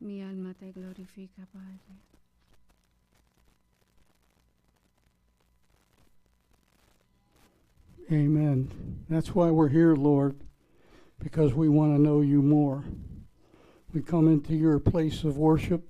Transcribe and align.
Mi 0.00 0.22
alma 0.22 0.54
te 0.54 0.72
glorifica, 0.72 1.46
Padre. 1.52 1.98
Amen. 8.10 8.70
That's 9.08 9.34
why 9.34 9.50
we're 9.50 9.68
here, 9.68 9.94
Lord, 9.94 10.36
because 11.22 11.52
we 11.52 11.68
want 11.68 11.96
to 11.96 12.00
know 12.00 12.20
you 12.20 12.40
more. 12.42 12.84
We 13.92 14.00
come 14.00 14.28
into 14.28 14.54
your 14.54 14.78
place 14.78 15.24
of 15.24 15.36
worship, 15.36 15.88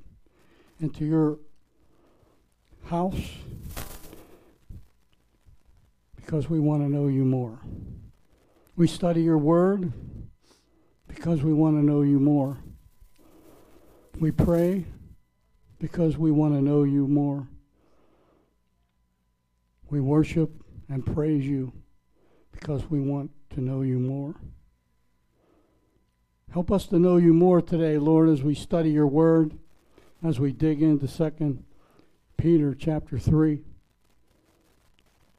into 0.81 1.05
your 1.05 1.39
house, 2.87 3.37
because 6.17 6.49
we 6.49 6.59
want 6.59 6.83
to 6.83 6.89
know 6.89 7.09
you 7.09 7.25
more. 7.25 7.59
We 8.75 8.87
study 8.87 9.23
your 9.23 9.39
word 9.39 9.93
because 11.09 11.43
we 11.43 11.53
want 11.53 11.77
to 11.77 11.85
know 11.85 12.03
you 12.03 12.19
more. 12.19 12.59
We 14.21 14.33
pray 14.33 14.85
because 15.79 16.19
we 16.19 16.33
want 16.33 16.55
to 16.55 16.61
know 16.61 16.83
you 16.83 17.07
more. 17.07 17.47
We 19.91 20.01
worship 20.01 20.51
and 20.89 21.07
praise 21.07 21.47
you 21.47 21.73
because 22.51 22.91
we 22.91 22.99
want 22.99 23.31
to 23.51 23.61
know 23.61 23.83
you 23.83 24.01
more. 24.01 24.35
Help 26.51 26.73
us 26.73 26.87
to 26.87 26.99
know 26.99 27.17
you 27.17 27.33
more 27.33 27.63
today, 27.63 27.97
Lord, 27.97 28.29
as 28.29 28.43
we 28.43 28.57
study 28.57 28.91
your 28.91 29.07
word, 29.07 29.57
as 30.25 30.41
we 30.41 30.51
dig 30.51 30.83
into 30.83 31.07
2 31.07 31.63
Peter 32.37 32.75
chapter 32.75 33.21
3. 33.21 33.61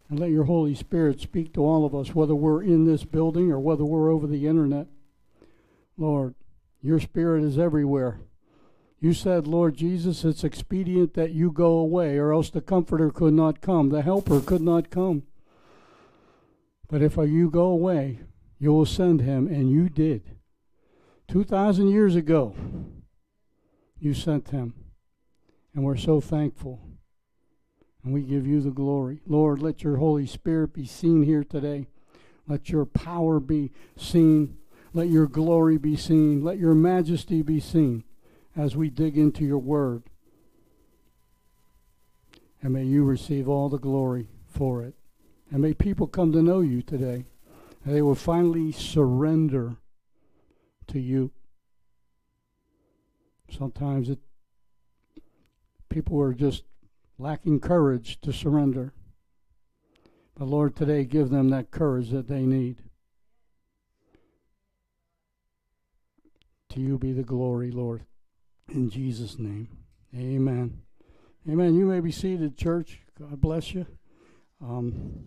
And 0.10 0.20
let 0.20 0.30
your 0.30 0.46
Holy 0.46 0.74
Spirit 0.74 1.20
speak 1.20 1.54
to 1.54 1.66
all 1.66 1.86
of 1.86 1.94
us, 1.94 2.16
whether 2.16 2.34
we're 2.34 2.64
in 2.64 2.86
this 2.86 3.04
building 3.04 3.52
or 3.52 3.60
whether 3.60 3.84
we're 3.84 4.10
over 4.10 4.26
the 4.26 4.48
internet. 4.48 4.88
Lord, 5.98 6.34
your 6.82 7.02
Spirit 7.02 7.44
is 7.44 7.60
everywhere. 7.60 8.22
You 9.02 9.14
said, 9.14 9.48
Lord 9.48 9.78
Jesus, 9.78 10.26
it's 10.26 10.44
expedient 10.44 11.14
that 11.14 11.32
you 11.32 11.52
go 11.52 11.78
away, 11.78 12.18
or 12.18 12.34
else 12.34 12.50
the 12.50 12.60
Comforter 12.60 13.12
could 13.12 13.34
not 13.34 13.62
come, 13.62 13.90
the 13.90 14.02
Helper 14.02 14.42
could 14.42 14.62
not 14.62 14.90
come. 14.90 15.24
But 16.90 17.02
if 17.02 17.16
you 17.16 17.50
go 17.50 17.68
away, 17.68 18.20
you 18.60 18.74
will 18.74 18.86
send 18.86 19.22
him, 19.22 19.48
and 19.48 19.72
you 19.72 19.88
did. 19.88 20.36
2,000 21.30 21.88
years 21.88 22.16
ago, 22.16 22.56
you 24.00 24.14
sent 24.14 24.50
him. 24.50 24.74
And 25.74 25.86
we're 25.86 25.96
so 25.96 26.20
thankful. 26.20 26.82
And 28.04 28.14
we 28.14 28.22
give 28.24 28.46
you 28.46 28.60
the 28.60 28.72
glory. 28.72 29.22
Lord, 29.26 29.62
let 29.62 29.84
your 29.84 29.98
Holy 29.98 30.26
Spirit 30.26 30.74
be 30.74 30.86
seen 30.86 31.24
here 31.24 31.44
today. 31.44 31.88
Let 32.48 32.70
your 32.70 32.86
power 32.86 33.40
be 33.40 33.72
seen. 33.96 34.58
Let 34.94 35.08
your 35.08 35.28
glory 35.28 35.78
be 35.78 35.96
seen. 35.96 36.44
Let 36.44 36.58
your 36.58 36.74
majesty 36.74 37.42
be 37.42 37.60
seen 37.60 38.04
as 38.56 38.76
we 38.76 38.90
dig 38.90 39.18
into 39.18 39.46
your 39.46 39.60
word. 39.60 40.04
And 42.62 42.74
may 42.74 42.84
you 42.84 43.04
receive 43.04 43.48
all 43.48 43.70
the 43.70 43.78
glory 43.78 44.28
for 44.48 44.84
it. 44.84 44.96
And 45.52 45.62
may 45.62 45.74
people 45.74 46.08
come 46.08 46.32
to 46.34 46.42
know 46.42 46.62
you 46.62 46.82
today. 46.82 47.26
And 47.84 47.96
they 47.96 48.02
will 48.02 48.16
finally 48.16 48.72
surrender 48.72 49.78
to 50.88 51.00
you. 51.00 51.32
Sometimes 53.50 54.10
it, 54.10 54.20
people 55.88 56.22
are 56.22 56.34
just 56.34 56.64
lacking 57.18 57.60
courage 57.60 58.20
to 58.22 58.34
surrender. 58.34 58.94
But 60.38 60.46
Lord, 60.46 60.76
today 60.76 61.04
give 61.04 61.30
them 61.30 61.50
that 61.50 61.72
courage 61.72 62.10
that 62.12 62.28
they 62.28 62.42
need. 62.42 62.84
To 66.70 66.80
you 66.80 66.98
be 66.98 67.12
the 67.12 67.24
glory, 67.24 67.72
Lord. 67.72 68.06
In 68.72 68.90
Jesus' 68.90 69.40
name. 69.40 69.68
Amen. 70.16 70.82
Amen. 71.50 71.74
You 71.74 71.86
may 71.86 72.02
be 72.02 72.12
seated, 72.12 72.56
church. 72.56 73.00
God 73.20 73.42
bless 73.42 73.74
you. 73.74 73.88
Um, 74.62 75.24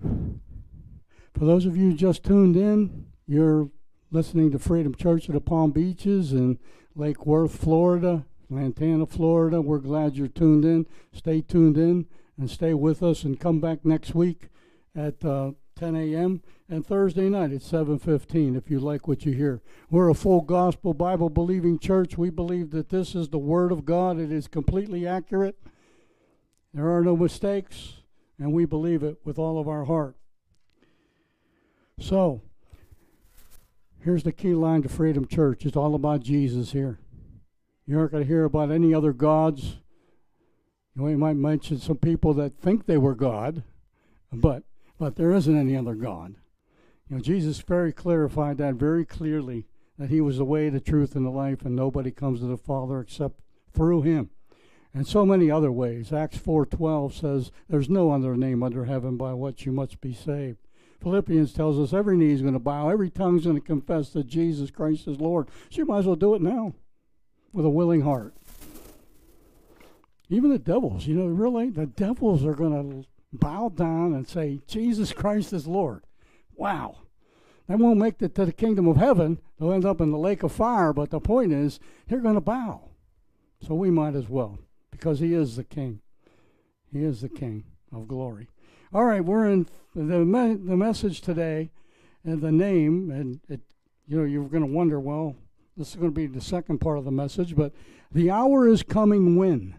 for 0.00 1.44
those 1.44 1.66
of 1.66 1.76
you 1.76 1.92
just 1.92 2.24
tuned 2.24 2.56
in, 2.56 3.06
you're 3.26 3.68
listening 4.10 4.50
to 4.52 4.58
Freedom 4.58 4.94
Church 4.94 5.28
of 5.28 5.34
the 5.34 5.40
Palm 5.40 5.72
Beaches 5.72 6.32
in 6.32 6.58
Lake 6.94 7.26
Worth, 7.26 7.54
Florida, 7.54 8.24
Lantana, 8.48 9.04
Florida. 9.04 9.60
We're 9.60 9.78
glad 9.78 10.16
you're 10.16 10.28
tuned 10.28 10.64
in. 10.64 10.86
Stay 11.12 11.42
tuned 11.42 11.76
in 11.76 12.06
and 12.38 12.50
stay 12.50 12.72
with 12.72 13.02
us 13.02 13.24
and 13.24 13.38
come 13.38 13.60
back 13.60 13.84
next 13.84 14.14
week 14.14 14.48
at 14.96 15.22
uh, 15.22 15.52
10 15.78 15.94
a.m. 15.94 16.42
and 16.68 16.84
Thursday 16.84 17.28
night 17.28 17.52
at 17.52 17.62
7:15 17.62 18.56
if 18.56 18.68
you 18.68 18.80
like 18.80 19.06
what 19.06 19.24
you 19.24 19.32
hear. 19.32 19.62
We're 19.90 20.08
a 20.08 20.14
full 20.14 20.40
gospel 20.40 20.92
Bible 20.92 21.30
believing 21.30 21.78
church. 21.78 22.18
We 22.18 22.30
believe 22.30 22.72
that 22.72 22.88
this 22.88 23.14
is 23.14 23.28
the 23.28 23.38
word 23.38 23.70
of 23.70 23.84
God. 23.84 24.18
It 24.18 24.32
is 24.32 24.48
completely 24.48 25.06
accurate. 25.06 25.56
There 26.74 26.90
are 26.94 27.04
no 27.04 27.16
mistakes, 27.16 28.02
and 28.40 28.52
we 28.52 28.64
believe 28.64 29.04
it 29.04 29.18
with 29.24 29.38
all 29.38 29.60
of 29.60 29.68
our 29.68 29.84
heart. 29.84 30.16
So, 32.00 32.42
here's 34.00 34.24
the 34.24 34.32
key 34.32 34.54
line 34.54 34.82
to 34.82 34.88
Freedom 34.88 35.26
Church. 35.26 35.64
It's 35.64 35.76
all 35.76 35.94
about 35.94 36.20
Jesus 36.22 36.72
here. 36.72 36.98
You 37.86 38.00
aren't 38.00 38.10
going 38.10 38.24
to 38.24 38.28
hear 38.28 38.44
about 38.44 38.72
any 38.72 38.92
other 38.92 39.12
gods. 39.12 39.76
You, 40.96 41.08
you 41.08 41.18
might 41.18 41.36
mention 41.36 41.78
some 41.78 41.98
people 41.98 42.34
that 42.34 42.58
think 42.58 42.86
they 42.86 42.98
were 42.98 43.14
God, 43.14 43.62
but 44.32 44.64
but 44.98 45.16
there 45.16 45.32
isn't 45.32 45.56
any 45.58 45.76
other 45.76 45.94
God. 45.94 46.34
You 47.08 47.16
know, 47.16 47.22
Jesus 47.22 47.60
very 47.60 47.92
clarified 47.92 48.58
that 48.58 48.74
very 48.74 49.04
clearly 49.04 49.66
that 49.98 50.10
he 50.10 50.20
was 50.20 50.38
the 50.38 50.44
way, 50.44 50.68
the 50.68 50.80
truth, 50.80 51.16
and 51.16 51.24
the 51.24 51.30
life, 51.30 51.64
and 51.64 51.74
nobody 51.74 52.10
comes 52.10 52.40
to 52.40 52.46
the 52.46 52.56
Father 52.56 53.00
except 53.00 53.40
through 53.72 54.02
him. 54.02 54.30
And 54.94 55.06
so 55.06 55.24
many 55.24 55.50
other 55.50 55.72
ways. 55.72 56.12
Acts 56.12 56.38
4:12 56.38 57.14
says, 57.14 57.50
"There's 57.68 57.88
no 57.88 58.10
other 58.10 58.36
name 58.36 58.62
under 58.62 58.84
heaven 58.84 59.16
by 59.16 59.34
which 59.34 59.66
you 59.66 59.72
must 59.72 60.00
be 60.00 60.12
saved." 60.12 60.58
Philippians 61.00 61.52
tells 61.52 61.78
us 61.78 61.92
every 61.92 62.16
knee 62.16 62.32
is 62.32 62.42
going 62.42 62.54
to 62.54 62.58
bow, 62.58 62.88
every 62.88 63.10
tongue 63.10 63.36
is 63.36 63.44
going 63.44 63.56
to 63.56 63.62
confess 63.62 64.12
that 64.12 64.26
Jesus 64.26 64.70
Christ 64.70 65.06
is 65.06 65.20
Lord. 65.20 65.48
So 65.70 65.78
you 65.78 65.86
might 65.86 65.98
as 65.98 66.06
well 66.06 66.16
do 66.16 66.34
it 66.34 66.42
now 66.42 66.74
with 67.52 67.64
a 67.64 67.70
willing 67.70 68.00
heart. 68.00 68.34
Even 70.28 70.50
the 70.50 70.58
devils, 70.58 71.06
you 71.06 71.14
know, 71.14 71.26
really, 71.26 71.70
the 71.70 71.86
devils 71.86 72.44
are 72.44 72.54
going 72.54 72.72
to 72.72 73.08
bow 73.32 73.68
down 73.68 74.14
and 74.14 74.26
say, 74.26 74.60
Jesus 74.66 75.12
Christ 75.12 75.52
is 75.52 75.66
Lord. 75.66 76.04
Wow. 76.56 76.96
They 77.68 77.74
won't 77.74 77.98
make 77.98 78.20
it 78.22 78.34
to 78.36 78.46
the 78.46 78.52
kingdom 78.52 78.88
of 78.88 78.96
heaven. 78.96 79.38
They'll 79.58 79.72
end 79.72 79.84
up 79.84 80.00
in 80.00 80.10
the 80.10 80.18
lake 80.18 80.42
of 80.42 80.52
fire. 80.52 80.92
But 80.92 81.10
the 81.10 81.20
point 81.20 81.52
is, 81.52 81.78
they're 82.06 82.20
going 82.20 82.34
to 82.34 82.40
bow. 82.40 82.88
So 83.66 83.74
we 83.74 83.90
might 83.90 84.14
as 84.14 84.28
well, 84.28 84.58
because 84.90 85.20
He 85.20 85.34
is 85.34 85.56
the 85.56 85.64
King. 85.64 86.00
He 86.92 87.04
is 87.04 87.20
the 87.20 87.28
King 87.28 87.64
of 87.92 88.08
glory. 88.08 88.48
All 88.94 89.04
right, 89.04 89.22
we're 89.22 89.46
in 89.46 89.66
the 89.94 90.24
me- 90.24 90.54
the 90.54 90.76
message 90.76 91.20
today, 91.20 91.70
and 92.24 92.40
the 92.40 92.52
name, 92.52 93.10
and 93.10 93.40
it, 93.48 93.60
you 94.06 94.16
know, 94.16 94.24
you're 94.24 94.48
going 94.48 94.62
to 94.62 94.72
wonder, 94.72 94.98
well, 94.98 95.36
this 95.76 95.90
is 95.90 95.96
going 95.96 96.10
to 96.10 96.14
be 96.14 96.26
the 96.26 96.40
second 96.40 96.78
part 96.78 96.98
of 96.98 97.04
the 97.04 97.10
message, 97.10 97.54
but 97.54 97.72
the 98.12 98.30
hour 98.30 98.66
is 98.66 98.82
coming 98.82 99.36
when. 99.36 99.74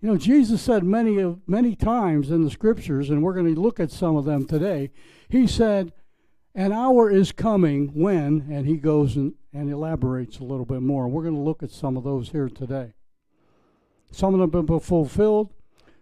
You 0.00 0.08
know, 0.08 0.16
Jesus 0.16 0.62
said 0.62 0.82
many 0.82 1.18
of 1.18 1.46
many 1.46 1.76
times 1.76 2.30
in 2.30 2.42
the 2.42 2.50
scriptures, 2.50 3.10
and 3.10 3.22
we're 3.22 3.34
going 3.34 3.54
to 3.54 3.60
look 3.60 3.78
at 3.78 3.90
some 3.90 4.16
of 4.16 4.24
them 4.24 4.46
today. 4.46 4.90
He 5.28 5.46
said, 5.46 5.92
"An 6.54 6.72
hour 6.72 7.10
is 7.10 7.32
coming 7.32 7.88
when," 7.88 8.46
and 8.50 8.66
he 8.66 8.78
goes 8.78 9.16
and, 9.16 9.34
and 9.52 9.70
elaborates 9.70 10.38
a 10.38 10.44
little 10.44 10.64
bit 10.64 10.80
more. 10.80 11.06
We're 11.06 11.24
going 11.24 11.34
to 11.34 11.40
look 11.40 11.62
at 11.62 11.70
some 11.70 11.98
of 11.98 12.04
those 12.04 12.30
here 12.30 12.48
today. 12.48 12.94
Some 14.10 14.32
of 14.32 14.40
them 14.40 14.50
have 14.52 14.66
been 14.66 14.80
fulfilled. 14.80 15.52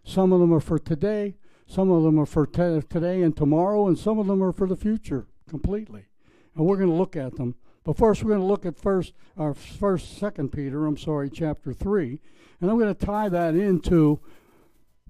Some 0.04 0.32
of 0.32 0.38
them 0.38 0.54
are 0.54 0.60
for 0.60 0.78
today. 0.78 1.36
Some 1.66 1.90
of 1.90 2.04
them 2.04 2.18
are 2.20 2.26
for 2.26 2.46
today 2.46 3.22
and 3.22 3.36
tomorrow, 3.36 3.88
and 3.88 3.98
some 3.98 4.18
of 4.18 4.26
them 4.28 4.42
are 4.42 4.52
for 4.52 4.68
the 4.68 4.76
future 4.76 5.26
completely. 5.48 6.06
And 6.54 6.64
we're 6.64 6.76
going 6.76 6.88
to 6.88 6.94
look 6.94 7.16
at 7.16 7.36
them. 7.36 7.56
But 7.84 7.96
first, 7.96 8.22
we're 8.22 8.30
going 8.30 8.40
to 8.40 8.46
look 8.46 8.64
at 8.64 8.78
first, 8.78 9.12
our 9.36 9.54
first, 9.54 10.18
second 10.18 10.50
Peter. 10.50 10.86
I'm 10.86 10.96
sorry, 10.96 11.28
chapter 11.28 11.72
three, 11.72 12.20
and 12.60 12.70
I'm 12.70 12.78
going 12.78 12.94
to 12.94 13.06
tie 13.06 13.28
that 13.28 13.54
into. 13.54 14.20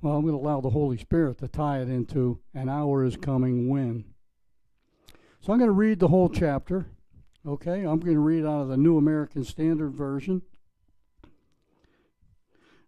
Well, 0.00 0.15
I'm 0.15 0.23
going 0.23 0.35
to 0.35 0.41
allow 0.41 0.61
the 0.61 0.71
Holy 0.71 0.97
Spirit 0.97 1.39
to 1.39 1.49
tie 1.49 1.81
it 1.81 1.89
into 1.89 2.39
an 2.55 2.69
hour 2.69 3.05
is 3.05 3.17
coming 3.17 3.69
when. 3.69 4.05
So 5.41 5.53
I'm 5.53 5.59
going 5.59 5.69
to 5.69 5.73
read 5.73 5.99
the 5.99 6.09
whole 6.09 6.29
chapter. 6.29 6.87
Okay, 7.47 7.83
I'm 7.83 7.99
going 8.00 8.15
to 8.15 8.21
read 8.21 8.45
out 8.45 8.62
of 8.62 8.69
the 8.69 8.77
New 8.77 8.99
American 8.99 9.45
Standard 9.45 9.95
Version. 9.95 10.43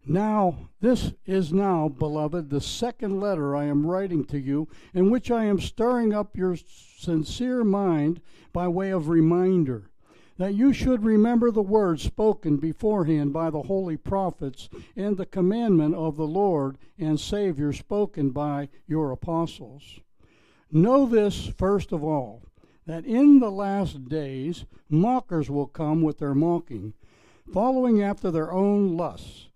Now, 0.07 0.71
this 0.81 1.13
is 1.27 1.53
now, 1.53 1.89
beloved, 1.89 2.51
the 2.51 2.61
second 2.61 3.21
letter 3.21 3.55
I 3.55 3.65
am 3.65 3.87
writing 3.87 4.25
to 4.27 4.39
you, 4.39 4.69
in 4.95 5.11
which 5.11 5.31
I 5.31 5.45
am 5.45 5.61
stirring 5.61 6.13
up 6.15 6.37
your 6.37 6.57
sincere 6.57 7.65
mind 7.65 8.21
by 8.53 8.67
way 8.69 8.91
of 8.91 9.09
reminder, 9.09 9.90
that 10.41 10.55
you 10.55 10.73
should 10.73 11.05
remember 11.05 11.51
the 11.51 11.61
words 11.61 12.03
spoken 12.03 12.57
beforehand 12.57 13.31
by 13.31 13.51
the 13.51 13.61
holy 13.61 13.99
prophets 13.99 14.71
and 14.97 15.19
the 15.19 15.27
commandment 15.27 15.95
of 15.95 16.17
the 16.17 16.27
Lord 16.27 16.79
and 16.99 17.21
Savior 17.21 17.75
spoken 17.75 18.31
by 18.31 18.71
your 18.87 19.13
apostles. 19.13 20.01
Know 20.73 21.05
this 21.05 21.49
first 21.59 21.93
of 21.93 22.03
all 22.03 22.41
that 22.87 23.05
in 23.05 23.41
the 23.41 23.51
last 23.51 24.09
days 24.09 24.65
mockers 24.89 25.51
will 25.51 25.67
come 25.67 26.01
with 26.01 26.21
their 26.21 26.35
mocking, 26.35 26.95
following 27.53 28.03
after 28.03 28.31
their 28.31 28.51
own 28.51 28.97
lusts, 28.97 29.49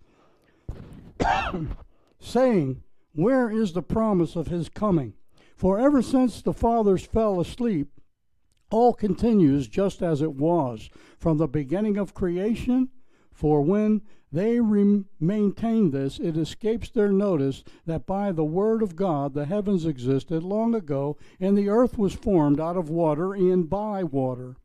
saying, 2.20 2.82
Where 3.14 3.48
is 3.48 3.72
the 3.72 3.82
promise 3.82 4.36
of 4.36 4.48
his 4.48 4.68
coming? 4.68 5.14
For 5.56 5.78
ever 5.78 6.02
since 6.02 6.42
the 6.42 6.52
fathers 6.52 7.06
fell 7.06 7.40
asleep, 7.40 7.93
all 8.74 8.92
continues 8.92 9.68
just 9.68 10.02
as 10.02 10.20
it 10.20 10.32
was 10.32 10.90
from 11.16 11.38
the 11.38 11.46
beginning 11.46 11.96
of 11.96 12.12
creation. 12.12 12.88
For 13.30 13.62
when 13.62 14.02
they 14.32 14.58
re- 14.58 15.04
maintain 15.20 15.92
this, 15.92 16.18
it 16.18 16.36
escapes 16.36 16.90
their 16.90 17.12
notice 17.12 17.62
that 17.86 18.04
by 18.04 18.32
the 18.32 18.42
word 18.44 18.82
of 18.82 18.96
God 18.96 19.32
the 19.32 19.44
heavens 19.44 19.86
existed 19.86 20.42
long 20.42 20.74
ago, 20.74 21.16
and 21.38 21.56
the 21.56 21.68
earth 21.68 21.96
was 21.96 22.14
formed 22.14 22.58
out 22.58 22.76
of 22.76 22.90
water 22.90 23.32
and 23.32 23.70
by 23.70 24.02
water, 24.02 24.56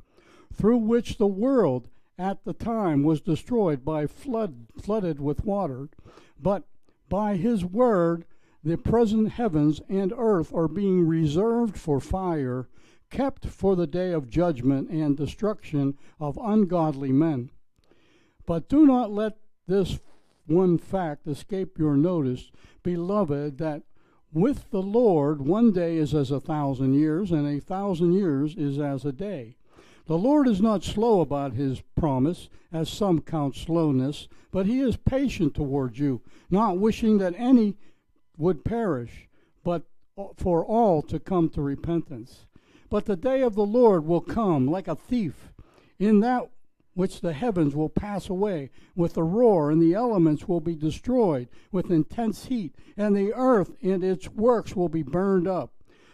through 0.52 0.78
which 0.78 1.20
the 1.20 1.28
world 1.28 1.88
at 2.18 2.44
the 2.46 2.54
time 2.54 3.04
was 3.04 3.22
destroyed 3.22 3.86
by 3.86 4.08
flood, 4.08 4.66
flooded 4.82 5.20
with 5.20 5.46
water. 5.46 5.88
But 6.42 6.64
by 7.10 7.36
his 7.36 7.64
word 7.64 8.26
the 8.64 8.76
present 8.76 9.34
heavens 9.34 9.82
and 9.88 10.12
earth 10.18 10.52
are 10.52 10.68
being 10.68 11.06
reserved 11.06 11.78
for 11.78 12.00
fire, 12.00 12.68
kept 13.10 13.46
for 13.46 13.76
the 13.76 13.88
day 13.88 14.12
of 14.12 14.30
judgment 14.30 14.90
and 14.90 15.18
destruction 15.18 15.98
of 16.20 16.38
ungodly 16.42 17.12
men. 17.12 17.50
But 18.46 18.70
do 18.70 18.86
not 18.86 19.12
let 19.12 19.38
this 19.68 20.00
one 20.46 20.78
fact 20.78 21.28
escape 21.28 21.78
your 21.78 21.96
notice, 21.96 22.52
beloved, 22.84 23.58
that 23.60 23.84
with 24.32 24.70
the 24.72 24.82
Lord 24.82 25.42
one 25.42 25.72
day 25.72 25.98
is 25.98 26.14
as 26.14 26.32
a 26.32 26.40
thousand 26.40 26.94
years, 26.94 27.32
and 27.32 27.48
a 27.48 27.60
thousand 27.60 28.14
years 28.14 28.56
is 28.56 28.80
as 28.80 29.06
a 29.06 29.12
day. 29.12 29.56
The 30.06 30.18
Lord 30.18 30.48
is 30.48 30.62
not 30.62 30.84
slow 30.84 31.22
about 31.22 31.54
his 31.54 31.82
promise, 31.96 32.50
as 32.72 32.90
some 32.90 33.22
count 33.22 33.56
slowness, 33.56 34.28
but 34.52 34.66
he 34.66 34.80
is 34.80 34.98
patient 34.98 35.54
towards 35.54 36.00
you, 36.00 36.22
not 36.50 36.80
wishing 36.80 37.20
that 37.20 37.36
any 37.38 37.78
would 38.38 38.66
perish, 38.66 39.30
but 39.64 39.84
for 40.36 40.66
all 40.66 41.02
to 41.04 41.20
come 41.20 41.50
to 41.50 41.62
repentance. 41.62 42.46
But 42.90 43.06
the 43.06 43.16
day 43.16 43.42
of 43.42 43.56
the 43.56 43.66
Lord 43.66 44.06
will 44.06 44.22
come 44.22 44.68
like 44.68 44.88
a 44.88 44.96
thief, 44.96 45.52
in 46.00 46.22
that 46.22 46.50
which 46.96 47.22
the 47.22 47.34
heavens 47.34 47.76
will 47.76 47.90
pass 47.90 48.30
away 48.30 48.72
with 48.96 49.16
a 49.16 49.24
roar, 49.24 49.72
and 49.72 49.82
the 49.82 49.94
elements 49.94 50.48
will 50.48 50.60
be 50.60 50.76
destroyed 50.76 51.48
with 51.72 51.92
intense 51.92 52.46
heat, 52.46 52.76
and 52.98 53.16
the 53.16 53.34
earth 53.34 53.76
and 53.82 54.04
its 54.04 54.28
works 54.30 54.76
will 54.76 54.90
be 54.90 55.04
burned 55.04 55.48
up. 55.48 55.72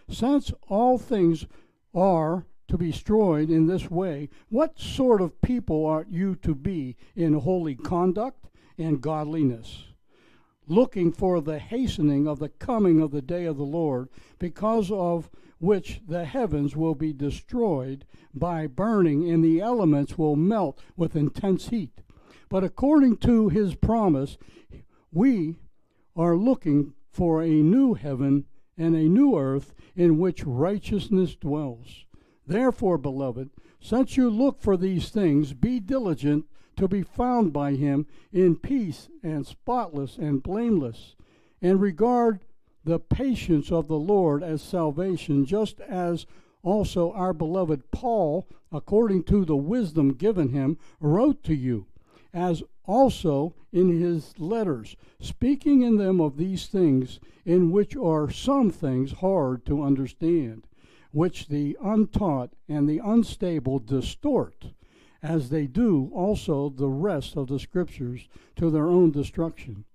Since 0.10 0.52
all 0.68 0.98
things 0.98 1.48
are 1.94 2.46
to 2.68 2.78
be 2.78 2.92
destroyed 2.92 3.50
in 3.50 3.68
this 3.68 3.90
way, 3.90 4.30
what 4.50 4.80
sort 4.80 5.22
of 5.22 5.42
people 5.42 5.86
ought 5.86 6.12
you 6.12 6.36
to 6.38 6.54
be 6.54 6.98
in 7.16 7.34
holy 7.34 7.76
conduct 7.76 8.48
and 8.78 9.02
godliness? 9.02 9.86
Looking 10.68 11.12
for 11.12 11.42
the 11.42 11.60
hastening 11.60 12.28
of 12.28 12.40
the 12.40 12.50
coming 12.50 13.00
of 13.00 13.12
the 13.12 13.22
day 13.22 13.46
of 13.46 13.58
the 13.58 13.64
Lord, 13.64 14.10
because 14.40 14.92
of 14.92 15.30
which 15.60 16.02
the 16.08 16.26
heavens 16.26 16.76
will 16.76 16.96
be 16.96 17.14
destroyed 17.14 18.06
by 18.34 18.68
burning, 18.68 19.30
and 19.30 19.44
the 19.44 19.62
elements 19.62 20.18
will 20.18 20.36
melt 20.36 20.82
with 20.96 21.16
intense 21.16 21.70
heat. 21.70 22.02
But 22.50 22.64
according 22.64 23.18
to 23.18 23.50
his 23.50 23.76
promise, 23.76 24.38
we 25.12 25.58
are 26.16 26.36
looking 26.36 26.94
for 27.10 27.42
a 27.42 27.50
new 27.50 27.94
heaven 27.94 28.46
and 28.78 28.96
a 28.96 29.10
new 29.10 29.38
earth 29.38 29.74
in 29.96 30.20
which 30.20 30.44
righteousness 30.46 31.36
dwells. 31.36 32.06
Therefore, 32.46 32.98
beloved, 32.98 33.50
since 33.80 34.18
you 34.18 34.30
look 34.30 34.60
for 34.60 34.78
these 34.78 35.10
things, 35.10 35.54
be 35.54 35.80
diligent 35.80 36.46
to 36.76 36.88
be 36.88 37.04
found 37.04 37.54
by 37.54 37.76
him 37.76 38.06
in 38.34 38.58
peace 38.58 39.10
and 39.24 39.48
spotless 39.48 40.18
and 40.18 40.44
blameless, 40.44 41.16
and 41.62 41.80
regard 41.80 42.42
the 42.86 43.00
patience 43.00 43.72
of 43.72 43.88
the 43.88 44.00
Lord 44.00 44.42
as 44.44 44.62
salvation, 44.62 45.46
just 45.46 45.82
as 45.82 46.26
also 46.64 47.12
our 47.12 47.34
beloved 47.34 47.92
Paul, 47.92 48.48
according 48.72 49.24
to 49.26 49.44
the 49.44 49.58
wisdom 49.58 50.14
given 50.14 50.50
him, 50.50 50.78
wrote 51.00 51.44
to 51.44 51.56
you, 51.56 51.88
as 52.34 52.64
also 52.86 53.56
in 53.74 54.00
his 54.00 54.38
letters, 54.40 54.96
speaking 55.20 55.82
in 55.82 55.98
them 55.98 56.22
of 56.22 56.38
these 56.38 56.68
things, 56.68 57.20
in 57.44 57.72
which 57.72 57.96
are 57.96 58.30
some 58.30 58.70
things 58.70 59.14
hard 59.14 59.66
to 59.66 59.84
understand 59.84 60.66
which 61.16 61.48
the 61.48 61.78
untaught 61.82 62.50
and 62.68 62.90
the 62.90 63.00
unstable 63.00 63.80
distort, 63.80 64.66
as 65.24 65.50
they 65.50 65.66
do 65.66 66.12
also 66.14 66.68
the 66.68 66.90
rest 66.90 67.38
of 67.38 67.48
the 67.48 67.58
Scriptures, 67.58 68.28
to 68.54 68.70
their 68.70 68.90
own 68.90 69.12
destruction. 69.12 69.86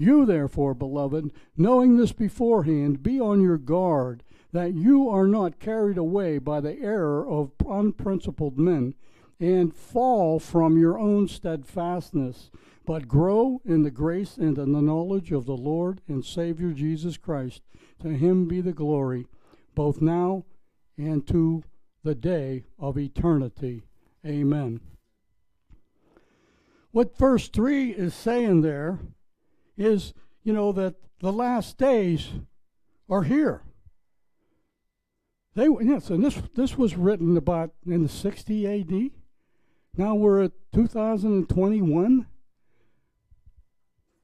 You, 0.00 0.24
therefore, 0.24 0.72
beloved, 0.72 1.30
knowing 1.58 1.98
this 1.98 2.12
beforehand, 2.12 3.02
be 3.02 3.20
on 3.20 3.42
your 3.42 3.58
guard, 3.58 4.22
that 4.50 4.72
you 4.72 5.10
are 5.10 5.28
not 5.28 5.60
carried 5.60 5.98
away 5.98 6.38
by 6.38 6.62
the 6.62 6.78
error 6.78 7.28
of 7.28 7.52
unprincipled 7.68 8.58
men, 8.58 8.94
and 9.38 9.76
fall 9.76 10.40
from 10.40 10.78
your 10.78 10.98
own 10.98 11.28
steadfastness, 11.28 12.50
but 12.86 13.08
grow 13.08 13.60
in 13.66 13.82
the 13.82 13.90
grace 13.90 14.38
and 14.38 14.56
in 14.56 14.72
the 14.72 14.80
knowledge 14.80 15.32
of 15.32 15.44
the 15.44 15.56
Lord 15.56 16.00
and 16.08 16.24
Savior 16.24 16.72
Jesus 16.72 17.18
Christ. 17.18 17.60
To 18.00 18.08
him 18.08 18.48
be 18.48 18.62
the 18.62 18.72
glory, 18.72 19.26
both 19.74 20.00
now 20.00 20.46
and 20.96 21.26
to 21.26 21.62
the 22.04 22.14
day 22.14 22.64
of 22.78 22.96
eternity. 22.96 23.82
Amen. 24.24 24.80
What 26.90 27.18
verse 27.18 27.50
3 27.50 27.90
is 27.90 28.14
saying 28.14 28.62
there 28.62 28.98
is, 29.80 30.12
you 30.42 30.52
know, 30.52 30.72
that 30.72 30.94
the 31.20 31.32
last 31.32 31.78
days 31.78 32.28
are 33.08 33.22
here. 33.22 33.62
They 35.54 35.66
yes, 35.82 36.10
and 36.10 36.24
this 36.24 36.40
this 36.54 36.78
was 36.78 36.96
written 36.96 37.36
about 37.36 37.72
in 37.84 38.02
the 38.02 38.08
60 38.08 38.66
AD. 38.66 39.10
Now 39.96 40.14
we're 40.14 40.44
at 40.44 40.52
2021. 40.72 42.26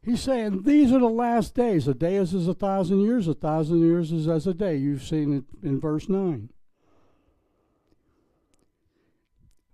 He's 0.02 0.20
saying 0.20 0.62
these 0.62 0.92
are 0.92 1.00
the 1.00 1.08
last 1.08 1.54
days. 1.54 1.88
A 1.88 1.94
day 1.94 2.14
is 2.14 2.32
as 2.32 2.46
a 2.46 2.54
thousand 2.54 3.00
years. 3.00 3.26
A 3.26 3.34
thousand 3.34 3.80
years 3.80 4.12
is 4.12 4.28
as 4.28 4.46
a 4.46 4.54
day. 4.54 4.76
You've 4.76 5.02
seen 5.02 5.34
it 5.34 5.66
in 5.66 5.80
verse 5.80 6.08
nine. 6.08 6.50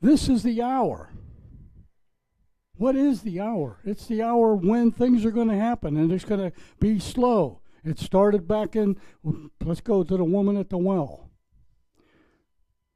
This 0.01 0.31
is 0.31 0.43
the 0.43 0.63
hour. 0.63 1.11
What 2.83 2.97
is 2.97 3.23
the 3.23 3.39
hour? 3.39 3.79
It's 3.85 4.07
the 4.07 4.23
hour 4.23 4.57
when 4.57 4.91
things 4.91 5.25
are 5.25 5.31
going 5.31 5.47
to 5.47 5.55
happen 5.55 5.97
and 5.97 6.11
it's 6.11 6.25
going 6.25 6.41
to 6.41 6.53
be 6.81 6.99
slow. 6.99 7.61
It 7.85 8.01
started 8.01 8.49
back 8.49 8.75
in, 8.75 8.97
let's 9.65 9.81
go 9.81 10.03
to 10.03 10.17
the 10.17 10.25
woman 10.25 10.57
at 10.57 10.69
the 10.69 10.79
well. 10.79 11.31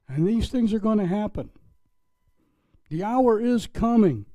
And 0.09 0.27
these 0.27 0.49
things 0.49 0.75
are 0.75 0.81
going 0.81 0.99
to 0.99 1.07
happen. 1.07 1.51
The 2.91 3.05
hour 3.05 3.41
is 3.41 3.69
coming. 3.69 4.27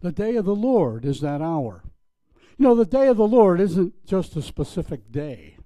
The 0.00 0.10
day 0.10 0.34
of 0.34 0.44
the 0.44 0.56
Lord 0.56 1.04
is 1.04 1.20
that 1.20 1.40
hour. 1.40 1.84
You 2.58 2.64
know, 2.64 2.74
the 2.74 2.84
day 2.84 3.06
of 3.06 3.16
the 3.16 3.28
Lord 3.28 3.60
isn't 3.60 4.04
just 4.04 4.34
a 4.34 4.42
specific 4.42 5.12
day, 5.12 5.56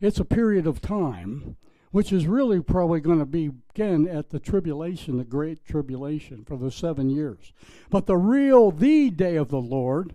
it's 0.00 0.18
a 0.18 0.24
period 0.24 0.66
of 0.66 0.80
time 0.80 1.56
which 1.92 2.10
is 2.10 2.26
really 2.26 2.60
probably 2.60 3.00
going 3.00 3.18
to 3.18 3.26
begin 3.26 4.08
at 4.08 4.30
the 4.30 4.40
tribulation, 4.40 5.18
the 5.18 5.24
great 5.24 5.64
tribulation 5.64 6.42
for 6.44 6.56
the 6.56 6.70
seven 6.70 7.10
years. 7.10 7.52
But 7.90 8.06
the 8.06 8.16
real, 8.16 8.70
the 8.70 9.10
day 9.10 9.36
of 9.36 9.50
the 9.50 9.60
Lord 9.60 10.14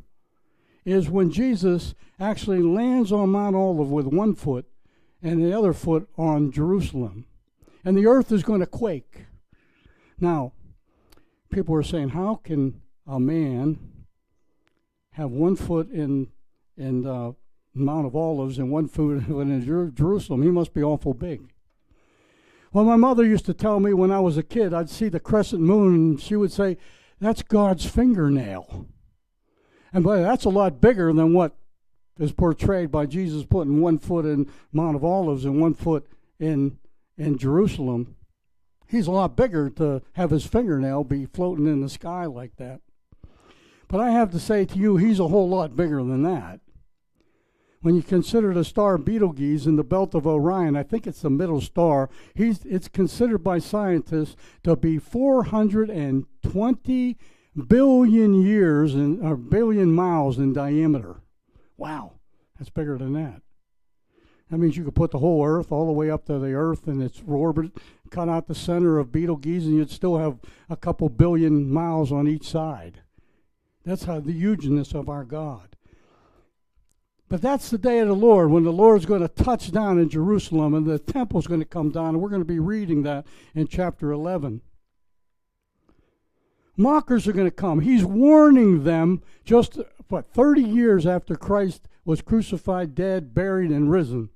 is 0.85 1.09
when 1.09 1.31
Jesus 1.31 1.93
actually 2.19 2.63
lands 2.63 3.11
on 3.11 3.29
Mount 3.29 3.55
Olive 3.55 3.91
with 3.91 4.07
one 4.07 4.33
foot 4.33 4.65
and 5.21 5.39
the 5.39 5.55
other 5.55 5.71
foot 5.71 6.09
on 6.17 6.51
Jerusalem. 6.51 7.25
And 7.85 7.95
the 7.95 8.07
earth 8.07 8.31
is 8.31 8.43
going 8.43 8.61
to 8.61 8.65
quake. 8.65 9.25
Now, 10.19 10.53
people 11.51 11.75
are 11.75 11.83
saying, 11.83 12.09
how 12.09 12.41
can 12.43 12.81
a 13.05 13.19
man 13.19 13.77
have 15.11 15.29
one 15.29 15.55
foot 15.55 15.91
in, 15.91 16.29
in 16.75 17.05
uh, 17.05 17.33
Mount 17.75 18.07
of 18.07 18.15
Olives 18.15 18.57
and 18.57 18.71
one 18.71 18.87
foot 18.87 19.27
in 19.27 19.93
Jerusalem? 19.95 20.41
He 20.41 20.49
must 20.49 20.73
be 20.73 20.81
awful 20.81 21.13
big. 21.13 21.51
Well, 22.77 22.85
my 22.85 22.95
mother 22.95 23.25
used 23.25 23.47
to 23.47 23.55
tell 23.55 23.79
me 23.79 23.91
when 23.91 24.11
I 24.11 24.19
was 24.19 24.37
a 24.37 24.43
kid, 24.43 24.71
I'd 24.71 24.87
see 24.87 25.09
the 25.09 25.19
crescent 25.19 25.63
moon, 25.63 25.95
and 25.95 26.21
she 26.21 26.35
would 26.35 26.51
say, 26.51 26.77
That's 27.19 27.41
God's 27.41 27.87
fingernail. 27.87 28.85
And 29.91 30.03
boy, 30.03 30.21
that's 30.21 30.45
a 30.45 30.49
lot 30.49 30.79
bigger 30.79 31.11
than 31.11 31.33
what 31.33 31.55
is 32.19 32.33
portrayed 32.33 32.91
by 32.91 33.07
Jesus 33.07 33.47
putting 33.47 33.81
one 33.81 33.97
foot 33.97 34.25
in 34.25 34.51
Mount 34.71 34.95
of 34.95 35.03
Olives 35.03 35.43
and 35.43 35.59
one 35.59 35.73
foot 35.73 36.07
in, 36.39 36.77
in 37.17 37.39
Jerusalem. 37.39 38.15
He's 38.87 39.07
a 39.07 39.11
lot 39.11 39.35
bigger 39.35 39.71
to 39.71 40.03
have 40.13 40.29
his 40.29 40.45
fingernail 40.45 41.03
be 41.03 41.25
floating 41.25 41.65
in 41.65 41.81
the 41.81 41.89
sky 41.89 42.25
like 42.25 42.57
that. 42.57 42.81
But 43.87 44.01
I 44.01 44.11
have 44.11 44.29
to 44.33 44.39
say 44.39 44.65
to 44.65 44.77
you, 44.77 44.97
he's 44.97 45.19
a 45.19 45.29
whole 45.29 45.49
lot 45.49 45.75
bigger 45.75 46.03
than 46.03 46.21
that. 46.21 46.59
When 47.87 47.95
you 47.95 48.03
consider 48.03 48.53
the 48.53 48.65
star 48.65 48.97
Betelgeuse 48.97 49.65
in 49.65 49.77
the 49.77 49.83
belt 49.85 50.13
of 50.13 50.27
Orion, 50.27 50.75
I 50.75 50.83
think 50.83 51.07
it's 51.07 51.21
the 51.21 51.29
middle 51.29 51.61
star. 51.61 52.09
He's 52.35 52.65
it's 52.65 52.89
considered 52.89 53.45
by 53.45 53.59
scientists 53.59 54.35
to 54.65 54.75
be 54.75 54.97
420 54.97 57.17
billion 57.65 58.41
years 58.41 58.93
in 58.93 59.25
or 59.25 59.37
billion 59.37 59.93
miles 59.93 60.37
in 60.37 60.51
diameter. 60.51 61.21
Wow, 61.77 62.15
that's 62.57 62.69
bigger 62.69 62.97
than 62.97 63.13
that. 63.13 63.41
That 64.51 64.57
means 64.57 64.75
you 64.75 64.83
could 64.83 64.93
put 64.93 65.11
the 65.11 65.19
whole 65.19 65.45
Earth 65.45 65.71
all 65.71 65.85
the 65.85 65.93
way 65.93 66.11
up 66.11 66.25
to 66.25 66.39
the 66.39 66.51
Earth 66.51 66.87
and 66.87 67.01
its 67.01 67.23
orbit, 67.25 67.71
cut 68.11 68.27
out 68.27 68.47
the 68.47 68.53
center 68.53 68.99
of 68.99 69.13
Betelgeuse, 69.13 69.65
and 69.65 69.77
you'd 69.77 69.91
still 69.91 70.17
have 70.17 70.39
a 70.69 70.75
couple 70.75 71.07
billion 71.07 71.71
miles 71.71 72.11
on 72.11 72.27
each 72.27 72.49
side. 72.49 72.99
That's 73.85 74.03
how 74.03 74.19
the 74.19 74.33
hugeness 74.33 74.93
of 74.93 75.07
our 75.07 75.23
God. 75.23 75.76
But 77.29 77.41
that's 77.41 77.69
the 77.69 77.77
day 77.77 77.99
of 77.99 78.07
the 78.07 78.15
Lord 78.15 78.51
when 78.51 78.63
the 78.63 78.71
Lord's 78.71 79.05
going 79.05 79.21
to 79.21 79.27
touch 79.27 79.71
down 79.71 79.99
in 79.99 80.09
Jerusalem 80.09 80.73
and 80.73 80.85
the 80.85 80.99
temple's 80.99 81.47
going 81.47 81.59
to 81.59 81.65
come 81.65 81.91
down. 81.91 82.09
And 82.09 82.21
we're 82.21 82.29
going 82.29 82.41
to 82.41 82.45
be 82.45 82.59
reading 82.59 83.03
that 83.03 83.27
in 83.53 83.67
chapter 83.67 84.11
11. 84.11 84.61
Mockers 86.77 87.27
are 87.27 87.33
going 87.33 87.47
to 87.47 87.51
come. 87.51 87.81
He's 87.81 88.05
warning 88.05 88.83
them 88.83 89.23
just, 89.43 89.79
what, 90.07 90.31
30 90.31 90.61
years 90.61 91.05
after 91.05 91.35
Christ 91.35 91.87
was 92.05 92.21
crucified, 92.21 92.95
dead, 92.95 93.33
buried, 93.33 93.71
and 93.71 93.91
risen. 93.91 94.29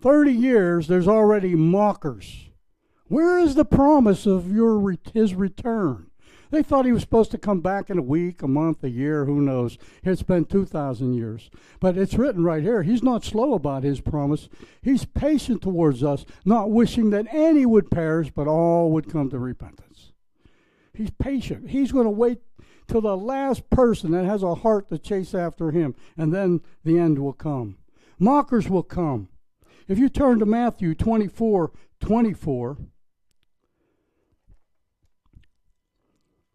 30 0.00 0.32
years, 0.32 0.86
there's 0.86 1.08
already 1.08 1.54
mockers. 1.54 2.50
Where 3.08 3.38
is 3.38 3.54
the 3.54 3.64
promise 3.64 4.26
of 4.26 4.52
your 4.52 4.94
his 5.12 5.34
return? 5.34 6.10
They 6.54 6.62
thought 6.62 6.86
he 6.86 6.92
was 6.92 7.02
supposed 7.02 7.32
to 7.32 7.38
come 7.38 7.62
back 7.62 7.90
in 7.90 7.98
a 7.98 8.02
week, 8.02 8.40
a 8.40 8.46
month, 8.46 8.84
a 8.84 8.88
year, 8.88 9.24
who 9.24 9.40
knows. 9.40 9.76
It's 10.04 10.22
been 10.22 10.44
2,000 10.44 11.12
years. 11.12 11.50
But 11.80 11.98
it's 11.98 12.14
written 12.14 12.44
right 12.44 12.62
here. 12.62 12.84
He's 12.84 13.02
not 13.02 13.24
slow 13.24 13.54
about 13.54 13.82
his 13.82 14.00
promise. 14.00 14.48
He's 14.80 15.04
patient 15.04 15.62
towards 15.62 16.04
us, 16.04 16.24
not 16.44 16.70
wishing 16.70 17.10
that 17.10 17.26
any 17.32 17.66
would 17.66 17.90
perish, 17.90 18.30
but 18.30 18.46
all 18.46 18.92
would 18.92 19.10
come 19.10 19.30
to 19.30 19.38
repentance. 19.40 20.12
He's 20.92 21.10
patient. 21.10 21.70
He's 21.70 21.90
going 21.90 22.04
to 22.04 22.10
wait 22.10 22.38
till 22.86 23.00
the 23.00 23.16
last 23.16 23.68
person 23.68 24.12
that 24.12 24.24
has 24.24 24.44
a 24.44 24.54
heart 24.54 24.88
to 24.90 24.98
chase 24.98 25.34
after 25.34 25.72
him, 25.72 25.96
and 26.16 26.32
then 26.32 26.60
the 26.84 27.00
end 27.00 27.18
will 27.18 27.32
come. 27.32 27.78
Mockers 28.20 28.68
will 28.68 28.84
come. 28.84 29.28
If 29.88 29.98
you 29.98 30.08
turn 30.08 30.38
to 30.38 30.46
Matthew 30.46 30.94
24 30.94 31.72
24, 31.98 32.78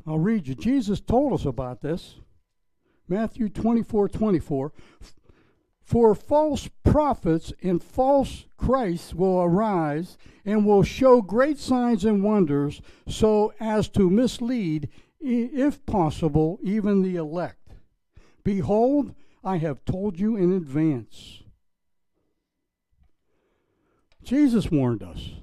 I'll 0.09 0.17
read 0.17 0.47
you. 0.47 0.55
Jesus 0.55 0.99
told 0.99 1.33
us 1.33 1.45
about 1.45 1.81
this. 1.81 2.15
Matthew 3.07 3.47
24 3.47 4.09
24. 4.09 4.73
For 5.83 6.15
false 6.15 6.67
prophets 6.83 7.53
and 7.61 7.83
false 7.83 8.45
Christs 8.57 9.13
will 9.13 9.41
arise 9.41 10.17
and 10.45 10.65
will 10.65 10.81
show 10.81 11.21
great 11.21 11.59
signs 11.59 12.05
and 12.05 12.23
wonders 12.23 12.81
so 13.07 13.53
as 13.59 13.87
to 13.89 14.09
mislead, 14.09 14.89
if 15.19 15.85
possible, 15.85 16.57
even 16.63 17.03
the 17.03 17.15
elect. 17.15 17.73
Behold, 18.43 19.13
I 19.43 19.57
have 19.57 19.85
told 19.85 20.19
you 20.19 20.35
in 20.35 20.51
advance. 20.51 21.43
Jesus 24.23 24.71
warned 24.71 25.03
us. 25.03 25.33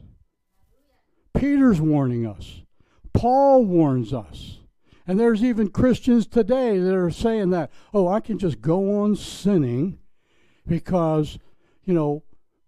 Peter's 1.34 1.80
warning 1.80 2.26
us. 2.26 2.62
Paul 3.16 3.64
warns 3.64 4.12
us. 4.12 4.58
And 5.06 5.18
there's 5.18 5.42
even 5.42 5.70
Christians 5.70 6.26
today 6.26 6.78
that 6.78 6.94
are 6.94 7.10
saying 7.10 7.50
that, 7.50 7.70
oh, 7.94 8.08
I 8.08 8.20
can 8.20 8.38
just 8.38 8.60
go 8.60 9.00
on 9.00 9.16
sinning 9.16 9.98
because, 10.66 11.38
you 11.84 11.94
know, 11.94 12.24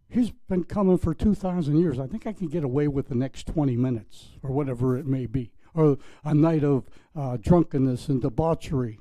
he's 0.08 0.30
been 0.48 0.64
coming 0.64 0.96
for 0.96 1.14
2,000 1.14 1.78
years. 1.78 1.98
I 1.98 2.06
think 2.06 2.26
I 2.26 2.32
can 2.32 2.48
get 2.48 2.64
away 2.64 2.88
with 2.88 3.08
the 3.08 3.14
next 3.14 3.46
20 3.48 3.76
minutes 3.76 4.28
or 4.42 4.50
whatever 4.50 4.96
it 4.96 5.06
may 5.06 5.26
be, 5.26 5.50
or 5.74 5.98
a 6.24 6.32
night 6.32 6.64
of 6.64 6.88
uh, 7.14 7.36
drunkenness 7.36 8.08
and 8.08 8.22
debauchery. 8.22 8.98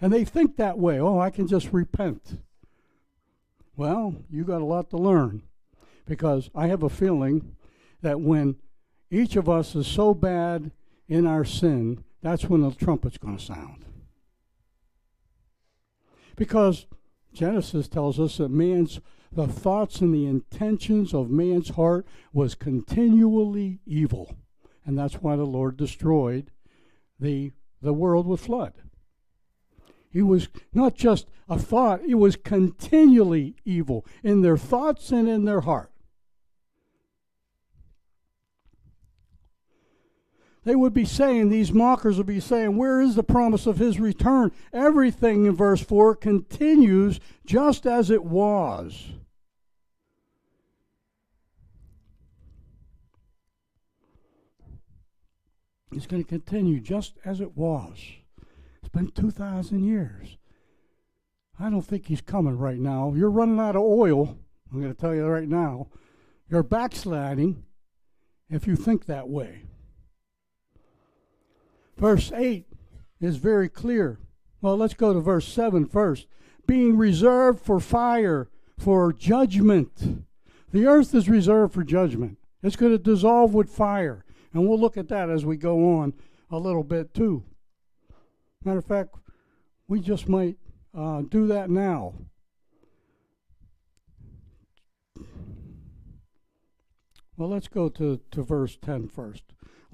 And 0.00 0.12
they 0.12 0.24
think 0.24 0.56
that 0.56 0.78
way. 0.78 0.98
Oh, 0.98 1.20
I 1.20 1.30
can 1.30 1.46
just 1.46 1.72
repent. 1.72 2.40
Well, 3.76 4.16
you 4.30 4.44
got 4.44 4.62
a 4.62 4.64
lot 4.64 4.90
to 4.90 4.96
learn 4.96 5.42
because 6.06 6.50
I 6.54 6.66
have 6.68 6.82
a 6.82 6.88
feeling 6.88 7.56
that 8.00 8.20
when 8.20 8.56
each 9.10 9.36
of 9.36 9.48
us 9.48 9.74
is 9.74 9.86
so 9.86 10.14
bad 10.14 10.70
in 11.08 11.26
our 11.26 11.44
sin, 11.44 12.04
that's 12.22 12.44
when 12.44 12.62
the 12.62 12.72
trumpet's 12.72 13.18
going 13.18 13.36
to 13.36 13.44
sound. 13.44 13.84
Because 16.36 16.86
Genesis 17.32 17.88
tells 17.88 18.18
us 18.18 18.38
that 18.38 18.50
man's 18.50 19.00
the 19.32 19.46
thoughts 19.46 20.00
and 20.00 20.14
the 20.14 20.26
intentions 20.26 21.12
of 21.12 21.30
man's 21.30 21.70
heart 21.70 22.06
was 22.32 22.54
continually 22.54 23.80
evil. 23.84 24.36
And 24.84 24.98
that's 24.98 25.16
why 25.16 25.36
the 25.36 25.44
Lord 25.44 25.76
destroyed 25.76 26.50
the, 27.18 27.52
the 27.82 27.92
world 27.92 28.26
with 28.26 28.40
flood. 28.40 28.72
It 30.12 30.22
was 30.22 30.48
not 30.72 30.94
just 30.94 31.26
a 31.48 31.58
thought, 31.58 32.00
it 32.06 32.14
was 32.14 32.36
continually 32.36 33.56
evil 33.64 34.06
in 34.22 34.40
their 34.40 34.56
thoughts 34.56 35.10
and 35.10 35.28
in 35.28 35.44
their 35.44 35.60
heart. 35.62 35.92
They 40.66 40.74
would 40.74 40.92
be 40.92 41.04
saying, 41.04 41.48
these 41.48 41.72
mockers 41.72 42.16
would 42.16 42.26
be 42.26 42.40
saying, 42.40 42.76
Where 42.76 43.00
is 43.00 43.14
the 43.14 43.22
promise 43.22 43.66
of 43.68 43.78
his 43.78 44.00
return? 44.00 44.50
Everything 44.72 45.46
in 45.46 45.54
verse 45.54 45.80
4 45.80 46.16
continues 46.16 47.20
just 47.46 47.86
as 47.86 48.10
it 48.10 48.24
was. 48.24 49.10
It's 55.92 56.06
going 56.06 56.24
to 56.24 56.28
continue 56.28 56.80
just 56.80 57.14
as 57.24 57.40
it 57.40 57.56
was. 57.56 58.02
It's 58.80 58.88
been 58.88 59.12
2,000 59.12 59.84
years. 59.84 60.36
I 61.60 61.70
don't 61.70 61.82
think 61.82 62.06
he's 62.06 62.20
coming 62.20 62.58
right 62.58 62.80
now. 62.80 63.14
You're 63.14 63.30
running 63.30 63.60
out 63.60 63.76
of 63.76 63.82
oil. 63.82 64.36
I'm 64.72 64.80
going 64.80 64.92
to 64.92 65.00
tell 65.00 65.14
you 65.14 65.26
right 65.26 65.48
now. 65.48 65.86
You're 66.50 66.64
backsliding 66.64 67.62
if 68.50 68.66
you 68.66 68.74
think 68.74 69.06
that 69.06 69.28
way. 69.28 69.62
Verse 71.96 72.30
8 72.32 72.66
is 73.20 73.36
very 73.36 73.68
clear. 73.68 74.18
Well, 74.60 74.76
let's 74.76 74.94
go 74.94 75.12
to 75.12 75.20
verse 75.20 75.48
7 75.48 75.86
first. 75.86 76.26
Being 76.66 76.96
reserved 76.96 77.60
for 77.60 77.80
fire, 77.80 78.48
for 78.78 79.12
judgment. 79.12 80.24
The 80.72 80.86
earth 80.86 81.14
is 81.14 81.28
reserved 81.28 81.72
for 81.72 81.84
judgment. 81.84 82.38
It's 82.62 82.76
going 82.76 82.92
to 82.92 82.98
dissolve 82.98 83.54
with 83.54 83.70
fire. 83.70 84.24
And 84.52 84.66
we'll 84.66 84.80
look 84.80 84.96
at 84.96 85.08
that 85.08 85.30
as 85.30 85.44
we 85.44 85.56
go 85.56 85.98
on 85.98 86.14
a 86.50 86.58
little 86.58 86.84
bit 86.84 87.14
too. 87.14 87.44
Matter 88.64 88.78
of 88.78 88.84
fact, 88.84 89.14
we 89.88 90.00
just 90.00 90.28
might 90.28 90.56
uh, 90.96 91.22
do 91.22 91.46
that 91.46 91.70
now. 91.70 92.14
Well, 97.36 97.50
let's 97.50 97.68
go 97.68 97.88
to, 97.90 98.20
to 98.30 98.42
verse 98.42 98.76
10 98.80 99.08
first. 99.08 99.42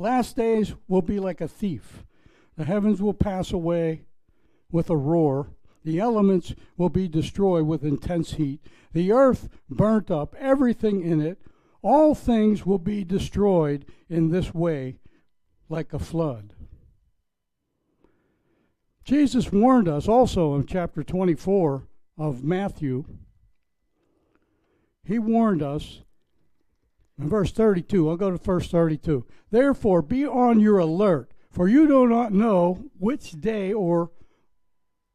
Last 0.03 0.35
days 0.35 0.75
will 0.89 1.01
be 1.01 1.21
like 1.21 1.41
a 1.41 1.47
thief. 1.47 2.03
The 2.57 2.65
heavens 2.65 3.01
will 3.01 3.15
pass 3.15 3.53
away 3.53 4.03
with 4.69 4.91
a 4.91 4.97
roar. 4.97 5.51
The 5.85 6.01
elements 6.01 6.57
will 6.77 6.89
be 6.89 7.07
destroyed 7.07 7.69
with 7.69 7.85
intense 7.85 8.33
heat. 8.33 8.67
The 8.93 9.13
earth 9.13 9.49
burnt 9.71 10.11
up, 10.11 10.35
everything 10.41 11.03
in 11.03 11.21
it. 11.21 11.41
All 11.83 12.17
things 12.17 12.67
will 12.67 12.81
be 12.81 13.05
destroyed 13.05 13.87
in 14.09 14.31
this 14.31 14.53
way 14.53 14.99
like 15.69 15.93
a 15.93 16.01
flood. 16.01 16.53
Jesus 19.05 19.53
warned 19.53 19.87
us 19.87 20.09
also 20.09 20.57
in 20.57 20.67
chapter 20.67 21.05
24 21.05 21.87
of 22.19 22.43
Matthew. 22.43 23.05
He 25.05 25.21
warned 25.21 25.63
us 25.63 26.03
verse 27.29 27.53
32, 27.53 28.09
I'll 28.09 28.17
go 28.17 28.31
to 28.31 28.39
verse 28.39 28.69
32. 28.69 29.25
Therefore, 29.51 30.03
be 30.03 30.27
on 30.27 30.61
your 30.61 30.79
alert, 30.79 31.33
for 31.51 31.69
you 31.69 31.87
do 31.87 32.09
not 32.09 32.33
know 32.33 32.85
which 32.99 33.33
day 33.33 33.73
or 33.73 34.11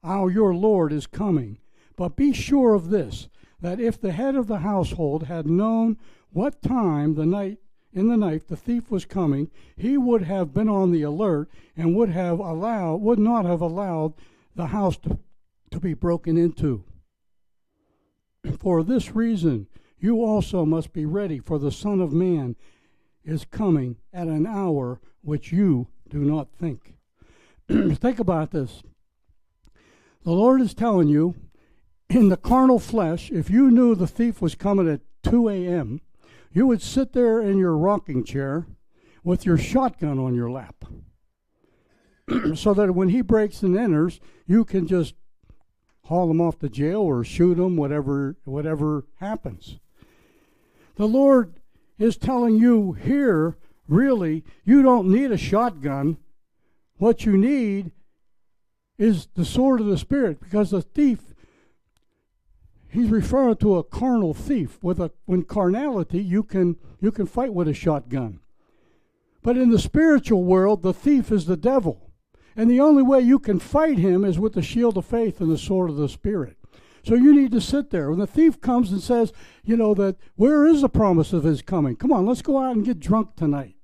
how 0.03 0.27
your 0.27 0.53
Lord 0.53 0.93
is 0.93 1.07
coming. 1.07 1.57
But 1.95 2.15
be 2.15 2.31
sure 2.31 2.75
of 2.75 2.89
this, 2.89 3.27
that 3.59 3.79
if 3.79 3.99
the 3.99 4.11
head 4.11 4.35
of 4.35 4.47
the 4.47 4.59
household 4.59 5.23
had 5.23 5.47
known 5.47 5.97
what 6.31 6.61
time 6.61 7.15
the 7.15 7.25
night 7.25 7.57
in 7.93 8.07
the 8.09 8.17
night 8.17 8.47
the 8.47 8.55
thief 8.55 8.91
was 8.91 9.05
coming, 9.05 9.49
he 9.75 9.97
would 9.97 10.21
have 10.21 10.53
been 10.53 10.69
on 10.69 10.91
the 10.91 11.01
alert 11.01 11.49
and 11.75 11.95
would 11.95 12.09
have 12.09 12.39
allowed 12.39 12.97
would 12.97 13.17
not 13.17 13.45
have 13.45 13.61
allowed 13.61 14.13
the 14.55 14.67
house 14.67 14.97
to, 14.97 15.17
to 15.71 15.79
be 15.79 15.93
broken 15.95 16.37
into. 16.37 16.83
For 18.59 18.83
this 18.83 19.15
reason, 19.15 19.67
you 19.99 20.23
also 20.23 20.65
must 20.65 20.93
be 20.93 21.05
ready, 21.05 21.39
for 21.39 21.57
the 21.57 21.71
Son 21.71 21.99
of 21.99 22.13
Man 22.13 22.55
is 23.23 23.45
coming 23.45 23.97
at 24.13 24.27
an 24.27 24.45
hour 24.45 24.99
which 25.21 25.51
you 25.51 25.87
do 26.09 26.19
not 26.19 26.49
think. 26.51 26.95
think 27.69 28.19
about 28.19 28.51
this. 28.51 28.83
The 30.23 30.31
Lord 30.31 30.61
is 30.61 30.73
telling 30.73 31.07
you 31.07 31.35
in 32.09 32.29
the 32.29 32.37
carnal 32.37 32.79
flesh, 32.79 33.31
if 33.31 33.49
you 33.49 33.69
knew 33.69 33.95
the 33.95 34.07
thief 34.07 34.41
was 34.41 34.55
coming 34.55 34.89
at 34.89 35.01
2 35.23 35.49
a.m., 35.49 36.01
you 36.53 36.65
would 36.67 36.81
sit 36.81 37.13
there 37.13 37.41
in 37.41 37.57
your 37.57 37.77
rocking 37.77 38.23
chair 38.23 38.65
with 39.23 39.45
your 39.45 39.57
shotgun 39.57 40.17
on 40.17 40.33
your 40.33 40.49
lap. 40.49 40.85
so 42.55 42.73
that 42.73 42.93
when 42.93 43.09
he 43.09 43.21
breaks 43.21 43.61
and 43.61 43.77
enters, 43.77 44.19
you 44.45 44.63
can 44.63 44.87
just 44.87 45.15
haul 46.03 46.31
him 46.31 46.39
off 46.39 46.59
to 46.59 46.69
jail 46.69 47.01
or 47.01 47.23
shoot 47.23 47.59
him, 47.59 47.75
whatever 47.75 48.37
whatever 48.45 49.05
happens. 49.19 49.79
The 50.97 51.07
Lord 51.07 51.59
is 51.99 52.17
telling 52.17 52.57
you 52.57 52.93
here, 52.93 53.55
really, 53.87 54.43
you 54.65 54.81
don't 54.81 55.09
need 55.09 55.31
a 55.31 55.37
shotgun. 55.37 56.17
What 56.97 57.25
you 57.25 57.37
need 57.37 57.91
is 58.97 59.27
the 59.35 59.45
sword 59.45 59.79
of 59.79 59.85
the 59.85 59.97
Spirit, 59.97 60.39
because 60.39 60.71
the 60.71 60.81
thief, 60.81 61.19
he's 62.89 63.09
referring 63.09 63.57
to 63.57 63.77
a 63.77 63.83
carnal 63.83 64.33
thief. 64.33 64.79
With 64.81 64.99
a 64.99 65.11
when 65.25 65.43
carnality, 65.43 66.21
you 66.21 66.41
can 66.41 66.77
you 66.99 67.11
can 67.11 67.27
fight 67.27 67.53
with 67.53 67.67
a 67.67 67.75
shotgun. 67.75 68.39
But 69.43 69.55
in 69.55 69.69
the 69.69 69.79
spiritual 69.79 70.43
world, 70.43 70.81
the 70.81 70.93
thief 70.93 71.31
is 71.31 71.45
the 71.45 71.57
devil. 71.57 72.09
And 72.55 72.71
the 72.71 72.79
only 72.79 73.03
way 73.03 73.21
you 73.21 73.37
can 73.37 73.59
fight 73.59 73.99
him 73.99 74.25
is 74.25 74.39
with 74.39 74.53
the 74.53 74.63
shield 74.63 74.97
of 74.97 75.05
faith 75.05 75.39
and 75.39 75.51
the 75.51 75.59
sword 75.59 75.91
of 75.91 75.97
the 75.97 76.09
Spirit. 76.09 76.56
So 77.07 77.15
you 77.15 77.33
need 77.33 77.53
to 77.53 77.61
sit 77.61 77.89
there. 77.89 78.09
When 78.09 78.19
the 78.19 78.27
thief 78.27 78.59
comes 78.59 78.91
and 78.91 79.01
says, 79.01 79.31
you 79.63 79.77
know, 79.77 79.93
that 79.93 80.17
where 80.35 80.65
is 80.65 80.81
the 80.81 80.89
promise 80.89 81.31
of 81.31 81.45
his 81.45 81.61
coming? 81.61 81.95
Come 81.95 82.11
on, 82.11 82.25
let's 82.25 82.41
go 82.41 82.61
out 82.61 82.75
and 82.75 82.83
get 82.83 82.99
drunk 82.99 83.37
tonight. 83.37 83.77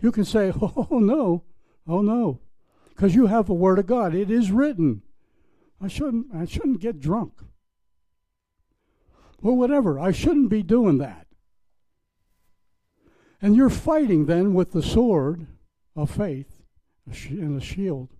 You 0.00 0.10
can 0.10 0.24
say, 0.24 0.52
oh 0.60 0.98
no, 0.98 1.44
oh 1.86 2.02
no, 2.02 2.40
because 2.88 3.14
you 3.14 3.26
have 3.26 3.46
the 3.46 3.54
word 3.54 3.78
of 3.78 3.86
God. 3.86 4.12
It 4.12 4.28
is 4.28 4.50
written. 4.50 5.02
I 5.80 5.86
shouldn't, 5.86 6.34
I 6.34 6.46
shouldn't 6.46 6.80
get 6.80 6.98
drunk. 6.98 7.34
Or 9.40 9.56
whatever. 9.56 10.00
I 10.00 10.10
shouldn't 10.10 10.48
be 10.48 10.64
doing 10.64 10.98
that. 10.98 11.28
And 13.40 13.54
you're 13.54 13.70
fighting 13.70 14.26
then 14.26 14.52
with 14.52 14.72
the 14.72 14.82
sword 14.82 15.46
of 15.94 16.10
faith 16.10 16.60
and 17.06 17.56
the 17.56 17.64
shield 17.64 18.14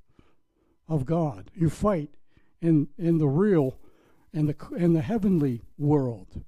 of 0.88 1.06
God. 1.06 1.50
You 1.56 1.68
fight 1.68 2.10
in 2.62 2.86
in 2.96 3.18
the 3.18 3.26
real 3.26 3.76
in 4.32 4.46
the 4.46 4.56
in 4.76 4.92
the 4.92 5.02
heavenly 5.02 5.62
world. 5.76 6.44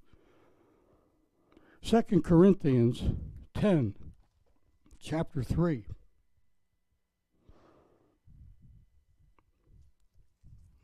Second 1.83 2.25
Corinthians 2.25 3.03
10 3.55 3.95
chapter 5.01 5.43
3 5.43 5.85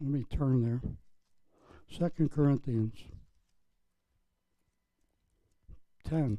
Let 0.01 0.11
me 0.11 0.25
turn 0.25 0.63
there. 0.63 0.81
Second 1.91 2.31
Corinthians 2.31 3.05
10 6.05 6.39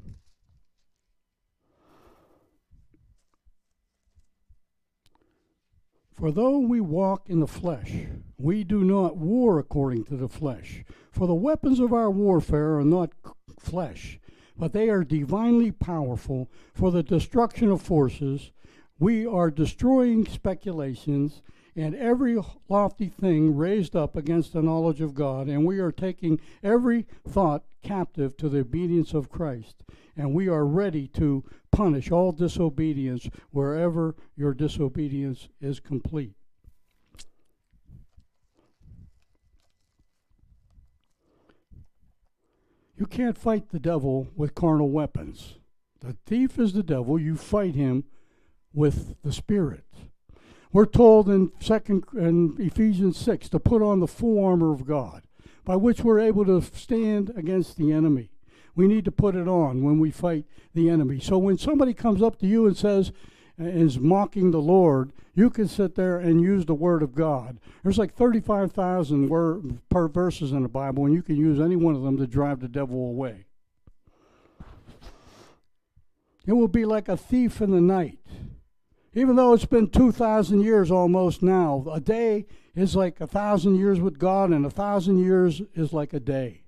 For 6.17 6.31
though 6.31 6.57
we 6.57 6.81
walk 6.81 7.29
in 7.29 7.41
the 7.41 7.47
flesh, 7.47 7.93
we 8.39 8.63
do 8.63 8.83
not 8.83 9.17
war 9.17 9.59
according 9.59 10.05
to 10.05 10.17
the 10.17 10.27
flesh. 10.27 10.83
For 11.11 11.27
the 11.27 11.35
weapons 11.35 11.79
of 11.79 11.93
our 11.93 12.09
warfare 12.09 12.79
are 12.79 12.83
not 12.83 13.11
flesh, 13.59 14.19
but 14.57 14.73
they 14.73 14.89
are 14.89 15.03
divinely 15.03 15.71
powerful 15.71 16.49
for 16.73 16.89
the 16.89 17.03
destruction 17.03 17.69
of 17.69 17.83
forces. 17.83 18.51
We 18.97 19.27
are 19.27 19.51
destroying 19.51 20.25
speculations 20.25 21.43
and 21.77 21.93
every 21.95 22.41
lofty 22.67 23.07
thing 23.07 23.55
raised 23.55 23.95
up 23.95 24.15
against 24.15 24.51
the 24.51 24.63
knowledge 24.63 24.99
of 24.99 25.13
God, 25.13 25.47
and 25.47 25.63
we 25.63 25.77
are 25.77 25.91
taking 25.91 26.41
every 26.63 27.05
thought 27.25 27.65
captive 27.83 28.35
to 28.37 28.49
the 28.49 28.61
obedience 28.61 29.13
of 29.13 29.29
Christ. 29.29 29.83
And 30.15 30.33
we 30.33 30.49
are 30.49 30.65
ready 30.65 31.07
to 31.09 31.45
punish 31.71 32.11
all 32.11 32.31
disobedience 32.31 33.29
wherever 33.51 34.15
your 34.35 34.55
disobedience 34.55 35.49
is 35.61 35.79
complete. 35.79 36.33
You 42.95 43.05
can't 43.05 43.37
fight 43.37 43.69
the 43.69 43.79
devil 43.79 44.29
with 44.35 44.55
carnal 44.55 44.89
weapons. 44.89 45.59
The 45.99 46.17
thief 46.25 46.57
is 46.57 46.73
the 46.73 46.81
devil. 46.81 47.19
You 47.19 47.35
fight 47.35 47.75
him 47.75 48.05
with 48.73 49.21
the 49.21 49.31
Spirit. 49.31 49.85
We're 50.71 50.85
told 50.85 51.29
in 51.29 51.51
second 51.59 52.03
in 52.13 52.55
Ephesians 52.59 53.17
six 53.17 53.49
to 53.49 53.59
put 53.59 53.81
on 53.81 53.99
the 53.99 54.07
full 54.07 54.43
armor 54.43 54.73
of 54.73 54.85
God, 54.85 55.23
by 55.63 55.75
which 55.75 56.01
we're 56.01 56.19
able 56.19 56.45
to 56.45 56.61
stand 56.61 57.31
against 57.35 57.77
the 57.77 57.91
enemy. 57.91 58.29
We 58.75 58.87
need 58.87 59.05
to 59.05 59.11
put 59.11 59.35
it 59.35 59.47
on 59.47 59.83
when 59.83 59.99
we 59.99 60.11
fight 60.11 60.45
the 60.73 60.89
enemy. 60.89 61.19
So 61.19 61.37
when 61.37 61.57
somebody 61.57 61.93
comes 61.93 62.21
up 62.21 62.37
to 62.39 62.47
you 62.47 62.67
and 62.67 62.77
says, 62.77 63.11
uh, 63.59 63.65
is 63.65 63.97
mocking 63.97 64.51
the 64.51 64.61
Lord, 64.61 65.11
you 65.33 65.49
can 65.49 65.67
sit 65.67 65.95
there 65.95 66.19
and 66.19 66.39
use 66.39 66.65
the 66.65 66.75
Word 66.75 67.01
of 67.01 67.15
God. 67.15 67.59
There's 67.81 67.97
like 67.97 68.13
35,000 68.13 69.29
word, 69.29 69.79
per 69.89 70.07
verses 70.07 70.51
in 70.51 70.61
the 70.61 70.69
Bible, 70.69 71.05
and 71.05 71.13
you 71.13 71.23
can 71.23 71.35
use 71.37 71.59
any 71.59 71.75
one 71.75 71.95
of 71.95 72.03
them 72.03 72.17
to 72.17 72.27
drive 72.27 72.59
the 72.59 72.67
devil 72.67 72.97
away. 73.09 73.45
It 76.45 76.53
will 76.53 76.67
be 76.67 76.85
like 76.85 77.09
a 77.09 77.17
thief 77.17 77.61
in 77.61 77.71
the 77.71 77.81
night. 77.81 78.19
Even 79.17 79.35
though 79.35 79.53
it's 79.53 79.65
been 79.65 79.89
2,000 79.89 80.61
years 80.61 80.91
almost 80.91 81.41
now, 81.41 81.83
a 81.91 81.99
day 81.99 82.45
is 82.75 82.95
like 82.95 83.19
a 83.19 83.25
thousand 83.25 83.73
years 83.73 83.99
with 83.99 84.19
God, 84.19 84.51
and 84.51 84.63
a 84.63 84.69
thousand 84.69 85.17
years 85.17 85.59
is 85.73 85.91
like 85.91 86.13
a 86.13 86.19
day. 86.19 86.65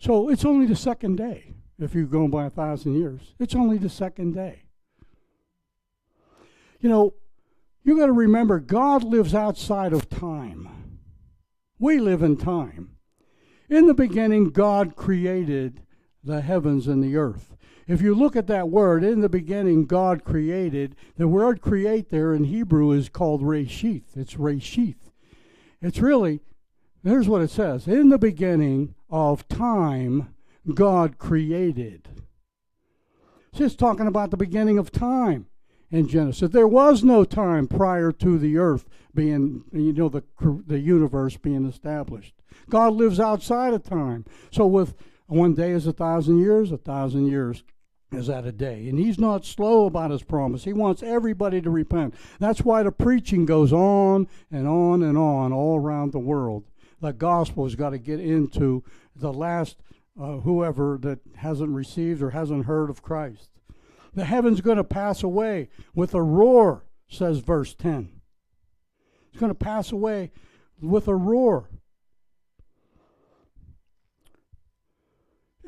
So 0.00 0.28
it's 0.28 0.44
only 0.44 0.66
the 0.66 0.74
second 0.74 1.18
day 1.18 1.54
if 1.78 1.94
you're 1.94 2.06
going 2.06 2.32
by 2.32 2.46
a 2.46 2.50
thousand 2.50 2.96
years. 2.96 3.36
It's 3.38 3.54
only 3.54 3.78
the 3.78 3.88
second 3.88 4.34
day. 4.34 4.64
You 6.80 6.88
know, 6.88 7.14
you 7.84 7.96
got 7.96 8.06
to 8.06 8.12
remember 8.12 8.58
God 8.58 9.04
lives 9.04 9.36
outside 9.36 9.92
of 9.92 10.08
time. 10.08 10.98
We 11.78 12.00
live 12.00 12.24
in 12.24 12.36
time. 12.36 12.96
In 13.70 13.86
the 13.86 13.94
beginning, 13.94 14.50
God 14.50 14.96
created 14.96 15.82
the 16.24 16.40
heavens 16.40 16.88
and 16.88 17.04
the 17.04 17.16
earth. 17.16 17.55
If 17.88 18.02
you 18.02 18.14
look 18.14 18.34
at 18.34 18.48
that 18.48 18.68
word, 18.68 19.04
in 19.04 19.20
the 19.20 19.28
beginning, 19.28 19.86
God 19.86 20.24
created, 20.24 20.96
the 21.16 21.28
word 21.28 21.60
create 21.60 22.10
there 22.10 22.34
in 22.34 22.44
Hebrew 22.44 22.90
is 22.90 23.08
called 23.08 23.42
reshith. 23.42 24.16
It's 24.16 24.34
reshith. 24.34 25.10
It's 25.80 26.00
really, 26.00 26.40
here's 27.04 27.28
what 27.28 27.42
it 27.42 27.50
says 27.50 27.86
In 27.86 28.08
the 28.08 28.18
beginning 28.18 28.94
of 29.08 29.46
time, 29.48 30.34
God 30.74 31.18
created. 31.18 32.08
It's 33.50 33.58
just 33.58 33.78
talking 33.78 34.08
about 34.08 34.32
the 34.32 34.36
beginning 34.36 34.78
of 34.78 34.90
time 34.90 35.46
in 35.92 36.08
Genesis. 36.08 36.50
There 36.50 36.66
was 36.66 37.04
no 37.04 37.24
time 37.24 37.68
prior 37.68 38.10
to 38.10 38.36
the 38.36 38.58
earth 38.58 38.84
being, 39.14 39.62
you 39.72 39.92
know, 39.92 40.08
the, 40.08 40.24
the 40.66 40.80
universe 40.80 41.36
being 41.36 41.64
established. 41.64 42.34
God 42.68 42.94
lives 42.94 43.20
outside 43.20 43.74
of 43.74 43.84
time. 43.84 44.24
So 44.50 44.66
with 44.66 44.94
one 45.26 45.54
day 45.54 45.70
is 45.70 45.86
a 45.86 45.92
thousand 45.92 46.40
years, 46.40 46.72
a 46.72 46.76
thousand 46.76 47.28
years 47.28 47.62
is 48.12 48.30
at 48.30 48.46
a 48.46 48.52
day. 48.52 48.88
And 48.88 48.98
he's 48.98 49.18
not 49.18 49.44
slow 49.44 49.86
about 49.86 50.10
his 50.10 50.22
promise. 50.22 50.64
He 50.64 50.72
wants 50.72 51.02
everybody 51.02 51.60
to 51.60 51.70
repent. 51.70 52.14
That's 52.38 52.62
why 52.62 52.82
the 52.82 52.92
preaching 52.92 53.44
goes 53.44 53.72
on 53.72 54.28
and 54.50 54.66
on 54.66 55.02
and 55.02 55.18
on 55.18 55.52
all 55.52 55.78
around 55.78 56.12
the 56.12 56.18
world. 56.18 56.64
The 57.00 57.12
gospel 57.12 57.64
has 57.64 57.74
got 57.74 57.90
to 57.90 57.98
get 57.98 58.20
into 58.20 58.84
the 59.14 59.32
last 59.32 59.76
uh, 60.20 60.38
whoever 60.38 60.98
that 61.02 61.18
hasn't 61.36 61.70
received 61.70 62.22
or 62.22 62.30
hasn't 62.30 62.66
heard 62.66 62.88
of 62.88 63.02
Christ. 63.02 63.50
The 64.14 64.24
heaven's 64.24 64.62
going 64.62 64.78
to 64.78 64.84
pass 64.84 65.22
away 65.22 65.68
with 65.94 66.14
a 66.14 66.22
roar, 66.22 66.84
says 67.08 67.40
verse 67.40 67.74
10. 67.74 68.08
It's 69.28 69.38
going 69.38 69.50
to 69.50 69.54
pass 69.54 69.92
away 69.92 70.30
with 70.80 71.06
a 71.06 71.14
roar. 71.14 71.68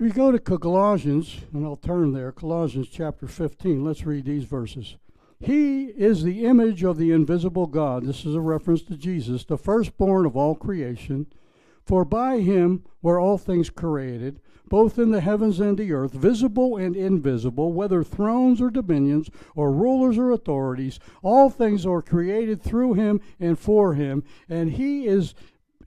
You 0.00 0.10
go 0.10 0.30
to 0.30 0.38
Colossians, 0.38 1.38
and 1.52 1.66
I'll 1.66 1.74
turn 1.74 2.12
there, 2.12 2.30
Colossians 2.30 2.88
chapter 2.88 3.26
15, 3.26 3.82
let's 3.82 4.06
read 4.06 4.26
these 4.26 4.44
verses. 4.44 4.94
He 5.40 5.86
is 5.86 6.22
the 6.22 6.44
image 6.44 6.84
of 6.84 6.98
the 6.98 7.10
invisible 7.10 7.66
God. 7.66 8.04
This 8.04 8.24
is 8.24 8.36
a 8.36 8.40
reference 8.40 8.82
to 8.82 8.96
Jesus, 8.96 9.44
the 9.44 9.58
firstborn 9.58 10.24
of 10.24 10.36
all 10.36 10.54
creation. 10.54 11.26
For 11.84 12.04
by 12.04 12.38
him 12.38 12.84
were 13.02 13.18
all 13.18 13.38
things 13.38 13.70
created, 13.70 14.38
both 14.68 15.00
in 15.00 15.10
the 15.10 15.20
heavens 15.20 15.58
and 15.58 15.76
the 15.76 15.90
earth, 15.90 16.12
visible 16.12 16.76
and 16.76 16.94
invisible, 16.94 17.72
whether 17.72 18.04
thrones 18.04 18.60
or 18.60 18.70
dominions, 18.70 19.30
or 19.56 19.72
rulers 19.72 20.16
or 20.16 20.30
authorities. 20.30 21.00
All 21.24 21.50
things 21.50 21.84
are 21.84 22.02
created 22.02 22.62
through 22.62 22.94
him 22.94 23.20
and 23.40 23.58
for 23.58 23.94
him, 23.94 24.22
and 24.48 24.70
he 24.70 25.08
is 25.08 25.34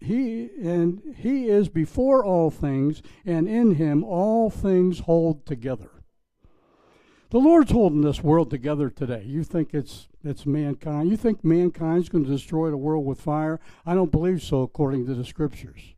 he 0.01 0.49
and 0.61 1.15
he 1.17 1.47
is 1.47 1.69
before 1.69 2.25
all 2.25 2.49
things 2.49 3.01
and 3.25 3.47
in 3.47 3.75
him 3.75 4.03
all 4.03 4.49
things 4.49 4.99
hold 4.99 5.45
together 5.45 5.91
The 7.29 7.39
Lord's 7.39 7.71
holding 7.71 8.01
this 8.01 8.21
world 8.21 8.49
together 8.49 8.89
today. 8.89 9.23
You 9.25 9.43
think 9.43 9.73
it's 9.73 10.09
it's 10.23 10.45
mankind? 10.45 11.09
You 11.09 11.17
think 11.17 11.43
mankind's 11.43 12.09
going 12.09 12.25
to 12.25 12.29
destroy 12.29 12.69
the 12.69 12.77
world 12.77 13.05
with 13.05 13.21
fire? 13.21 13.59
I 13.85 13.95
don't 13.95 14.11
believe 14.11 14.43
so, 14.43 14.61
according 14.61 15.05
to 15.07 15.15
the 15.15 15.25
scriptures. 15.25 15.95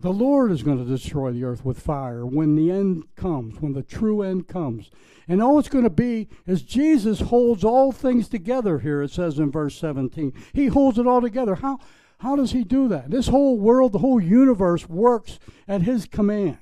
The 0.00 0.12
Lord 0.12 0.52
is 0.52 0.62
going 0.62 0.78
to 0.78 0.84
destroy 0.84 1.32
the 1.32 1.44
earth 1.44 1.64
with 1.64 1.80
fire 1.80 2.26
when 2.26 2.56
the 2.56 2.70
end 2.70 3.04
comes, 3.16 3.60
when 3.60 3.72
the 3.72 3.82
true 3.82 4.22
end 4.22 4.48
comes. 4.48 4.90
And 5.26 5.42
all 5.42 5.58
it's 5.58 5.70
going 5.70 5.84
to 5.84 5.90
be 5.90 6.28
is 6.46 6.62
Jesus 6.62 7.20
holds 7.20 7.64
all 7.64 7.90
things 7.90 8.28
together 8.28 8.80
here, 8.80 9.02
it 9.02 9.10
says 9.10 9.38
in 9.38 9.50
verse 9.50 9.74
17. 9.76 10.32
He 10.52 10.66
holds 10.66 10.98
it 10.98 11.06
all 11.06 11.22
together. 11.22 11.54
How, 11.54 11.78
how 12.24 12.36
does 12.36 12.52
he 12.52 12.64
do 12.64 12.88
that? 12.88 13.10
This 13.10 13.28
whole 13.28 13.58
world, 13.58 13.92
the 13.92 13.98
whole 13.98 14.18
universe 14.18 14.88
works 14.88 15.38
at 15.68 15.82
his 15.82 16.06
command. 16.06 16.56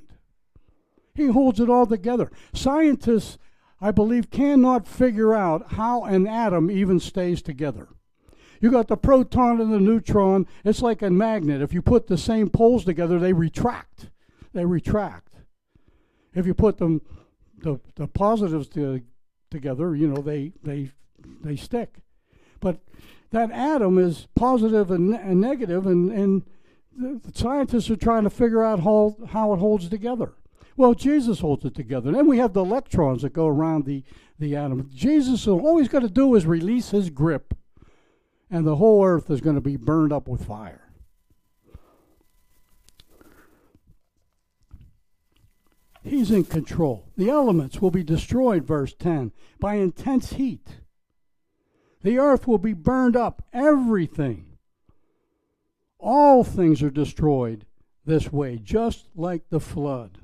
He 1.14 1.26
holds 1.28 1.60
it 1.60 1.70
all 1.70 1.86
together. 1.86 2.32
Scientists, 2.52 3.38
I 3.80 3.92
believe, 3.92 4.28
cannot 4.28 4.88
figure 4.88 5.32
out 5.32 5.74
how 5.74 6.02
an 6.02 6.26
atom 6.26 6.68
even 6.68 6.98
stays 6.98 7.42
together. 7.42 7.86
You 8.60 8.72
got 8.72 8.88
the 8.88 8.96
proton 8.96 9.60
and 9.60 9.72
the 9.72 9.78
neutron. 9.78 10.48
It's 10.64 10.82
like 10.82 11.00
a 11.00 11.10
magnet. 11.10 11.62
If 11.62 11.72
you 11.72 11.80
put 11.80 12.08
the 12.08 12.18
same 12.18 12.50
poles 12.50 12.84
together, 12.84 13.20
they 13.20 13.32
retract. 13.32 14.10
They 14.52 14.64
retract. 14.64 15.34
If 16.34 16.44
you 16.44 16.54
put 16.54 16.78
them, 16.78 17.02
the, 17.58 17.78
the 17.94 18.08
positives 18.08 18.68
to, 18.70 19.00
together, 19.48 19.94
you 19.94 20.08
know, 20.08 20.22
they, 20.22 20.54
they, 20.64 20.90
they 21.40 21.54
stick. 21.54 21.98
But 22.58 22.80
that 23.32 23.50
atom 23.50 23.98
is 23.98 24.28
positive 24.34 24.90
and, 24.90 25.14
and 25.14 25.40
negative, 25.40 25.86
and, 25.86 26.10
and 26.10 26.42
the, 26.96 27.20
the 27.30 27.36
scientists 27.36 27.90
are 27.90 27.96
trying 27.96 28.24
to 28.24 28.30
figure 28.30 28.62
out 28.62 28.80
how, 28.80 29.16
how 29.28 29.52
it 29.52 29.58
holds 29.58 29.88
together. 29.88 30.34
Well, 30.76 30.94
Jesus 30.94 31.40
holds 31.40 31.64
it 31.64 31.74
together. 31.74 32.08
And 32.08 32.16
Then 32.16 32.26
we 32.26 32.38
have 32.38 32.52
the 32.52 32.64
electrons 32.64 33.22
that 33.22 33.32
go 33.32 33.46
around 33.46 33.84
the, 33.84 34.04
the 34.38 34.56
atom. 34.56 34.90
Jesus, 34.94 35.46
all 35.46 35.78
he's 35.78 35.88
got 35.88 36.00
to 36.00 36.08
do 36.08 36.34
is 36.34 36.46
release 36.46 36.90
his 36.90 37.10
grip 37.10 37.54
and 38.52 38.66
the 38.66 38.76
whole 38.76 39.04
earth 39.04 39.30
is 39.30 39.40
going 39.40 39.54
to 39.54 39.62
be 39.62 39.76
burned 39.76 40.12
up 40.12 40.28
with 40.28 40.44
fire. 40.44 40.92
He's 46.04 46.30
in 46.30 46.44
control. 46.44 47.08
The 47.16 47.30
elements 47.30 47.80
will 47.80 47.90
be 47.90 48.02
destroyed, 48.02 48.64
verse 48.64 48.92
10, 48.92 49.32
by 49.58 49.76
intense 49.76 50.34
heat. 50.34 50.81
The 52.02 52.18
earth 52.18 52.48
will 52.48 52.58
be 52.58 52.72
burned 52.72 53.16
up, 53.16 53.44
everything. 53.52 54.46
All 55.98 56.42
things 56.42 56.82
are 56.82 56.90
destroyed 56.90 57.64
this 58.04 58.32
way, 58.32 58.58
just 58.58 59.08
like 59.14 59.48
the 59.48 59.60
flood. 59.60 60.18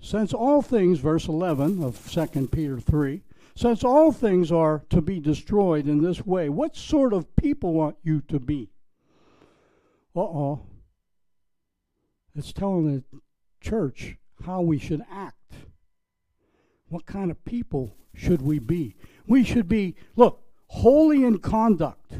Since 0.00 0.32
all 0.32 0.62
things, 0.62 1.00
verse 1.00 1.26
11 1.28 1.82
of 1.82 2.10
2 2.10 2.48
Peter 2.48 2.78
3, 2.78 3.22
since 3.54 3.84
all 3.84 4.12
things 4.12 4.52
are 4.52 4.84
to 4.90 5.02
be 5.02 5.20
destroyed 5.20 5.88
in 5.88 6.02
this 6.02 6.24
way, 6.24 6.48
what 6.48 6.76
sort 6.76 7.12
of 7.12 7.34
people 7.36 7.74
want 7.74 7.96
you 8.02 8.20
to 8.22 8.38
be? 8.38 8.70
Uh 10.14 10.20
oh. 10.20 10.60
It's 12.34 12.52
telling 12.52 12.86
the 12.86 13.20
church 13.60 14.16
how 14.46 14.62
we 14.62 14.78
should 14.78 15.04
act. 15.10 15.54
What 16.88 17.06
kind 17.06 17.30
of 17.30 17.44
people 17.44 17.96
should 18.14 18.40
we 18.40 18.58
be? 18.58 18.96
We 19.26 19.44
should 19.44 19.68
be, 19.68 19.96
look, 20.16 20.42
holy 20.70 21.24
in 21.24 21.38
conduct. 21.38 22.12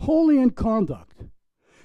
Holy 0.00 0.38
in 0.38 0.50
conduct. 0.50 1.22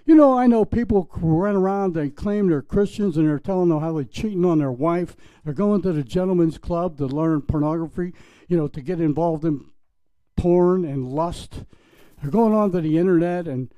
You 0.06 0.16
know, 0.16 0.38
I 0.38 0.48
know 0.48 0.66
people 0.66 1.10
run 1.22 1.56
around, 1.56 1.94
they 1.94 2.10
claim 2.10 2.48
they're 2.48 2.62
Christians 2.62 3.18
and 3.18 3.28
they're 3.28 3.40
telling 3.40 3.70
them 3.70 3.82
how 3.82 3.94
they're 3.94 4.04
cheating 4.04 4.46
on 4.46 4.58
their 4.58 4.72
wife. 4.72 5.16
They're 5.44 5.54
going 5.54 5.82
to 5.84 5.94
the 5.94 6.04
gentleman's 6.04 6.58
club 6.58 6.98
to 6.98 7.06
learn 7.06 7.42
pornography, 7.42 8.14
you 8.48 8.58
know, 8.58 8.68
to 8.68 8.82
get 8.82 9.00
involved 9.00 9.46
in 9.46 9.66
porn 10.38 10.86
and 10.86 11.06
lust. 11.06 11.66
They're 12.22 12.32
going 12.32 12.54
on 12.54 12.72
to 12.72 12.82
the 12.82 12.98
internet 12.98 13.48
and 13.48 13.72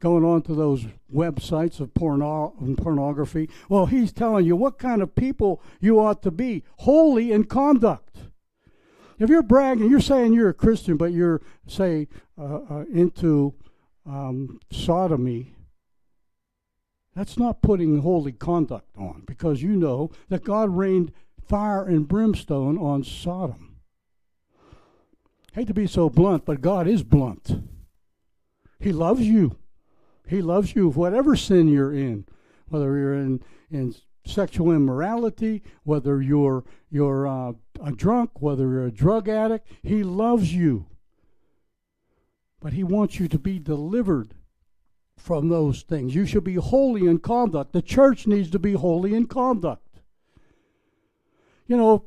going 0.00 0.24
on 0.24 0.42
to 0.42 0.54
those 0.54 0.86
websites 1.12 1.80
of 1.80 1.92
porno- 1.92 2.54
pornography. 2.78 3.50
Well, 3.68 3.86
he's 3.86 4.12
telling 4.12 4.46
you 4.46 4.56
what 4.56 4.78
kind 4.78 5.02
of 5.02 5.14
people 5.14 5.60
you 5.80 6.00
ought 6.00 6.22
to 6.22 6.30
be 6.30 6.62
holy 6.78 7.30
in 7.30 7.44
conduct. 7.44 8.18
If 9.18 9.30
you're 9.30 9.42
bragging, 9.42 9.90
you're 9.90 10.00
saying 10.00 10.32
you're 10.32 10.48
a 10.48 10.54
Christian, 10.54 10.96
but 10.96 11.12
you're, 11.12 11.40
say, 11.66 12.08
uh, 12.38 12.60
uh, 12.68 12.84
into 12.92 13.54
um, 14.06 14.60
sodomy 14.70 15.54
that's 17.14 17.38
not 17.38 17.62
putting 17.62 18.00
holy 18.00 18.32
conduct 18.32 18.96
on 18.96 19.22
because 19.26 19.62
you 19.62 19.76
know 19.76 20.10
that 20.28 20.44
God 20.44 20.76
rained 20.76 21.12
fire 21.46 21.84
and 21.84 22.08
brimstone 22.08 22.76
on 22.76 23.04
Sodom. 23.04 23.76
Hate 25.52 25.68
to 25.68 25.74
be 25.74 25.86
so 25.86 26.10
blunt, 26.10 26.44
but 26.44 26.60
God 26.60 26.88
is 26.88 27.04
blunt. 27.04 27.62
He 28.80 28.92
loves 28.92 29.22
you. 29.22 29.56
He 30.26 30.42
loves 30.42 30.74
you, 30.74 30.88
whatever 30.88 31.36
sin 31.36 31.68
you're 31.68 31.94
in, 31.94 32.26
whether 32.68 32.98
you're 32.98 33.14
in, 33.14 33.42
in 33.70 33.94
sexual 34.24 34.72
immorality, 34.72 35.62
whether 35.82 36.20
you're, 36.22 36.64
you're 36.90 37.26
uh, 37.26 37.52
a 37.82 37.92
drunk, 37.92 38.40
whether 38.40 38.64
you're 38.64 38.86
a 38.86 38.92
drug 38.92 39.28
addict. 39.28 39.68
He 39.82 40.02
loves 40.02 40.54
you. 40.54 40.86
But 42.60 42.72
He 42.72 42.84
wants 42.84 43.20
you 43.20 43.28
to 43.28 43.38
be 43.38 43.58
delivered 43.58 44.34
from 45.16 45.48
those 45.48 45.82
things. 45.82 46.14
You 46.14 46.26
should 46.26 46.44
be 46.44 46.54
holy 46.54 47.06
in 47.06 47.18
conduct. 47.18 47.72
The 47.72 47.82
church 47.82 48.26
needs 48.26 48.50
to 48.50 48.58
be 48.58 48.72
holy 48.72 49.14
in 49.14 49.26
conduct. 49.26 50.00
You 51.66 51.76
know, 51.76 52.04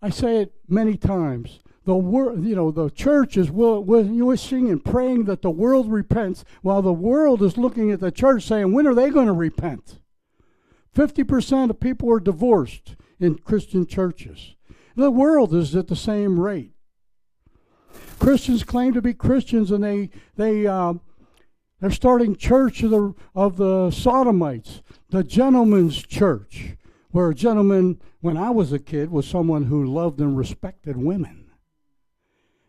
I 0.00 0.10
say 0.10 0.38
it 0.38 0.52
many 0.68 0.96
times. 0.96 1.60
The 1.84 1.96
world, 1.96 2.44
you 2.44 2.54
know, 2.54 2.70
the 2.70 2.90
church 2.90 3.36
is 3.36 3.50
wishing 3.50 4.70
and 4.70 4.84
praying 4.84 5.24
that 5.24 5.42
the 5.42 5.50
world 5.50 5.90
repents, 5.90 6.44
while 6.62 6.80
the 6.80 6.92
world 6.92 7.42
is 7.42 7.58
looking 7.58 7.90
at 7.90 8.00
the 8.00 8.12
church 8.12 8.44
saying, 8.44 8.72
"When 8.72 8.86
are 8.86 8.94
they 8.94 9.10
going 9.10 9.26
to 9.26 9.32
repent?" 9.32 9.98
Fifty 10.92 11.24
percent 11.24 11.70
of 11.70 11.80
people 11.80 12.10
are 12.10 12.20
divorced 12.20 12.96
in 13.18 13.38
Christian 13.38 13.86
churches. 13.86 14.56
The 14.94 15.10
world 15.10 15.54
is 15.54 15.74
at 15.74 15.88
the 15.88 15.96
same 15.96 16.38
rate. 16.38 16.72
Christians 18.18 18.62
claim 18.62 18.92
to 18.92 19.02
be 19.02 19.14
Christians, 19.14 19.70
and 19.70 19.82
they 19.82 20.10
they 20.36 20.66
uh, 20.66 20.94
they're 21.80 21.90
starting 21.90 22.36
church 22.36 22.82
of 22.84 22.90
the, 22.90 23.14
of 23.34 23.56
the 23.56 23.90
sodomites, 23.90 24.82
the 25.10 25.24
gentleman's 25.24 26.00
church, 26.00 26.76
where 27.10 27.30
a 27.30 27.34
gentleman, 27.34 28.00
when 28.20 28.36
I 28.36 28.50
was 28.50 28.72
a 28.72 28.78
kid, 28.78 29.10
was 29.10 29.26
someone 29.26 29.64
who 29.64 29.84
loved 29.84 30.20
and 30.20 30.36
respected 30.36 30.96
women. 30.96 31.50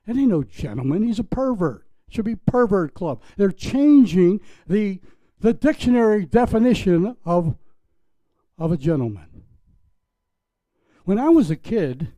And 0.07 0.17
ain't 0.17 0.29
no 0.29 0.43
gentleman, 0.43 1.03
he's 1.03 1.19
a 1.19 1.23
pervert. 1.23 1.85
It 2.07 2.15
should 2.15 2.25
be 2.25 2.35
pervert 2.35 2.95
club. 2.95 3.21
They're 3.37 3.51
changing 3.51 4.41
the, 4.67 4.99
the 5.39 5.53
dictionary 5.53 6.25
definition 6.25 7.15
of, 7.23 7.55
of 8.57 8.71
a 8.71 8.77
gentleman. 8.77 9.43
When 11.05 11.19
I 11.19 11.29
was 11.29 11.49
a 11.51 11.55
kid, 11.55 12.09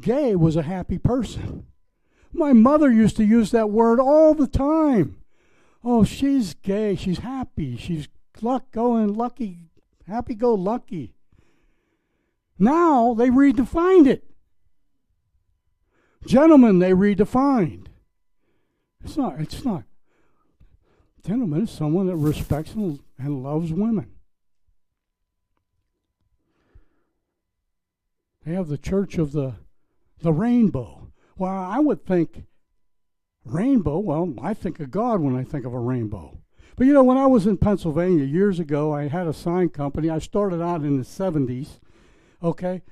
gay 0.00 0.34
was 0.34 0.56
a 0.56 0.62
happy 0.62 0.98
person. 0.98 1.66
My 2.32 2.52
mother 2.52 2.90
used 2.90 3.16
to 3.16 3.24
use 3.24 3.50
that 3.52 3.70
word 3.70 4.00
all 4.00 4.34
the 4.34 4.48
time 4.48 5.18
oh, 5.86 6.02
she's 6.02 6.52
gay, 6.52 6.96
she's 6.96 7.20
happy, 7.20 7.76
she's 7.76 8.08
luck 8.42 8.72
going 8.72 9.14
lucky, 9.14 9.70
happy 10.06 10.34
go 10.34 10.52
lucky. 10.52 11.14
Now 12.58 13.14
they 13.14 13.28
redefined 13.28 14.08
it. 14.08 14.24
Gentlemen, 16.26 16.80
they 16.80 16.90
redefined. 16.90 17.86
It's 19.04 19.16
not, 19.16 19.40
it's 19.40 19.64
not. 19.64 19.84
Gentleman 21.24 21.62
is 21.62 21.70
someone 21.70 22.08
that 22.08 22.16
respects 22.16 22.74
and, 22.74 22.98
and 23.16 23.44
loves 23.44 23.72
women. 23.72 24.10
They 28.46 28.54
have 28.54 28.68
the 28.68 28.78
church 28.78 29.18
of 29.18 29.32
the 29.32 29.56
the 30.22 30.32
rainbow. 30.32 31.12
Well, 31.36 31.52
I 31.52 31.80
would 31.80 32.06
think 32.06 32.44
Rainbow, 33.46 33.98
well, 33.98 34.34
I 34.42 34.54
think 34.54 34.80
of 34.80 34.90
God 34.90 35.20
when 35.20 35.36
I 35.36 35.44
think 35.44 35.64
of 35.64 35.72
a 35.72 35.78
rainbow. 35.78 36.38
But 36.76 36.86
you 36.86 36.92
know, 36.92 37.04
when 37.04 37.16
I 37.16 37.26
was 37.26 37.46
in 37.46 37.58
Pennsylvania 37.58 38.24
years 38.24 38.58
ago, 38.58 38.92
I 38.92 39.08
had 39.08 39.26
a 39.26 39.32
sign 39.32 39.68
company. 39.68 40.10
I 40.10 40.18
started 40.18 40.60
out 40.60 40.82
in 40.82 40.96
the 40.96 41.04
70s, 41.04 41.78
okay? 42.42 42.82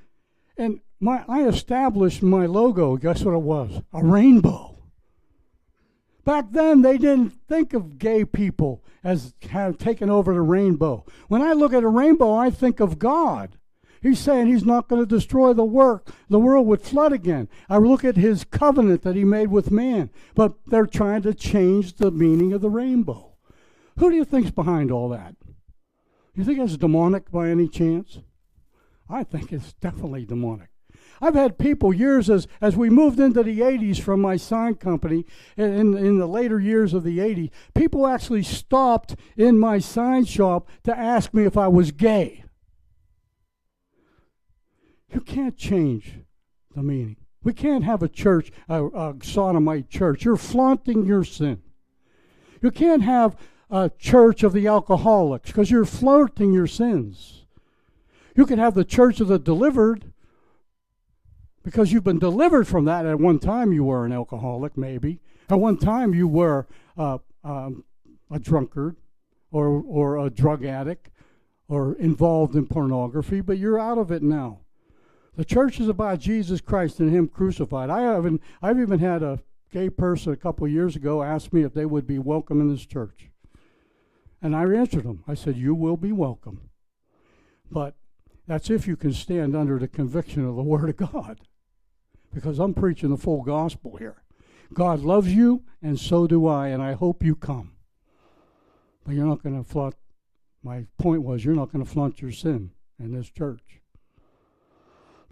And 0.57 0.79
my 0.99 1.23
I 1.27 1.47
established 1.47 2.23
my 2.23 2.45
logo. 2.45 2.95
Guess 2.95 3.23
what 3.23 3.33
it 3.33 3.41
was? 3.41 3.81
A 3.93 4.03
rainbow. 4.03 4.77
Back 6.23 6.51
then, 6.51 6.81
they 6.81 6.97
didn't 6.97 7.31
think 7.47 7.73
of 7.73 7.99
gay 7.99 8.25
people 8.25 8.83
as 9.03 9.35
have 9.49 9.77
taken 9.77 10.09
over 10.09 10.33
the 10.33 10.41
rainbow. 10.41 11.05
When 11.27 11.41
I 11.41 11.53
look 11.53 11.73
at 11.73 11.83
a 11.83 11.87
rainbow, 11.87 12.33
I 12.33 12.49
think 12.49 12.79
of 12.79 12.97
God. 12.97 13.57
He's 14.05 14.19
saying 14.19 14.45
he's 14.45 14.65
not 14.65 14.87
going 14.87 15.01
to 15.01 15.07
destroy 15.07 15.53
the 15.53 15.65
work, 15.65 16.11
the 16.29 16.37
world 16.37 16.67
would 16.67 16.83
flood 16.83 17.11
again. 17.11 17.49
I 17.67 17.77
look 17.79 18.05
at 18.05 18.17
his 18.17 18.43
covenant 18.43 19.01
that 19.01 19.15
he 19.15 19.23
made 19.23 19.47
with 19.47 19.71
man, 19.71 20.11
but 20.35 20.53
they're 20.67 20.85
trying 20.85 21.23
to 21.23 21.33
change 21.33 21.95
the 21.95 22.11
meaning 22.11 22.53
of 22.53 22.61
the 22.61 22.69
rainbow. 22.69 23.33
Who 23.97 24.11
do 24.11 24.15
you 24.15 24.23
think's 24.23 24.51
behind 24.51 24.91
all 24.91 25.09
that? 25.09 25.35
You 26.35 26.43
think 26.43 26.59
it's 26.59 26.77
demonic 26.77 27.31
by 27.31 27.49
any 27.49 27.67
chance? 27.67 28.19
I 29.09 29.23
think 29.23 29.51
it's 29.51 29.73
definitely 29.73 30.23
demonic. 30.23 30.69
I've 31.19 31.33
had 31.33 31.57
people 31.57 31.91
years 31.91 32.29
as 32.29 32.47
as 32.61 32.75
we 32.75 32.91
moved 32.91 33.19
into 33.19 33.41
the 33.41 33.61
80s 33.61 33.99
from 33.99 34.21
my 34.21 34.37
sign 34.37 34.75
company 34.75 35.25
in 35.57 35.97
in 35.97 36.19
the 36.19 36.27
later 36.27 36.59
years 36.59 36.93
of 36.93 37.03
the 37.03 37.17
80s, 37.17 37.49
people 37.73 38.05
actually 38.05 38.43
stopped 38.43 39.15
in 39.35 39.57
my 39.57 39.79
sign 39.79 40.25
shop 40.25 40.69
to 40.83 40.95
ask 40.95 41.33
me 41.33 41.45
if 41.45 41.57
I 41.57 41.69
was 41.69 41.91
gay. 41.91 42.44
You 45.15 45.21
can't 45.21 45.55
change 45.55 46.19
the 46.75 46.83
meaning. 46.83 47.15
We 47.41 47.53
can't 47.53 47.85
have 47.85 48.03
a 48.03 48.09
church, 48.09 48.51
a, 48.67 48.85
a 48.85 49.15
sodomite 49.23 49.89
church. 49.89 50.25
You're 50.25 50.35
flaunting 50.35 51.05
your 51.05 51.23
sin. 51.23 51.61
You 52.61 52.69
can't 52.69 53.01
have 53.01 53.37
a 53.69 53.89
church 53.97 54.43
of 54.43 54.51
the 54.51 54.67
alcoholics 54.67 55.49
because 55.49 55.71
you're 55.71 55.85
flaunting 55.85 56.51
your 56.51 56.67
sins. 56.67 57.45
You 58.35 58.45
can 58.45 58.59
have 58.59 58.73
the 58.73 58.83
church 58.83 59.21
of 59.21 59.29
the 59.29 59.39
delivered 59.39 60.11
because 61.63 61.93
you've 61.93 62.03
been 62.03 62.19
delivered 62.19 62.67
from 62.67 62.83
that. 62.83 63.05
At 63.05 63.17
one 63.17 63.39
time, 63.39 63.71
you 63.71 63.85
were 63.85 64.05
an 64.05 64.11
alcoholic, 64.11 64.75
maybe. 64.75 65.21
At 65.49 65.61
one 65.61 65.77
time, 65.77 66.13
you 66.13 66.27
were 66.27 66.67
uh, 66.97 67.19
um, 67.41 67.85
a 68.29 68.37
drunkard 68.37 68.97
or, 69.49 69.81
or 69.87 70.25
a 70.25 70.29
drug 70.29 70.65
addict 70.65 71.09
or 71.69 71.93
involved 71.93 72.53
in 72.53 72.67
pornography, 72.67 73.39
but 73.39 73.57
you're 73.57 73.79
out 73.79 73.97
of 73.97 74.11
it 74.11 74.21
now. 74.21 74.59
The 75.35 75.45
church 75.45 75.79
is 75.79 75.89
about 75.89 76.19
Jesus 76.19 76.61
Christ 76.61 76.99
and 76.99 77.11
Him 77.11 77.27
crucified. 77.27 77.89
I 77.89 78.01
haven't. 78.01 78.41
I've 78.61 78.79
even 78.79 78.99
had 78.99 79.21
a 79.21 79.41
gay 79.71 79.89
person 79.89 80.33
a 80.33 80.37
couple 80.37 80.67
years 80.67 80.95
ago 80.95 81.23
ask 81.23 81.51
me 81.51 81.63
if 81.63 81.73
they 81.73 81.85
would 81.85 82.07
be 82.07 82.19
welcome 82.19 82.61
in 82.61 82.69
this 82.69 82.85
church, 82.85 83.29
and 84.41 84.55
I 84.55 84.63
answered 84.63 85.03
them. 85.03 85.23
I 85.27 85.33
said, 85.33 85.57
"You 85.57 85.75
will 85.75 85.97
be 85.97 86.11
welcome, 86.11 86.69
but 87.69 87.95
that's 88.47 88.69
if 88.69 88.87
you 88.87 88.95
can 88.95 89.11
stand 89.11 89.55
under 89.55 89.77
the 89.77 89.87
conviction 89.87 90.45
of 90.45 90.55
the 90.55 90.63
Word 90.63 90.89
of 90.89 91.11
God." 91.11 91.41
because 92.35 92.59
I'm 92.59 92.73
preaching 92.73 93.09
the 93.09 93.17
full 93.17 93.41
gospel 93.41 93.95
here. 93.95 94.21
God 94.73 94.99
loves 94.99 95.33
you, 95.33 95.63
and 95.81 95.97
so 95.97 96.27
do 96.27 96.45
I, 96.45 96.67
and 96.67 96.83
I 96.83 96.91
hope 96.91 97.23
you 97.23 97.33
come. 97.33 97.77
But 99.05 99.15
you're 99.15 99.25
not 99.25 99.41
going 99.41 99.57
to 99.57 99.67
flaunt, 99.67 99.95
my 100.61 100.85
point 100.99 101.23
was, 101.23 101.45
you're 101.45 101.55
not 101.55 101.71
going 101.71 101.83
to 101.83 101.89
flaunt 101.89 102.21
your 102.21 102.33
sin 102.33 102.71
in 102.99 103.13
this 103.13 103.29
church. 103.29 103.81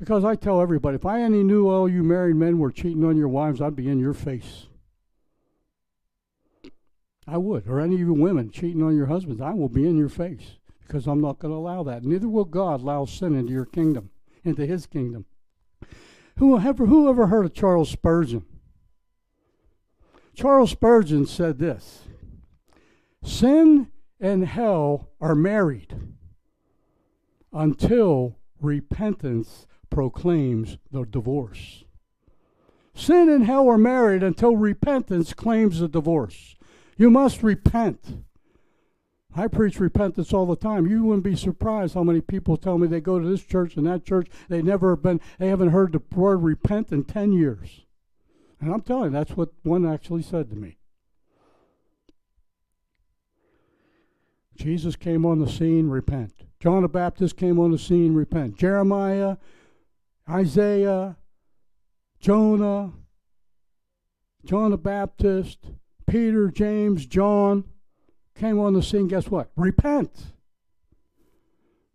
Because 0.04 0.26
I 0.26 0.36
tell 0.36 0.60
everybody, 0.60 0.96
if 0.96 1.06
I 1.06 1.22
only 1.22 1.46
knew 1.46 1.70
all 1.70 1.88
you 1.88 2.04
married 2.04 2.36
men 2.36 2.60
were 2.60 2.74
cheating 2.74 3.06
on 3.06 3.16
your 3.16 3.30
wives, 3.30 3.62
I'd 3.62 3.78
be 3.78 3.88
in 3.88 4.00
your 4.00 4.14
face. 4.14 4.66
I 7.26 7.38
would. 7.38 7.70
Or 7.70 7.80
any 7.80 7.94
of 7.94 8.02
you 8.02 8.14
women 8.14 8.52
cheating 8.52 8.84
on 8.84 8.98
your 8.98 9.06
husbands, 9.06 9.40
I 9.40 9.54
will 9.54 9.70
be 9.70 9.88
in 9.88 9.98
your 9.98 10.10
face 10.10 10.58
because 10.82 11.08
I'm 11.08 11.22
not 11.22 11.40
going 11.40 11.54
to 11.54 11.58
allow 11.58 11.84
that. 11.84 12.04
Neither 12.04 12.28
will 12.28 12.44
God 12.44 12.82
allow 12.82 13.06
sin 13.06 13.34
into 13.34 13.54
your 13.54 13.64
kingdom, 13.64 14.10
into 14.44 14.66
his 14.66 14.88
kingdom. 14.88 15.24
Who 16.38 16.60
ever, 16.60 16.86
who 16.86 17.10
ever 17.10 17.28
heard 17.28 17.46
of 17.46 17.54
Charles 17.54 17.90
Spurgeon? 17.90 18.44
Charles 20.36 20.72
Spurgeon 20.72 21.26
said 21.26 21.60
this 21.60 22.02
Sin 23.24 23.88
and 24.20 24.46
hell 24.46 25.12
are 25.22 25.34
married 25.34 25.96
until 27.54 28.38
repentance 28.60 29.66
proclaims 29.94 30.78
the 30.92 31.06
divorce. 31.06 31.84
Sin 32.96 33.30
and 33.30 33.46
hell 33.46 33.70
are 33.70 33.78
married 33.78 34.24
until 34.24 34.56
repentance 34.56 35.34
claims 35.34 35.80
the 35.80 35.88
divorce. 35.88 36.56
You 36.98 37.10
must 37.10 37.44
repent. 37.44 38.24
I 39.36 39.48
preach 39.48 39.80
repentance 39.80 40.34
all 40.34 40.46
the 40.46 40.56
time. 40.56 40.86
You 40.86 41.04
wouldn't 41.04 41.24
be 41.24 41.36
surprised 41.36 41.94
how 41.94 42.04
many 42.04 42.22
people 42.22 42.58
tell 42.58 42.78
me 42.78 42.88
they 42.88 43.02
go 43.02 43.20
to 43.20 43.28
this 43.28 43.44
church 43.44 43.78
and 43.78 43.86
that 43.88 44.06
church. 44.06 44.28
They 44.50 44.62
never 44.62 44.96
been, 44.96 45.22
they 45.40 45.48
haven't 45.48 45.70
heard 45.70 45.94
the 45.94 46.02
word 46.16 46.44
repent 46.44 46.92
in 46.92 47.04
10 47.04 47.32
years. 47.32 47.82
And 48.60 48.72
I'm 48.74 48.82
telling 48.82 49.12
you, 49.12 49.18
that's 49.20 49.38
what 49.38 49.50
one 49.64 49.86
actually 49.86 50.22
said 50.22 50.50
to 50.50 50.56
me. 50.56 50.78
Jesus 54.56 54.96
came 54.96 55.26
on 55.26 55.40
the 55.40 55.50
scene, 55.50 55.90
repent. 55.90 56.34
John 56.60 56.84
the 56.84 56.88
Baptist 56.88 57.38
came 57.38 57.60
on 57.60 57.72
the 57.72 57.80
scene, 57.80 58.14
repent. 58.14 58.56
Jeremiah, 58.56 59.38
Isaiah, 60.30 61.18
Jonah, 62.20 62.94
John 64.46 64.72
the 64.72 64.78
Baptist, 64.78 65.60
Peter, 66.08 66.50
James, 66.50 67.06
John 67.06 67.66
came 68.36 68.60
on 68.60 68.74
the 68.74 68.84
scene, 68.84 69.08
guess 69.08 69.30
what? 69.30 69.52
Repent. 69.56 70.34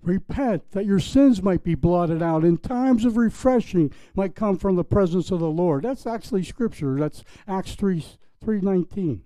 Repent 0.03 0.71
that 0.71 0.87
your 0.87 1.01
sins 1.01 1.43
might 1.43 1.64
be 1.64 1.75
blotted 1.75 2.23
out 2.23 2.45
in 2.45 2.57
times 2.57 3.05
of 3.05 3.17
refreshing 3.17 3.93
might 4.14 4.35
come 4.35 4.57
from 4.57 4.77
the 4.77 4.85
presence 4.85 5.31
of 5.31 5.41
the 5.41 5.51
Lord. 5.51 5.83
That's 5.83 6.07
actually 6.07 6.45
scripture. 6.45 6.99
That's 6.99 7.25
Acts 7.47 7.75
3 7.75 8.05
319. 8.43 9.23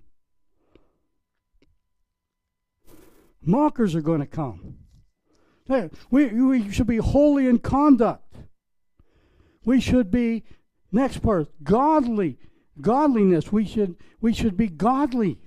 Mockers 3.45 3.93
are 3.95 4.01
going 4.01 4.21
to 4.21 4.25
come. 4.25 4.77
We, 6.09 6.27
we 6.27 6.71
should 6.71 6.87
be 6.87 6.97
holy 6.97 7.47
in 7.47 7.59
conduct. 7.59 8.32
We 9.65 9.79
should 9.79 10.11
be, 10.11 10.43
next 10.91 11.19
part, 11.19 11.47
godly. 11.63 12.37
Godliness. 12.79 13.51
We 13.51 13.65
should, 13.65 13.95
we 14.21 14.33
should 14.33 14.57
be 14.57 14.67
godly. 14.67 15.39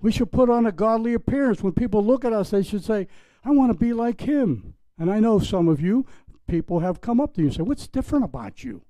We 0.00 0.12
should 0.12 0.32
put 0.32 0.48
on 0.48 0.66
a 0.66 0.72
godly 0.72 1.14
appearance. 1.14 1.62
When 1.62 1.72
people 1.72 2.04
look 2.04 2.24
at 2.24 2.32
us, 2.32 2.50
they 2.50 2.62
should 2.62 2.84
say, 2.84 3.08
I 3.44 3.50
want 3.50 3.72
to 3.72 3.78
be 3.78 3.92
like 3.92 4.22
him. 4.22 4.74
And 4.98 5.10
I 5.10 5.20
know 5.20 5.38
some 5.38 5.68
of 5.68 5.80
you, 5.80 6.06
people 6.46 6.80
have 6.80 7.00
come 7.00 7.20
up 7.20 7.34
to 7.34 7.40
you 7.40 7.48
and 7.48 7.56
say, 7.56 7.62
What's 7.62 7.86
different 7.86 8.24
about 8.24 8.64
you? 8.64 8.82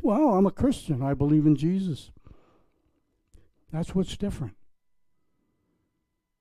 Well, 0.00 0.34
I'm 0.34 0.46
a 0.46 0.50
Christian. 0.50 1.02
I 1.02 1.14
believe 1.14 1.46
in 1.46 1.56
Jesus. 1.56 2.10
That's 3.72 3.94
what's 3.94 4.16
different. 4.16 4.54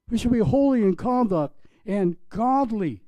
We 0.10 0.18
should 0.18 0.32
be 0.32 0.40
holy 0.40 0.82
in 0.82 0.96
conduct 0.96 1.66
and 1.86 2.18
godly. 2.30 3.04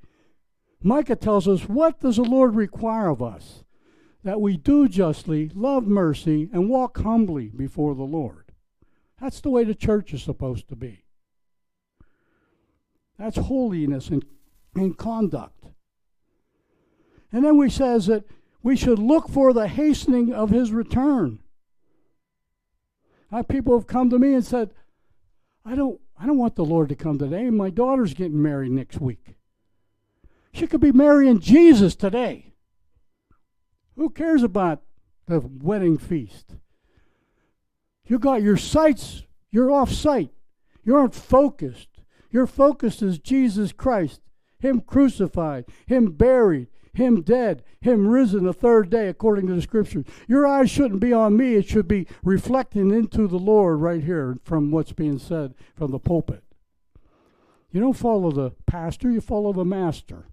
Micah 0.82 1.16
tells 1.16 1.48
us, 1.48 1.64
What 1.64 2.00
does 2.00 2.16
the 2.16 2.24
Lord 2.24 2.56
require 2.56 3.10
of 3.10 3.22
us? 3.22 3.63
That 4.24 4.40
we 4.40 4.58
do 4.58 4.88
justly, 4.88 5.52
love 5.54 5.86
mercy, 5.86 6.50
and 6.54 6.70
walk 6.70 7.00
humbly 7.00 7.48
before 7.50 7.94
the 7.94 8.04
Lord. 8.04 8.52
That's 9.20 9.42
the 9.42 9.50
way 9.50 9.64
the 9.64 9.76
church 9.76 10.14
is 10.14 10.24
supposed 10.24 10.70
to 10.70 10.76
be. 10.76 11.04
That's 13.18 13.38
holiness 13.38 14.10
in, 14.10 14.24
in 14.76 14.94
conduct. 14.94 15.66
And 17.32 17.44
then 17.44 17.58
we 17.58 17.70
says 17.70 18.06
that 18.08 18.26
we 18.62 18.76
should 18.76 19.00
look 19.00 19.28
for 19.28 19.52
the 19.52 19.68
hastening 19.68 20.34
of 20.34 20.50
his 20.50 20.72
return. 20.72 21.40
I, 23.32 23.42
people 23.42 23.78
have 23.78 23.88
come 23.88 24.10
to 24.10 24.20
me 24.20 24.34
and 24.34 24.46
said, 24.46 24.72
I 25.66 25.76
don't, 25.76 26.00
I 26.20 26.26
don't 26.26 26.38
want 26.38 26.56
the 26.56 26.66
Lord 26.66 26.90
to 26.90 26.96
come 26.96 27.18
today. 27.18 27.50
My 27.50 27.70
daughter's 27.70 28.14
getting 28.14 28.42
married 28.42 28.72
next 28.72 29.02
week. 29.02 29.36
She 30.54 30.68
could 30.68 30.82
be 30.82 30.92
marrying 30.92 31.40
Jesus 31.40 31.96
today. 31.96 32.53
Who 33.96 34.10
cares 34.10 34.44
about 34.44 34.82
the 35.28 35.40
wedding 35.40 35.98
feast? 35.98 36.56
You 38.06 38.20
got 38.20 38.42
your 38.42 38.58
sights, 38.58 39.24
you're 39.52 39.72
off 39.72 39.92
sight. 39.92 40.32
You 40.84 40.96
aren't 40.98 41.16
focused. 41.16 41.90
Your 42.32 42.48
focus 42.48 43.02
is 43.02 43.20
Jesus 43.20 43.72
Christ, 43.72 44.22
Him 44.60 44.82
crucified, 44.82 45.66
Him 45.86 46.12
buried, 46.12 46.68
Him 46.94 47.22
dead, 47.22 47.64
Him 47.80 48.08
risen 48.08 48.44
the 48.44 48.54
third 48.54 48.90
day, 48.90 49.08
according 49.08 49.48
to 49.48 49.54
the 49.54 49.62
Scriptures. 49.62 50.06
Your 50.28 50.46
eyes 50.46 50.70
shouldn't 50.70 51.00
be 51.00 51.14
on 51.14 51.38
me, 51.38 51.56
it 51.56 51.68
should 51.68 51.88
be 51.88 52.08
reflecting 52.24 52.92
into 52.92 53.28
the 53.28 53.38
Lord 53.38 53.80
right 53.80 54.04
here 54.04 54.40
from 54.44 54.72
what's 54.72 54.94
being 54.94 55.20
said 55.20 55.54
from 55.76 55.92
the 55.92 56.00
pulpit. 56.00 56.44
You 57.72 57.80
don't 57.80 57.94
follow 57.94 58.32
the 58.32 58.52
pastor, 58.66 59.10
you 59.10 59.22
follow 59.22 59.54
the 59.54 59.66
master. 59.66 60.26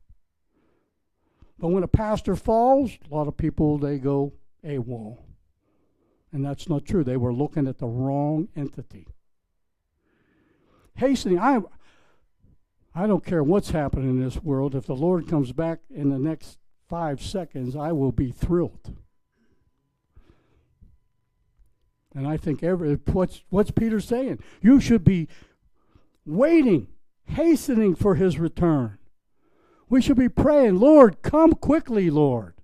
But 1.61 1.69
when 1.69 1.83
a 1.83 1.89
pastor 1.89 2.35
falls, 2.37 2.99
a 3.11 3.15
lot 3.15 3.29
of 3.29 3.37
people 3.37 3.77
they 3.77 3.99
go 3.99 4.33
AWOL. 4.65 5.19
And 6.33 6.45
that's 6.45 6.69
not 6.69 6.87
true. 6.87 7.05
They 7.05 7.19
were 7.19 7.35
looking 7.35 7.67
at 7.69 7.79
the 7.79 7.87
wrong 7.87 8.49
entity. 8.57 9.07
Hastening, 10.95 11.39
I, 11.39 11.61
I 12.95 13.07
don't 13.07 13.25
care 13.25 13.45
what's 13.45 13.71
happening 13.71 14.11
in 14.11 14.25
this 14.25 14.43
world. 14.43 14.75
If 14.75 14.87
the 14.87 14.97
Lord 14.97 15.29
comes 15.29 15.53
back 15.53 15.81
in 15.91 16.09
the 16.09 16.19
next 16.19 16.59
five 16.89 17.23
seconds, 17.23 17.77
I 17.77 17.93
will 17.93 18.13
be 18.13 18.31
thrilled. 18.31 18.97
And 22.15 22.27
I 22.27 22.37
think 22.37 22.63
every 22.63 22.95
what's 23.07 23.45
what's 23.51 23.71
Peter 23.71 24.01
saying? 24.01 24.41
You 24.61 24.81
should 24.81 25.05
be 25.05 25.29
waiting, 26.27 26.89
hastening 27.27 27.95
for 27.95 28.17
his 28.17 28.39
return. 28.39 28.99
We 29.91 30.01
should 30.01 30.17
be 30.17 30.29
praying, 30.29 30.79
Lord, 30.79 31.21
come 31.21 31.53
quickly, 31.53 32.09
Lord. 32.11 32.55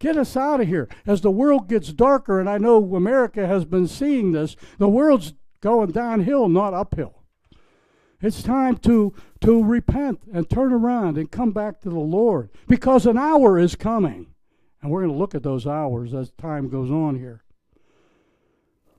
Get 0.00 0.16
us 0.16 0.36
out 0.36 0.60
of 0.60 0.66
here. 0.66 0.88
As 1.06 1.20
the 1.20 1.30
world 1.30 1.68
gets 1.68 1.92
darker, 1.92 2.40
and 2.40 2.50
I 2.50 2.58
know 2.58 2.94
America 2.94 3.46
has 3.46 3.64
been 3.64 3.86
seeing 3.86 4.32
this, 4.32 4.56
the 4.78 4.88
world's 4.88 5.34
going 5.60 5.92
downhill, 5.92 6.48
not 6.48 6.74
uphill. 6.74 7.22
It's 8.20 8.42
time 8.42 8.76
to, 8.78 9.14
to 9.40 9.62
repent 9.62 10.22
and 10.32 10.48
turn 10.48 10.72
around 10.72 11.16
and 11.16 11.30
come 11.30 11.52
back 11.52 11.80
to 11.80 11.88
the 11.88 11.98
Lord 11.98 12.50
because 12.66 13.06
an 13.06 13.16
hour 13.16 13.58
is 13.58 13.76
coming. 13.76 14.26
And 14.82 14.90
we're 14.90 15.02
going 15.02 15.12
to 15.12 15.18
look 15.18 15.34
at 15.34 15.42
those 15.42 15.66
hours 15.66 16.14
as 16.14 16.30
time 16.32 16.68
goes 16.68 16.90
on 16.90 17.18
here. 17.18 17.42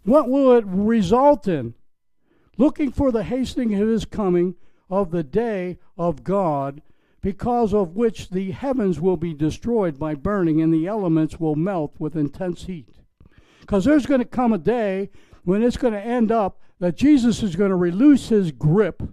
What 0.03 0.29
will 0.29 0.53
it 0.53 0.65
result 0.65 1.47
in? 1.47 1.73
Looking 2.57 2.91
for 2.91 3.11
the 3.11 3.23
hastening 3.23 3.73
of 3.75 3.87
his 3.87 4.05
coming 4.05 4.55
of 4.89 5.11
the 5.11 5.23
day 5.23 5.79
of 5.97 6.23
God, 6.23 6.81
because 7.21 7.73
of 7.73 7.95
which 7.95 8.29
the 8.29 8.51
heavens 8.51 8.99
will 8.99 9.17
be 9.17 9.33
destroyed 9.33 9.99
by 9.99 10.15
burning 10.15 10.61
and 10.61 10.73
the 10.73 10.87
elements 10.87 11.39
will 11.39 11.55
melt 11.55 11.93
with 11.99 12.15
intense 12.15 12.65
heat. 12.65 12.95
Because 13.59 13.85
there's 13.85 14.07
going 14.07 14.21
to 14.21 14.25
come 14.25 14.53
a 14.53 14.57
day 14.57 15.09
when 15.43 15.61
it's 15.61 15.77
going 15.77 15.93
to 15.93 15.99
end 15.99 16.31
up 16.31 16.59
that 16.79 16.97
Jesus 16.97 17.43
is 17.43 17.55
going 17.55 17.69
to 17.69 17.75
release 17.75 18.29
his 18.29 18.51
grip 18.51 19.03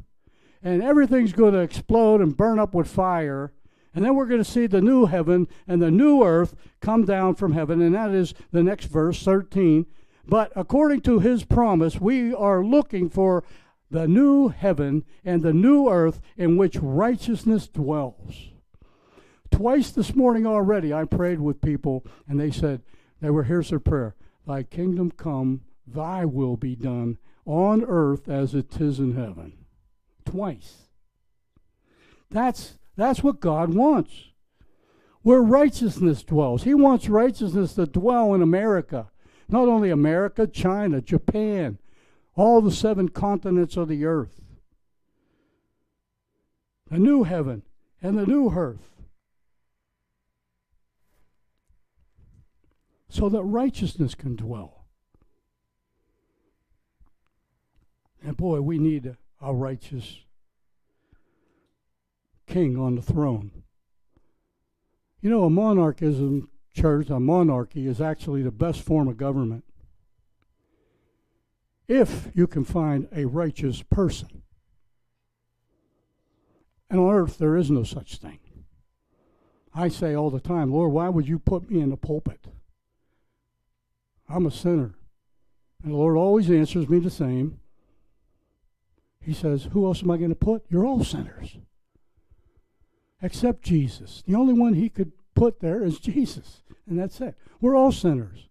and 0.63 0.83
everything's 0.83 1.33
going 1.33 1.53
to 1.53 1.61
explode 1.61 2.21
and 2.21 2.37
burn 2.37 2.59
up 2.59 2.75
with 2.75 2.89
fire. 2.89 3.53
And 3.95 4.05
then 4.05 4.15
we're 4.15 4.27
going 4.27 4.43
to 4.43 4.51
see 4.51 4.67
the 4.67 4.81
new 4.81 5.07
heaven 5.07 5.49
and 5.67 5.81
the 5.81 5.91
new 5.91 6.23
earth 6.23 6.55
come 6.81 7.05
down 7.05 7.35
from 7.35 7.53
heaven. 7.53 7.81
And 7.81 7.95
that 7.95 8.11
is 8.11 8.35
the 8.53 8.63
next 8.63 8.87
verse, 8.87 9.23
13. 9.23 9.87
But 10.27 10.53
according 10.55 11.03
to 11.03 11.21
his 11.21 11.45
promise, 11.45 12.01
we 12.01 12.35
are 12.35 12.65
looking 12.65 13.09
for 13.09 13.45
the 13.91 14.07
new 14.07 14.49
heaven 14.49 15.05
and 15.25 15.43
the 15.43 15.53
new 15.53 15.89
earth 15.89 16.21
in 16.37 16.57
which 16.57 16.77
righteousness 16.77 17.69
dwells. 17.69 18.51
Twice 19.51 19.91
this 19.91 20.15
morning 20.15 20.47
already, 20.47 20.93
I 20.93 21.05
prayed 21.05 21.41
with 21.41 21.63
people, 21.63 22.05
and 22.29 22.39
they 22.39 22.51
said, 22.51 22.83
they 23.21 23.31
were, 23.31 23.45
here's 23.45 23.71
their 23.71 23.81
prayer 23.81 24.15
Thy 24.47 24.63
kingdom 24.63 25.11
come, 25.11 25.63
thy 25.87 26.25
will 26.25 26.57
be 26.57 26.75
done 26.75 27.19
on 27.45 27.85
earth 27.85 28.29
as 28.29 28.55
it 28.55 28.81
is 28.81 28.99
in 28.99 29.15
heaven. 29.15 29.53
Twice. 30.25 30.89
That's, 32.31 32.79
that's 32.97 33.23
what 33.23 33.41
God 33.41 33.75
wants. 33.75 34.13
Where 35.23 35.43
righteousness 35.43 36.23
dwells. 36.23 36.63
He 36.63 36.75
wants 36.75 37.09
righteousness 37.09 37.75
to 37.75 37.87
dwell 37.87 38.35
in 38.35 38.43
America. 38.43 39.11
Not 39.49 39.69
only 39.69 39.91
America, 39.91 40.47
China, 40.47 41.01
Japan, 41.01 41.79
all 42.39 42.61
the 42.61 42.71
seven 42.71 43.09
continents 43.09 43.77
of 43.77 43.89
the 43.89 44.05
earth. 44.05 44.41
The 46.89 46.99
new 46.99 47.25
heaven 47.25 47.63
and 48.01 48.17
the 48.17 48.27
new 48.27 48.51
earth. 48.51 49.03
So 53.09 53.29
that 53.29 53.43
righteousness 53.43 54.15
can 54.15 54.37
dwell. 54.37 54.85
And 58.23 58.37
boy, 58.37 58.61
we 58.61 58.79
need 58.79 59.07
a, 59.07 59.17
a 59.41 59.53
righteous 59.53 60.19
king 62.47 62.79
on 62.79 62.95
the 62.95 63.03
throne. 63.03 63.51
You 65.21 65.31
know, 65.31 65.45
a 65.45 65.51
monarchism 65.51 66.49
church, 66.73 67.11
a 67.11 67.19
monarchy, 67.19 67.87
is 67.89 68.01
actually 68.01 68.43
the 68.43 68.53
best 68.53 68.83
form 68.83 69.09
of 69.09 69.17
government 69.17 69.65
if 71.89 72.29
you 72.35 72.47
can 72.47 72.65
find 72.65 73.09
a 73.13 73.25
righteous 73.25 73.83
person. 73.83 74.43
And 76.91 77.01
on 77.01 77.15
earth, 77.15 77.39
there 77.39 77.57
is 77.57 77.71
no 77.71 77.83
such 77.83 78.19
thing. 78.19 78.39
I 79.75 79.89
say 79.89 80.15
all 80.15 80.31
the 80.31 80.41
time, 80.41 80.73
Lord, 80.73 80.93
why 80.93 81.09
would 81.09 81.29
you 81.29 81.39
put 81.39 81.71
me 81.71 81.81
in 81.81 81.91
the 81.91 81.97
pulpit? 81.97 82.47
I'm 84.29 84.47
a 84.47 84.51
sinner. 84.51 84.95
And 85.83 85.93
the 85.93 85.97
Lord 85.97 86.17
always 86.17 86.51
answers 86.51 86.89
me 86.89 86.99
the 86.99 87.11
same. 87.11 87.61
He 89.21 89.33
says, 89.33 89.69
Who 89.73 89.87
else 89.87 90.03
am 90.03 90.11
I 90.11 90.17
going 90.17 90.31
to 90.31 90.35
put? 90.35 90.65
You're 90.69 90.87
all 90.87 91.05
sinners. 91.05 91.59
Except 93.23 93.63
Jesus. 93.63 94.23
The 94.27 94.35
only 94.35 94.55
one 94.55 94.75
he 94.75 94.89
could 94.89 95.13
put 95.35 95.61
there 95.61 95.83
is 95.83 95.99
Jesus. 95.99 96.63
And 96.87 96.99
that's 96.99 97.21
it. 97.21 97.37
We're 97.61 97.77
all 97.77 97.93
sinners. 97.93 98.48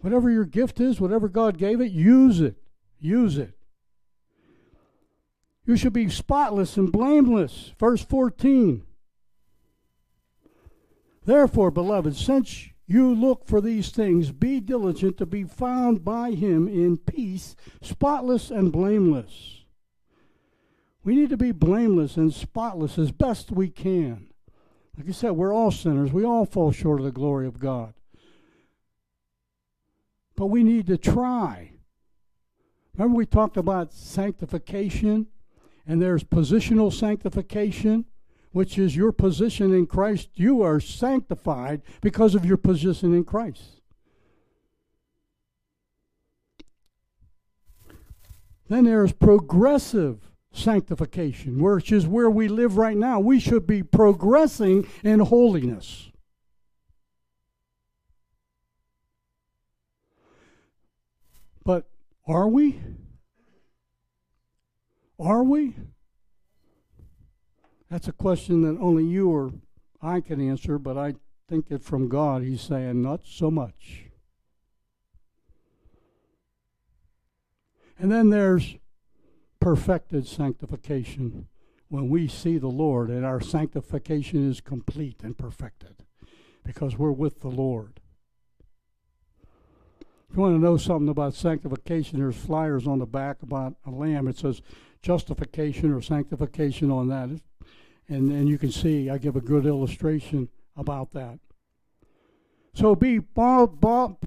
Whatever 0.00 0.30
your 0.30 0.44
gift 0.44 0.80
is, 0.80 1.00
whatever 1.00 1.28
God 1.28 1.58
gave 1.58 1.80
it, 1.80 1.92
use 1.92 2.40
it. 2.40 2.56
Use 3.00 3.38
it. 3.38 3.56
You 5.66 5.76
should 5.76 5.92
be 5.92 6.08
spotless 6.08 6.76
and 6.76 6.92
blameless. 6.92 7.72
Verse 7.78 8.02
14. 8.04 8.84
Therefore, 11.24 11.70
beloved, 11.70 12.16
since 12.16 12.68
you 12.86 13.14
look 13.14 13.46
for 13.46 13.60
these 13.60 13.90
things, 13.90 14.30
be 14.30 14.60
diligent 14.60 15.16
to 15.18 15.26
be 15.26 15.44
found 15.44 16.04
by 16.04 16.32
him 16.32 16.68
in 16.68 16.98
peace, 16.98 17.56
spotless 17.80 18.50
and 18.50 18.70
blameless. 18.70 19.64
We 21.02 21.14
need 21.14 21.30
to 21.30 21.36
be 21.36 21.52
blameless 21.52 22.16
and 22.16 22.32
spotless 22.32 22.98
as 22.98 23.10
best 23.10 23.50
we 23.50 23.68
can. 23.68 24.28
Like 24.96 25.08
I 25.08 25.12
said, 25.12 25.32
we're 25.32 25.54
all 25.54 25.70
sinners. 25.70 26.12
We 26.12 26.24
all 26.24 26.46
fall 26.46 26.72
short 26.72 27.00
of 27.00 27.06
the 27.06 27.12
glory 27.12 27.46
of 27.46 27.58
God. 27.58 27.94
But 30.36 30.46
we 30.46 30.62
need 30.62 30.86
to 30.88 30.98
try. 30.98 31.72
Remember, 32.96 33.16
we 33.16 33.26
talked 33.26 33.56
about 33.56 33.92
sanctification, 33.92 35.26
and 35.86 36.00
there's 36.00 36.24
positional 36.24 36.92
sanctification, 36.92 38.04
which 38.52 38.78
is 38.78 38.96
your 38.96 39.12
position 39.12 39.72
in 39.72 39.86
Christ. 39.86 40.28
You 40.34 40.62
are 40.62 40.80
sanctified 40.80 41.82
because 42.00 42.34
of 42.34 42.44
your 42.44 42.56
position 42.56 43.14
in 43.14 43.24
Christ. 43.24 43.80
Then 48.68 48.84
there's 48.84 49.12
progressive 49.12 50.30
sanctification, 50.52 51.60
which 51.60 51.92
is 51.92 52.06
where 52.06 52.30
we 52.30 52.48
live 52.48 52.76
right 52.76 52.96
now. 52.96 53.20
We 53.20 53.40
should 53.40 53.66
be 53.66 53.82
progressing 53.82 54.86
in 55.02 55.20
holiness. 55.20 56.10
But 61.64 61.88
are 62.26 62.48
we? 62.48 62.80
Are 65.18 65.42
we? 65.42 65.74
That's 67.90 68.08
a 68.08 68.12
question 68.12 68.62
that 68.62 68.80
only 68.80 69.04
you 69.04 69.30
or 69.30 69.52
I 70.02 70.20
can 70.20 70.40
answer, 70.40 70.78
but 70.78 70.98
I 70.98 71.14
think 71.48 71.70
it 71.70 71.82
from 71.82 72.08
God. 72.08 72.42
He's 72.42 72.60
saying, 72.60 73.00
not 73.02 73.20
so 73.24 73.50
much. 73.50 74.06
And 77.98 78.10
then 78.10 78.30
there's 78.30 78.76
perfected 79.60 80.26
sanctification 80.26 81.46
when 81.88 82.08
we 82.08 82.26
see 82.26 82.58
the 82.58 82.68
Lord 82.68 83.08
and 83.08 83.24
our 83.24 83.40
sanctification 83.40 84.50
is 84.50 84.60
complete 84.60 85.22
and 85.22 85.38
perfected 85.38 86.04
because 86.64 86.98
we're 86.98 87.12
with 87.12 87.40
the 87.40 87.48
Lord. 87.48 88.00
If 90.34 90.38
you 90.38 90.42
want 90.42 90.56
to 90.56 90.60
know 90.60 90.76
something 90.76 91.08
about 91.08 91.34
sanctification, 91.34 92.18
there's 92.18 92.34
flyers 92.34 92.88
on 92.88 92.98
the 92.98 93.06
back 93.06 93.40
about 93.40 93.76
a 93.86 93.90
lamb. 93.92 94.26
It 94.26 94.36
says 94.36 94.62
justification 95.00 95.92
or 95.92 96.02
sanctification 96.02 96.90
on 96.90 97.06
that. 97.06 97.40
And, 98.08 98.32
and 98.32 98.48
you 98.48 98.58
can 98.58 98.72
see 98.72 99.08
I 99.08 99.18
give 99.18 99.36
a 99.36 99.40
good 99.40 99.64
illustration 99.64 100.48
about 100.76 101.12
that. 101.12 101.38
So 102.74 102.96
be 102.96 103.20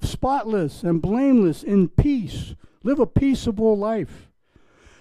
spotless 0.02 0.82
and 0.82 1.02
blameless 1.02 1.62
in 1.62 1.89
peace. 1.89 2.56
Live 2.84 3.02
a 3.02 3.06
peaceable 3.06 3.78
life. 3.78 4.30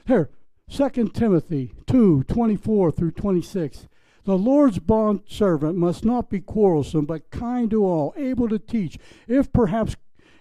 Here, 0.09 0.31
2 0.69 1.11
Timothy 1.11 1.73
2 1.87 2.25
24 2.25 2.91
through 2.91 3.13
26. 3.13 3.87
The 4.25 4.37
Lord's 4.37 4.81
bond 4.81 5.21
servant 5.29 5.79
must 5.79 6.05
not 6.05 6.29
be 6.29 6.41
quarrelsome, 6.41 7.07
but 7.07 7.31
kind 7.31 7.71
to 7.71 7.87
all, 7.87 8.13
able 8.17 8.49
to 8.49 8.59
teach, 8.59 8.99
if 9.29 9.53
perhaps 9.53 9.95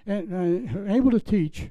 and, 0.06 0.70
uh, 0.88 0.94
able 0.94 1.12
to 1.12 1.20
teach. 1.20 1.70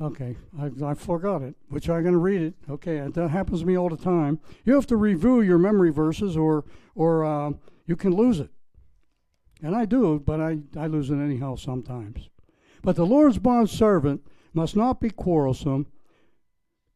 Okay, 0.00 0.36
I, 0.60 0.70
I 0.84 0.94
forgot 0.94 1.40
it, 1.42 1.54
which 1.68 1.88
I'm 1.88 2.02
going 2.02 2.12
to 2.12 2.18
read 2.18 2.42
it. 2.42 2.54
Okay, 2.68 2.98
that 2.98 3.28
happens 3.28 3.60
to 3.60 3.66
me 3.66 3.78
all 3.78 3.88
the 3.88 3.96
time. 3.96 4.40
You 4.64 4.74
have 4.74 4.86
to 4.88 4.96
review 4.96 5.40
your 5.40 5.58
memory 5.58 5.90
verses, 5.90 6.36
or 6.36 6.64
or 6.94 7.24
uh, 7.24 7.52
you 7.86 7.96
can 7.96 8.14
lose 8.14 8.38
it. 8.38 8.50
And 9.62 9.74
I 9.74 9.86
do, 9.86 10.20
but 10.20 10.38
I, 10.38 10.58
I 10.76 10.86
lose 10.86 11.10
it 11.10 11.16
anyhow 11.16 11.56
sometimes. 11.56 12.28
But 12.82 12.96
the 12.96 13.06
Lord's 13.06 13.38
bond 13.38 13.70
servant 13.70 14.20
must 14.52 14.76
not 14.76 15.00
be 15.00 15.08
quarrelsome, 15.08 15.86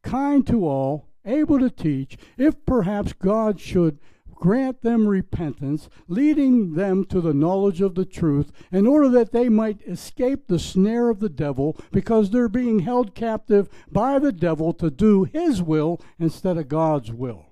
kind 0.02 0.46
to 0.46 0.66
all, 0.66 1.08
able 1.24 1.58
to 1.58 1.70
teach, 1.70 2.18
if 2.36 2.54
perhaps 2.66 3.14
God 3.14 3.58
should 3.58 3.98
grant 4.40 4.80
them 4.80 5.06
repentance, 5.06 5.88
leading 6.08 6.72
them 6.72 7.04
to 7.04 7.20
the 7.20 7.34
knowledge 7.34 7.80
of 7.80 7.94
the 7.94 8.06
truth, 8.06 8.50
in 8.72 8.86
order 8.86 9.08
that 9.10 9.32
they 9.32 9.48
might 9.48 9.82
escape 9.82 10.48
the 10.48 10.58
snare 10.58 11.10
of 11.10 11.20
the 11.20 11.28
devil, 11.28 11.78
because 11.92 12.30
they're 12.30 12.48
being 12.48 12.80
held 12.80 13.14
captive 13.14 13.68
by 13.92 14.18
the 14.18 14.32
devil 14.32 14.72
to 14.72 14.90
do 14.90 15.24
his 15.24 15.62
will 15.62 16.00
instead 16.18 16.56
of 16.56 16.68
God's 16.68 17.12
will. 17.12 17.46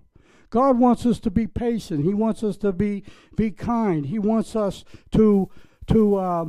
God 0.50 0.78
wants 0.78 1.04
us 1.04 1.20
to 1.20 1.30
be 1.30 1.46
patient. 1.46 2.04
He 2.04 2.14
wants 2.14 2.42
us 2.42 2.56
to 2.58 2.72
be, 2.72 3.04
be 3.36 3.50
kind. 3.50 4.06
He 4.06 4.18
wants 4.18 4.56
us 4.56 4.82
to, 5.12 5.50
to, 5.88 6.16
uh, 6.16 6.44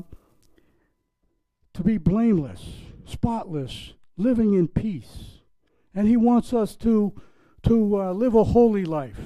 to 1.74 1.84
be 1.84 1.98
blameless, 1.98 2.66
spotless, 3.06 3.94
living 4.16 4.54
in 4.54 4.70
peace. 4.70 5.42
and 5.94 6.08
He 6.08 6.16
wants 6.16 6.54
us 6.54 6.78
to, 6.78 7.14
to 7.64 8.02
uh, 8.02 8.14
live 8.14 8.36
a 8.36 8.46
holy 8.46 8.86
life. 8.86 9.20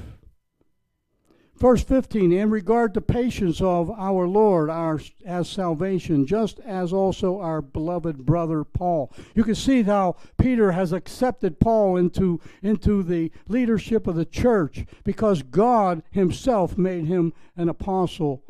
Verse 1.64 1.82
15, 1.82 2.34
in 2.34 2.50
regard 2.50 2.94
to 2.94 3.00
patience 3.00 3.62
of 3.62 3.90
our 3.92 4.28
Lord 4.28 4.70
our, 4.70 5.00
as 5.26 5.48
salvation, 5.48 6.28
just 6.28 6.60
as 6.60 6.92
also 6.92 7.40
our 7.40 7.62
beloved 7.62 8.26
brother 8.26 8.66
Paul. 8.66 9.14
You 9.34 9.46
can 9.46 9.56
see 9.56 9.82
how 9.84 10.18
Peter 10.38 10.74
has 10.74 10.92
accepted 10.92 11.62
Paul 11.62 11.96
into, 11.96 12.42
into 12.62 13.02
the 13.02 13.32
leadership 13.48 14.08
of 14.08 14.16
the 14.18 14.26
church 14.26 14.84
because 15.06 15.42
God 15.42 16.04
himself 16.12 16.78
made 16.78 17.06
him 17.06 17.32
an 17.56 17.70
apostle. 17.70 18.44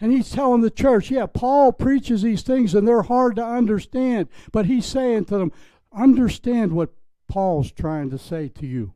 And 0.00 0.10
he's 0.10 0.30
telling 0.30 0.62
the 0.62 0.70
church, 0.70 1.10
yeah, 1.10 1.26
Paul 1.26 1.72
preaches 1.72 2.22
these 2.22 2.40
things 2.40 2.74
and 2.74 2.88
they're 2.88 3.02
hard 3.02 3.36
to 3.36 3.44
understand, 3.44 4.28
but 4.52 4.64
he's 4.64 4.86
saying 4.86 5.26
to 5.26 5.36
them, 5.36 5.52
understand 5.92 6.72
what 6.72 6.94
Paul's 7.28 7.70
trying 7.70 8.08
to 8.08 8.16
say 8.16 8.48
to 8.48 8.66
you. 8.66 8.94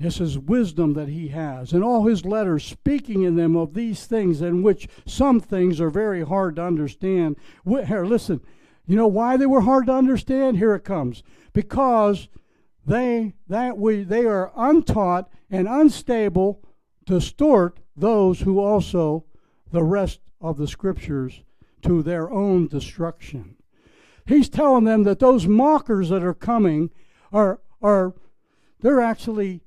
This 0.00 0.20
is 0.20 0.38
wisdom 0.38 0.94
that 0.94 1.08
he 1.08 1.28
has. 1.28 1.72
In 1.72 1.82
all 1.82 2.06
his 2.06 2.24
letters, 2.24 2.64
speaking 2.64 3.22
in 3.22 3.34
them 3.34 3.56
of 3.56 3.74
these 3.74 4.06
things, 4.06 4.40
in 4.40 4.62
which 4.62 4.88
some 5.06 5.40
things 5.40 5.80
are 5.80 5.90
very 5.90 6.24
hard 6.24 6.56
to 6.56 6.62
understand. 6.62 7.36
Here, 7.66 8.04
listen, 8.04 8.40
you 8.86 8.94
know 8.94 9.08
why 9.08 9.36
they 9.36 9.46
were 9.46 9.62
hard 9.62 9.86
to 9.86 9.92
understand? 9.92 10.56
Here 10.56 10.74
it 10.74 10.84
comes. 10.84 11.22
Because 11.52 12.28
they 12.86 13.34
that 13.48 13.76
we 13.76 14.02
they 14.02 14.24
are 14.24 14.52
untaught 14.56 15.30
and 15.50 15.66
unstable, 15.68 16.62
distort 17.04 17.80
those 17.96 18.40
who 18.40 18.60
also 18.60 19.24
the 19.70 19.82
rest 19.82 20.20
of 20.40 20.56
the 20.56 20.68
scriptures 20.68 21.42
to 21.82 22.02
their 22.02 22.30
own 22.30 22.68
destruction. 22.68 23.56
He's 24.26 24.48
telling 24.48 24.84
them 24.84 25.02
that 25.04 25.18
those 25.18 25.46
mockers 25.46 26.08
that 26.10 26.22
are 26.22 26.34
coming 26.34 26.90
are 27.32 27.60
are 27.82 28.14
they're 28.80 29.00
actually 29.00 29.62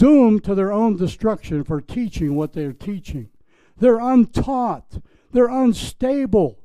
doomed 0.00 0.42
to 0.42 0.54
their 0.54 0.72
own 0.72 0.96
destruction 0.96 1.62
for 1.62 1.78
teaching 1.78 2.34
what 2.34 2.54
they're 2.54 2.72
teaching. 2.72 3.28
They're 3.76 3.98
untaught, 3.98 4.98
they're 5.30 5.50
unstable. 5.50 6.58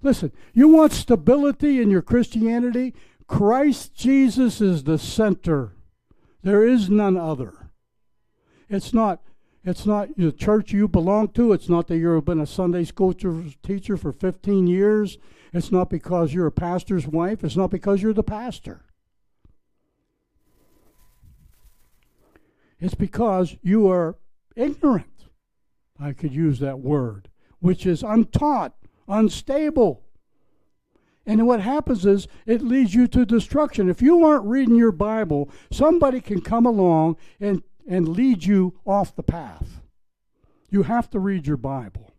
Listen, 0.00 0.32
you 0.54 0.68
want 0.68 0.92
stability 0.92 1.82
in 1.82 1.90
your 1.90 2.00
Christianity? 2.00 2.94
Christ 3.26 3.94
Jesus 3.94 4.62
is 4.62 4.84
the 4.84 4.96
center. 4.96 5.74
There 6.42 6.66
is 6.66 6.88
none 6.88 7.18
other. 7.18 7.70
It's 8.70 8.94
not 8.94 9.20
it's 9.64 9.84
not 9.84 10.16
the 10.16 10.32
church 10.32 10.72
you 10.72 10.88
belong 10.88 11.28
to. 11.32 11.52
It's 11.52 11.68
not 11.68 11.88
that 11.88 11.98
you've 11.98 12.24
been 12.24 12.40
a 12.40 12.46
Sunday 12.46 12.84
school 12.84 13.12
teacher 13.12 13.98
for 13.98 14.12
15 14.12 14.66
years. 14.66 15.18
It's 15.52 15.70
not 15.70 15.90
because 15.90 16.32
you're 16.32 16.46
a 16.46 16.52
pastor's 16.52 17.06
wife. 17.06 17.44
It's 17.44 17.56
not 17.56 17.70
because 17.70 18.00
you're 18.00 18.14
the 18.14 18.22
pastor. 18.22 18.87
It's 22.80 22.94
because 22.94 23.56
you 23.62 23.88
are 23.88 24.16
ignorant. 24.56 25.26
I 25.98 26.12
could 26.12 26.32
use 26.32 26.60
that 26.60 26.78
word, 26.78 27.28
which 27.60 27.84
is 27.86 28.02
untaught, 28.02 28.74
unstable. 29.08 30.02
And 31.26 31.46
what 31.46 31.60
happens 31.60 32.06
is 32.06 32.28
it 32.46 32.62
leads 32.62 32.94
you 32.94 33.06
to 33.08 33.26
destruction. 33.26 33.90
If 33.90 34.00
you 34.00 34.24
aren't 34.24 34.46
reading 34.46 34.76
your 34.76 34.92
Bible, 34.92 35.50
somebody 35.70 36.20
can 36.20 36.40
come 36.40 36.64
along 36.64 37.16
and, 37.40 37.62
and 37.86 38.08
lead 38.08 38.44
you 38.44 38.78
off 38.86 39.14
the 39.14 39.22
path. 39.22 39.82
You 40.70 40.84
have 40.84 41.10
to 41.10 41.18
read 41.18 41.46
your 41.46 41.56
Bible. 41.56 42.14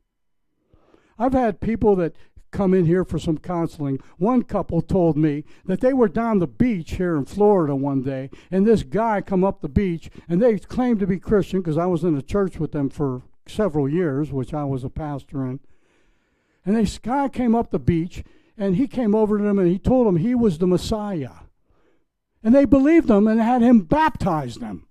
I've 1.17 1.33
had 1.33 1.59
people 1.59 1.95
that 1.97 2.15
come 2.51 2.73
in 2.73 2.85
here 2.85 3.03
for 3.03 3.19
some 3.19 3.37
counseling. 3.37 3.99
One 4.17 4.43
couple 4.43 4.81
told 4.81 5.17
me 5.17 5.43
that 5.65 5.81
they 5.81 5.93
were 5.93 6.07
down 6.07 6.39
the 6.39 6.47
beach 6.47 6.93
here 6.93 7.15
in 7.15 7.25
Florida 7.25 7.75
one 7.75 8.01
day, 8.01 8.29
and 8.51 8.65
this 8.65 8.83
guy 8.83 9.21
come 9.21 9.43
up 9.43 9.61
the 9.61 9.69
beach, 9.69 10.09
and 10.27 10.41
they 10.41 10.57
claimed 10.59 10.99
to 10.99 11.07
be 11.07 11.19
Christian 11.19 11.61
because 11.61 11.77
I 11.77 11.85
was 11.85 12.03
in 12.03 12.17
a 12.17 12.21
church 12.21 12.59
with 12.59 12.71
them 12.71 12.89
for 12.89 13.23
several 13.47 13.89
years, 13.89 14.31
which 14.31 14.53
I 14.53 14.63
was 14.63 14.83
a 14.83 14.89
pastor 14.89 15.45
in. 15.45 15.59
And 16.65 16.75
this 16.75 16.97
guy 16.97 17.29
came 17.29 17.55
up 17.55 17.71
the 17.71 17.79
beach, 17.79 18.23
and 18.57 18.75
he 18.75 18.87
came 18.87 19.15
over 19.15 19.37
to 19.37 19.43
them 19.43 19.57
and 19.57 19.67
he 19.67 19.79
told 19.79 20.05
them 20.05 20.17
he 20.17 20.35
was 20.35 20.57
the 20.57 20.67
Messiah. 20.67 21.31
And 22.43 22.53
they 22.53 22.65
believed 22.65 23.09
him 23.09 23.27
and 23.27 23.39
had 23.39 23.61
him 23.61 23.81
baptize 23.81 24.55
them. 24.55 24.85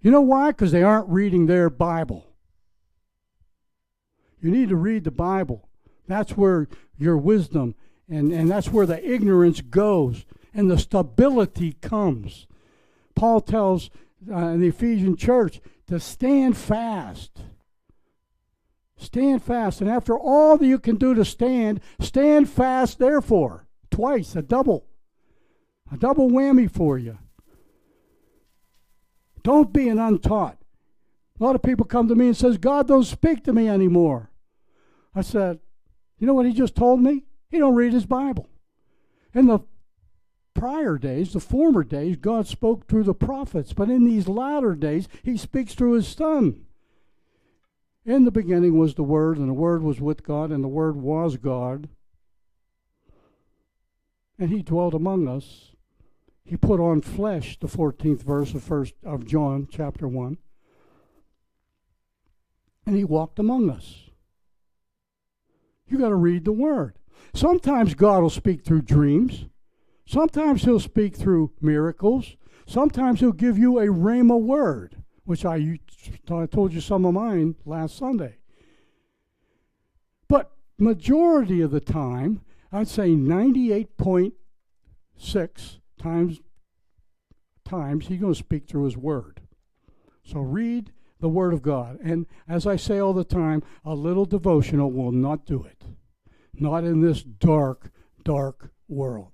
You 0.00 0.10
know 0.10 0.20
why? 0.20 0.50
Because 0.50 0.72
they 0.72 0.82
aren't 0.82 1.08
reading 1.08 1.46
their 1.46 1.70
Bible. 1.70 2.26
You 4.40 4.50
need 4.50 4.68
to 4.68 4.76
read 4.76 5.04
the 5.04 5.10
Bible. 5.10 5.68
That's 6.06 6.36
where 6.36 6.68
your 6.98 7.16
wisdom 7.16 7.74
and, 8.08 8.32
and 8.32 8.50
that's 8.50 8.70
where 8.70 8.86
the 8.86 9.04
ignorance 9.08 9.60
goes 9.60 10.24
and 10.52 10.70
the 10.70 10.78
stability 10.78 11.72
comes. 11.80 12.46
Paul 13.14 13.40
tells 13.40 13.90
uh, 14.32 14.56
the 14.56 14.68
Ephesian 14.68 15.16
church 15.16 15.60
to 15.88 15.98
stand 15.98 16.56
fast. 16.56 17.40
Stand 18.96 19.42
fast. 19.42 19.80
And 19.80 19.90
after 19.90 20.18
all 20.18 20.56
that 20.58 20.66
you 20.66 20.78
can 20.78 20.96
do 20.96 21.14
to 21.14 21.24
stand, 21.24 21.80
stand 22.00 22.48
fast, 22.48 22.98
therefore. 22.98 23.66
Twice, 23.90 24.36
a 24.36 24.42
double. 24.42 24.86
A 25.92 25.96
double 25.96 26.30
whammy 26.30 26.70
for 26.70 26.98
you. 26.98 27.18
Don't 29.42 29.72
be 29.72 29.88
an 29.88 29.98
untaught. 29.98 30.58
A 31.38 31.44
lot 31.44 31.54
of 31.54 31.62
people 31.62 31.84
come 31.84 32.08
to 32.08 32.14
me 32.14 32.28
and 32.28 32.36
says, 32.36 32.56
God 32.56 32.88
don't 32.88 33.04
speak 33.04 33.44
to 33.44 33.52
me 33.52 33.68
anymore. 33.68 34.30
I 35.14 35.20
said, 35.20 35.58
you 36.18 36.26
know 36.26 36.34
what 36.34 36.46
he 36.46 36.52
just 36.52 36.74
told 36.74 37.00
me? 37.00 37.24
He 37.50 37.58
don't 37.58 37.74
read 37.74 37.92
his 37.92 38.06
Bible. 38.06 38.48
In 39.34 39.46
the 39.46 39.60
prior 40.54 40.96
days, 40.96 41.32
the 41.32 41.40
former 41.40 41.84
days, 41.84 42.16
God 42.16 42.46
spoke 42.46 42.86
through 42.86 43.04
the 43.04 43.14
prophets, 43.14 43.72
but 43.72 43.90
in 43.90 44.04
these 44.04 44.28
latter 44.28 44.74
days, 44.74 45.08
he 45.22 45.36
speaks 45.36 45.74
through 45.74 45.92
his 45.92 46.08
son. 46.08 46.64
In 48.06 48.24
the 48.24 48.30
beginning 48.30 48.78
was 48.78 48.94
the 48.94 49.02
Word, 49.02 49.38
and 49.38 49.48
the 49.48 49.54
Word 49.54 49.82
was 49.82 50.00
with 50.00 50.22
God, 50.22 50.50
and 50.50 50.62
the 50.62 50.68
Word 50.68 50.96
was 50.96 51.36
God. 51.36 51.88
And 54.38 54.50
he 54.50 54.62
dwelt 54.62 54.94
among 54.94 55.26
us. 55.26 55.72
He 56.44 56.56
put 56.56 56.80
on 56.80 57.00
flesh, 57.00 57.58
the 57.58 57.66
14th 57.66 58.22
verse 58.22 58.52
of 58.52 58.62
first 58.62 58.94
of 59.02 59.26
John 59.26 59.66
chapter 59.70 60.06
1. 60.06 60.36
And 62.86 62.96
he 62.96 63.04
walked 63.04 63.38
among 63.38 63.70
us. 63.70 64.03
You 65.86 65.98
got 65.98 66.08
to 66.08 66.16
read 66.16 66.44
the 66.44 66.52
Word. 66.52 66.98
Sometimes 67.34 67.94
God 67.94 68.22
will 68.22 68.30
speak 68.30 68.64
through 68.64 68.82
dreams. 68.82 69.46
Sometimes 70.06 70.64
He'll 70.64 70.80
speak 70.80 71.16
through 71.16 71.52
miracles. 71.60 72.36
Sometimes 72.66 73.20
He'll 73.20 73.32
give 73.32 73.58
you 73.58 73.78
a 73.78 73.86
rhema 73.86 74.40
word, 74.40 75.02
which 75.24 75.44
I, 75.44 75.78
I 76.30 76.46
told 76.46 76.72
you 76.72 76.80
some 76.80 77.04
of 77.04 77.14
mine 77.14 77.56
last 77.64 77.96
Sunday. 77.96 78.38
But 80.28 80.50
majority 80.78 81.60
of 81.60 81.70
the 81.70 81.80
time, 81.80 82.40
I'd 82.72 82.88
say 82.88 83.10
98.6 83.10 85.78
times 86.00 86.40
times 87.64 88.06
he's 88.06 88.20
going 88.20 88.34
to 88.34 88.38
speak 88.38 88.68
through 88.68 88.84
his 88.84 88.96
word. 88.96 89.40
So 90.22 90.40
read 90.40 90.92
the 91.24 91.28
Word 91.30 91.54
of 91.54 91.62
God. 91.62 91.98
And 92.04 92.26
as 92.46 92.66
I 92.66 92.76
say 92.76 92.98
all 92.98 93.14
the 93.14 93.24
time, 93.24 93.62
a 93.82 93.94
little 93.94 94.26
devotional 94.26 94.92
will 94.92 95.10
not 95.10 95.46
do 95.46 95.64
it. 95.64 95.82
Not 96.52 96.84
in 96.84 97.00
this 97.00 97.22
dark, 97.22 97.90
dark 98.22 98.70
world. 98.88 99.32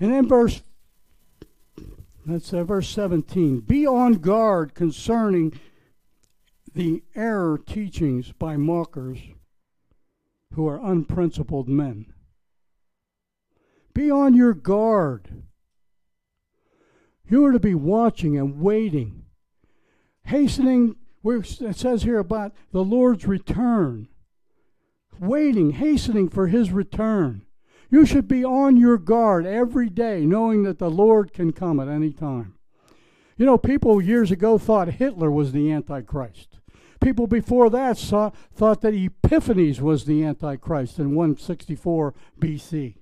And 0.00 0.10
then 0.10 0.26
verse 0.26 0.62
that's 2.24 2.54
uh, 2.54 2.64
verse 2.64 2.88
17. 2.88 3.60
Be 3.60 3.86
on 3.86 4.14
guard 4.14 4.74
concerning 4.74 5.60
the 6.74 7.02
error 7.14 7.58
teachings 7.58 8.32
by 8.32 8.56
mockers 8.56 9.18
who 10.54 10.66
are 10.66 10.80
unprincipled 10.82 11.68
men. 11.68 12.06
Be 13.92 14.10
on 14.10 14.32
your 14.32 14.54
guard. 14.54 15.42
You 17.28 17.44
are 17.46 17.52
to 17.52 17.60
be 17.60 17.74
watching 17.74 18.36
and 18.36 18.60
waiting, 18.60 19.24
hastening. 20.24 20.96
It 21.24 21.76
says 21.76 22.02
here 22.02 22.18
about 22.18 22.52
the 22.72 22.84
Lord's 22.84 23.26
return, 23.26 24.08
waiting, 25.18 25.70
hastening 25.70 26.28
for 26.28 26.48
his 26.48 26.70
return. 26.70 27.46
You 27.90 28.04
should 28.04 28.28
be 28.28 28.44
on 28.44 28.76
your 28.76 28.98
guard 28.98 29.46
every 29.46 29.88
day, 29.88 30.26
knowing 30.26 30.64
that 30.64 30.78
the 30.78 30.90
Lord 30.90 31.32
can 31.32 31.52
come 31.52 31.80
at 31.80 31.88
any 31.88 32.12
time. 32.12 32.54
You 33.36 33.46
know, 33.46 33.56
people 33.56 34.02
years 34.02 34.30
ago 34.30 34.58
thought 34.58 34.88
Hitler 34.88 35.30
was 35.30 35.52
the 35.52 35.72
Antichrist. 35.72 36.58
People 37.00 37.26
before 37.26 37.70
that 37.70 37.96
saw, 37.96 38.30
thought 38.52 38.80
that 38.82 38.94
Epiphanes 38.94 39.80
was 39.80 40.04
the 40.04 40.24
Antichrist 40.24 40.98
in 40.98 41.14
164 41.14 42.14
BC, 42.38 42.96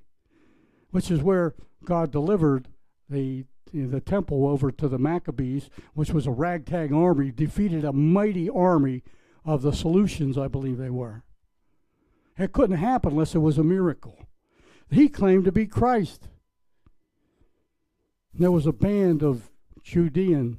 which 0.91 1.11
is 1.11 1.23
where 1.23 1.55
God 1.85 2.11
delivered 2.11 2.69
the 3.09 3.45
the 3.73 4.01
temple 4.01 4.47
over 4.47 4.71
to 4.71 4.89
the 4.89 4.99
Maccabees, 4.99 5.71
which 5.95 6.11
was 6.11 6.27
a 6.27 6.31
ragtag 6.31 6.93
army, 6.93 7.31
defeated 7.31 7.85
a 7.85 7.93
mighty 7.93 8.49
army 8.49 9.03
of 9.45 9.63
the 9.63 9.73
Seleucians, 9.73 10.39
I 10.39 10.49
believe 10.49 10.79
they 10.79 10.91
were. 10.91 11.23
It 12.39 12.53
couldn't 12.53 12.77
happen 12.77 13.13
unless 13.13 13.35
it 13.35 13.41
was 13.41 13.59
a 13.59 13.65
miracle. 13.65 14.19
He 14.91 15.09
claimed 15.09 15.45
to 15.47 15.53
be 15.53 15.67
Christ. 15.67 16.29
There 18.35 18.51
was 18.51 18.67
a 18.67 18.73
band 18.73 19.23
of 19.23 19.51
Judean 19.83 20.59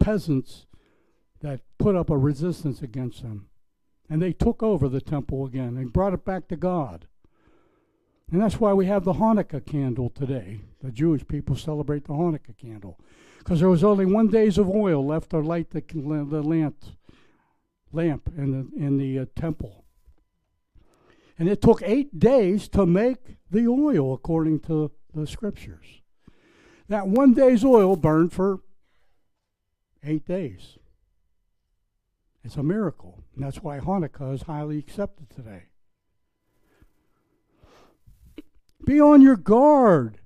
peasants 0.00 0.66
that 1.40 1.60
put 1.78 1.94
up 1.94 2.10
a 2.10 2.16
resistance 2.16 2.82
against 2.82 3.20
him. 3.20 3.48
And 4.10 4.22
they 4.22 4.32
took 4.32 4.62
over 4.62 4.88
the 4.88 5.00
temple 5.00 5.44
again 5.44 5.76
and 5.76 5.92
brought 5.92 6.14
it 6.14 6.24
back 6.24 6.48
to 6.48 6.56
God. 6.56 7.06
And 8.30 8.42
that's 8.42 8.60
why 8.60 8.74
we 8.74 8.86
have 8.86 9.04
the 9.04 9.14
Hanukkah 9.14 9.64
candle 9.64 10.10
today. 10.10 10.60
The 10.82 10.90
Jewish 10.90 11.26
people 11.26 11.56
celebrate 11.56 12.04
the 12.04 12.12
Hanukkah 12.12 12.56
candle. 12.58 13.00
Because 13.38 13.60
there 13.60 13.70
was 13.70 13.82
only 13.82 14.04
one 14.04 14.28
days 14.28 14.58
of 14.58 14.68
oil 14.68 15.04
left 15.04 15.30
to 15.30 15.38
light 15.38 15.70
the, 15.70 15.80
the 15.80 16.42
lamp, 16.42 16.84
lamp 17.90 18.30
in 18.36 18.52
the, 18.52 18.84
in 18.84 18.98
the 18.98 19.20
uh, 19.20 19.26
temple. 19.34 19.84
And 21.38 21.48
it 21.48 21.62
took 21.62 21.82
eight 21.82 22.18
days 22.18 22.68
to 22.70 22.84
make 22.84 23.38
the 23.50 23.66
oil, 23.66 24.12
according 24.12 24.60
to 24.60 24.90
the 25.14 25.26
scriptures. 25.26 26.02
That 26.88 27.08
one 27.08 27.32
day's 27.32 27.64
oil 27.64 27.96
burned 27.96 28.32
for 28.32 28.60
eight 30.04 30.26
days. 30.26 30.76
It's 32.44 32.56
a 32.56 32.62
miracle. 32.62 33.24
And 33.34 33.44
that's 33.44 33.62
why 33.62 33.78
Hanukkah 33.78 34.34
is 34.34 34.42
highly 34.42 34.78
accepted 34.78 35.30
today. 35.30 35.64
Be 38.88 39.02
on 39.02 39.20
your 39.20 39.36
guard. 39.36 40.18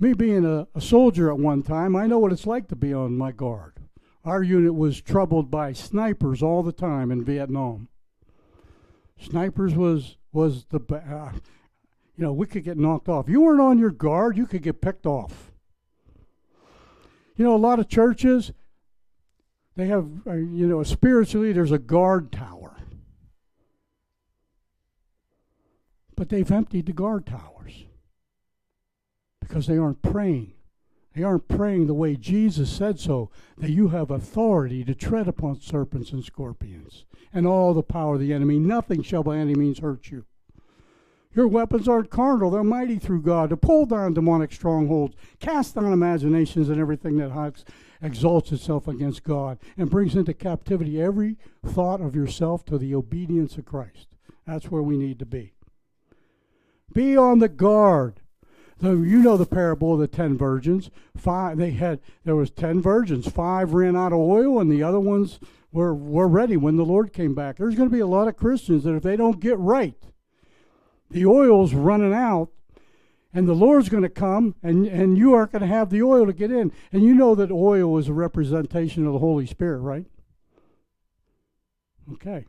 Me 0.00 0.12
being 0.12 0.44
a, 0.44 0.66
a, 0.74 0.80
soldier 0.80 1.30
at 1.30 1.38
one 1.38 1.62
time, 1.62 1.94
I 1.94 2.08
know 2.08 2.18
what 2.18 2.32
it's 2.32 2.48
like 2.48 2.66
to 2.66 2.74
be 2.74 2.92
on 2.92 3.16
my 3.16 3.30
guard. 3.30 3.74
Our 4.24 4.42
unit 4.42 4.74
was 4.74 5.00
troubled 5.00 5.52
by 5.52 5.72
snipers 5.72 6.42
all 6.42 6.64
the 6.64 6.72
time 6.72 7.12
in 7.12 7.24
Vietnam. 7.24 7.86
Snipers 9.20 9.76
was 9.76 10.16
was 10.32 10.64
the 10.70 10.80
uh, 10.92 11.30
you 12.16 12.24
know 12.24 12.32
we 12.32 12.48
could 12.48 12.64
get 12.64 12.76
knocked 12.76 13.08
off. 13.08 13.28
You 13.28 13.42
weren't 13.42 13.60
on 13.60 13.78
your 13.78 13.92
guard, 13.92 14.36
you 14.36 14.48
could 14.48 14.64
get 14.64 14.80
picked 14.80 15.06
off. 15.06 15.52
You 17.36 17.44
know, 17.44 17.54
a 17.54 17.56
lot 17.56 17.78
of 17.78 17.88
churches 17.88 18.50
they 19.76 19.86
have 19.86 20.08
uh, 20.26 20.32
you 20.32 20.66
know 20.66 20.82
spiritually 20.82 21.52
there's 21.52 21.70
a 21.70 21.78
guard 21.78 22.32
tower, 22.32 22.59
but 26.20 26.28
they've 26.28 26.52
emptied 26.52 26.84
the 26.84 26.92
guard 26.92 27.24
towers 27.24 27.86
because 29.40 29.66
they 29.66 29.78
aren't 29.78 30.02
praying. 30.02 30.52
They 31.14 31.22
aren't 31.22 31.48
praying 31.48 31.86
the 31.86 31.94
way 31.94 32.14
Jesus 32.14 32.70
said 32.70 33.00
so, 33.00 33.30
that 33.56 33.70
you 33.70 33.88
have 33.88 34.10
authority 34.10 34.84
to 34.84 34.94
tread 34.94 35.28
upon 35.28 35.62
serpents 35.62 36.12
and 36.12 36.22
scorpions 36.22 37.06
and 37.32 37.46
all 37.46 37.72
the 37.72 37.82
power 37.82 38.16
of 38.16 38.20
the 38.20 38.34
enemy. 38.34 38.58
Nothing 38.58 39.02
shall 39.02 39.22
by 39.22 39.38
any 39.38 39.54
means 39.54 39.78
hurt 39.78 40.10
you. 40.10 40.26
Your 41.34 41.48
weapons 41.48 41.88
aren't 41.88 42.10
carnal, 42.10 42.50
they're 42.50 42.64
mighty 42.64 42.98
through 42.98 43.22
God 43.22 43.48
to 43.48 43.56
pull 43.56 43.86
down 43.86 44.12
demonic 44.12 44.52
strongholds, 44.52 45.16
cast 45.38 45.74
down 45.74 45.90
imaginations 45.90 46.68
and 46.68 46.78
everything 46.78 47.16
that 47.16 47.64
exalts 48.02 48.52
itself 48.52 48.86
against 48.86 49.24
God, 49.24 49.58
and 49.78 49.88
brings 49.88 50.14
into 50.14 50.34
captivity 50.34 51.00
every 51.00 51.38
thought 51.64 52.02
of 52.02 52.14
yourself 52.14 52.62
to 52.66 52.76
the 52.76 52.94
obedience 52.94 53.56
of 53.56 53.64
Christ. 53.64 54.08
That's 54.46 54.70
where 54.70 54.82
we 54.82 54.98
need 54.98 55.18
to 55.20 55.26
be. 55.26 55.54
Be 56.92 57.16
on 57.16 57.38
the 57.38 57.48
guard. 57.48 58.20
So 58.80 58.92
you 58.92 59.18
know 59.18 59.36
the 59.36 59.46
parable 59.46 59.92
of 59.94 60.00
the 60.00 60.08
ten 60.08 60.38
virgins. 60.38 60.90
Five 61.16 61.58
they 61.58 61.72
had 61.72 62.00
there 62.24 62.36
was 62.36 62.50
ten 62.50 62.80
virgins. 62.80 63.28
Five 63.28 63.74
ran 63.74 63.96
out 63.96 64.12
of 64.12 64.18
oil, 64.18 64.58
and 64.58 64.72
the 64.72 64.82
other 64.82 65.00
ones 65.00 65.38
were 65.70 65.94
were 65.94 66.28
ready 66.28 66.56
when 66.56 66.76
the 66.76 66.84
Lord 66.84 67.12
came 67.12 67.34
back. 67.34 67.58
There's 67.58 67.74
going 67.74 67.90
to 67.90 67.94
be 67.94 68.00
a 68.00 68.06
lot 68.06 68.28
of 68.28 68.36
Christians 68.36 68.84
that 68.84 68.94
if 68.94 69.02
they 69.02 69.16
don't 69.16 69.40
get 69.40 69.58
right, 69.58 70.02
the 71.10 71.26
oil's 71.26 71.74
running 71.74 72.14
out, 72.14 72.48
and 73.34 73.46
the 73.46 73.54
Lord's 73.54 73.90
going 73.90 74.02
to 74.02 74.08
come, 74.08 74.54
and 74.62 74.86
and 74.86 75.18
you 75.18 75.34
aren't 75.34 75.52
going 75.52 75.62
to 75.62 75.68
have 75.68 75.90
the 75.90 76.02
oil 76.02 76.24
to 76.24 76.32
get 76.32 76.50
in. 76.50 76.72
And 76.90 77.02
you 77.02 77.14
know 77.14 77.34
that 77.34 77.52
oil 77.52 77.98
is 77.98 78.08
a 78.08 78.14
representation 78.14 79.06
of 79.06 79.12
the 79.12 79.18
Holy 79.18 79.46
Spirit, 79.46 79.80
right? 79.80 80.06
Okay. 82.14 82.46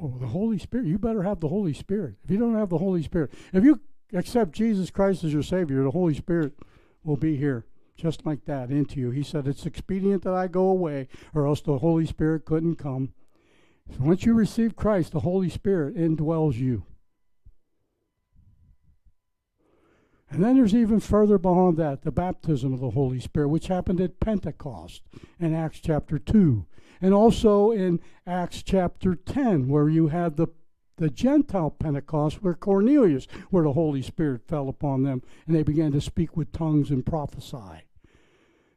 Oh, 0.00 0.16
the 0.20 0.26
Holy 0.26 0.58
Spirit. 0.58 0.86
You 0.86 0.98
better 0.98 1.22
have 1.22 1.40
the 1.40 1.48
Holy 1.48 1.74
Spirit. 1.74 2.14
If 2.24 2.30
you 2.30 2.38
don't 2.38 2.54
have 2.54 2.70
the 2.70 2.78
Holy 2.78 3.02
Spirit, 3.02 3.32
if 3.52 3.64
you 3.64 3.80
accept 4.12 4.52
Jesus 4.52 4.90
Christ 4.90 5.24
as 5.24 5.32
your 5.32 5.42
Savior, 5.42 5.82
the 5.82 5.90
Holy 5.90 6.14
Spirit 6.14 6.54
will 7.04 7.16
be 7.16 7.36
here 7.36 7.66
just 7.96 8.26
like 8.26 8.44
that 8.46 8.70
into 8.70 8.98
you. 8.98 9.10
He 9.10 9.22
said, 9.22 9.46
It's 9.46 9.66
expedient 9.66 10.22
that 10.24 10.34
I 10.34 10.48
go 10.48 10.68
away, 10.68 11.08
or 11.34 11.46
else 11.46 11.60
the 11.60 11.78
Holy 11.78 12.06
Spirit 12.06 12.44
couldn't 12.44 12.76
come. 12.76 13.12
So 13.90 14.04
once 14.04 14.24
you 14.24 14.34
receive 14.34 14.76
Christ, 14.76 15.12
the 15.12 15.20
Holy 15.20 15.48
Spirit 15.48 15.96
indwells 15.96 16.54
you. 16.54 16.84
And 20.30 20.42
then 20.42 20.56
there's 20.56 20.74
even 20.74 20.98
further 20.98 21.36
beyond 21.36 21.76
that, 21.76 22.02
the 22.02 22.10
baptism 22.10 22.72
of 22.72 22.80
the 22.80 22.90
Holy 22.90 23.20
Spirit, 23.20 23.48
which 23.48 23.66
happened 23.66 24.00
at 24.00 24.18
Pentecost 24.18 25.02
in 25.38 25.54
Acts 25.54 25.78
chapter 25.78 26.18
2. 26.18 26.64
And 27.02 27.12
also 27.12 27.72
in 27.72 28.00
Acts 28.26 28.62
chapter 28.62 29.14
10, 29.14 29.68
where 29.68 29.88
you 29.88 30.08
had 30.08 30.36
the 30.36 30.48
the 30.98 31.10
Gentile 31.10 31.70
Pentecost, 31.70 32.42
where 32.42 32.54
Cornelius, 32.54 33.26
where 33.50 33.64
the 33.64 33.72
Holy 33.72 34.02
Spirit 34.02 34.46
fell 34.46 34.68
upon 34.68 35.02
them, 35.02 35.22
and 35.46 35.56
they 35.56 35.64
began 35.64 35.90
to 35.90 36.00
speak 36.00 36.36
with 36.36 36.52
tongues 36.52 36.90
and 36.90 37.04
prophesy. 37.04 37.86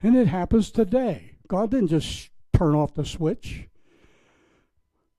And 0.01 0.15
it 0.15 0.27
happens 0.27 0.71
today. 0.71 1.33
God 1.47 1.69
didn't 1.69 1.89
just 1.89 2.31
turn 2.53 2.73
off 2.73 2.95
the 2.95 3.05
switch. 3.05 3.67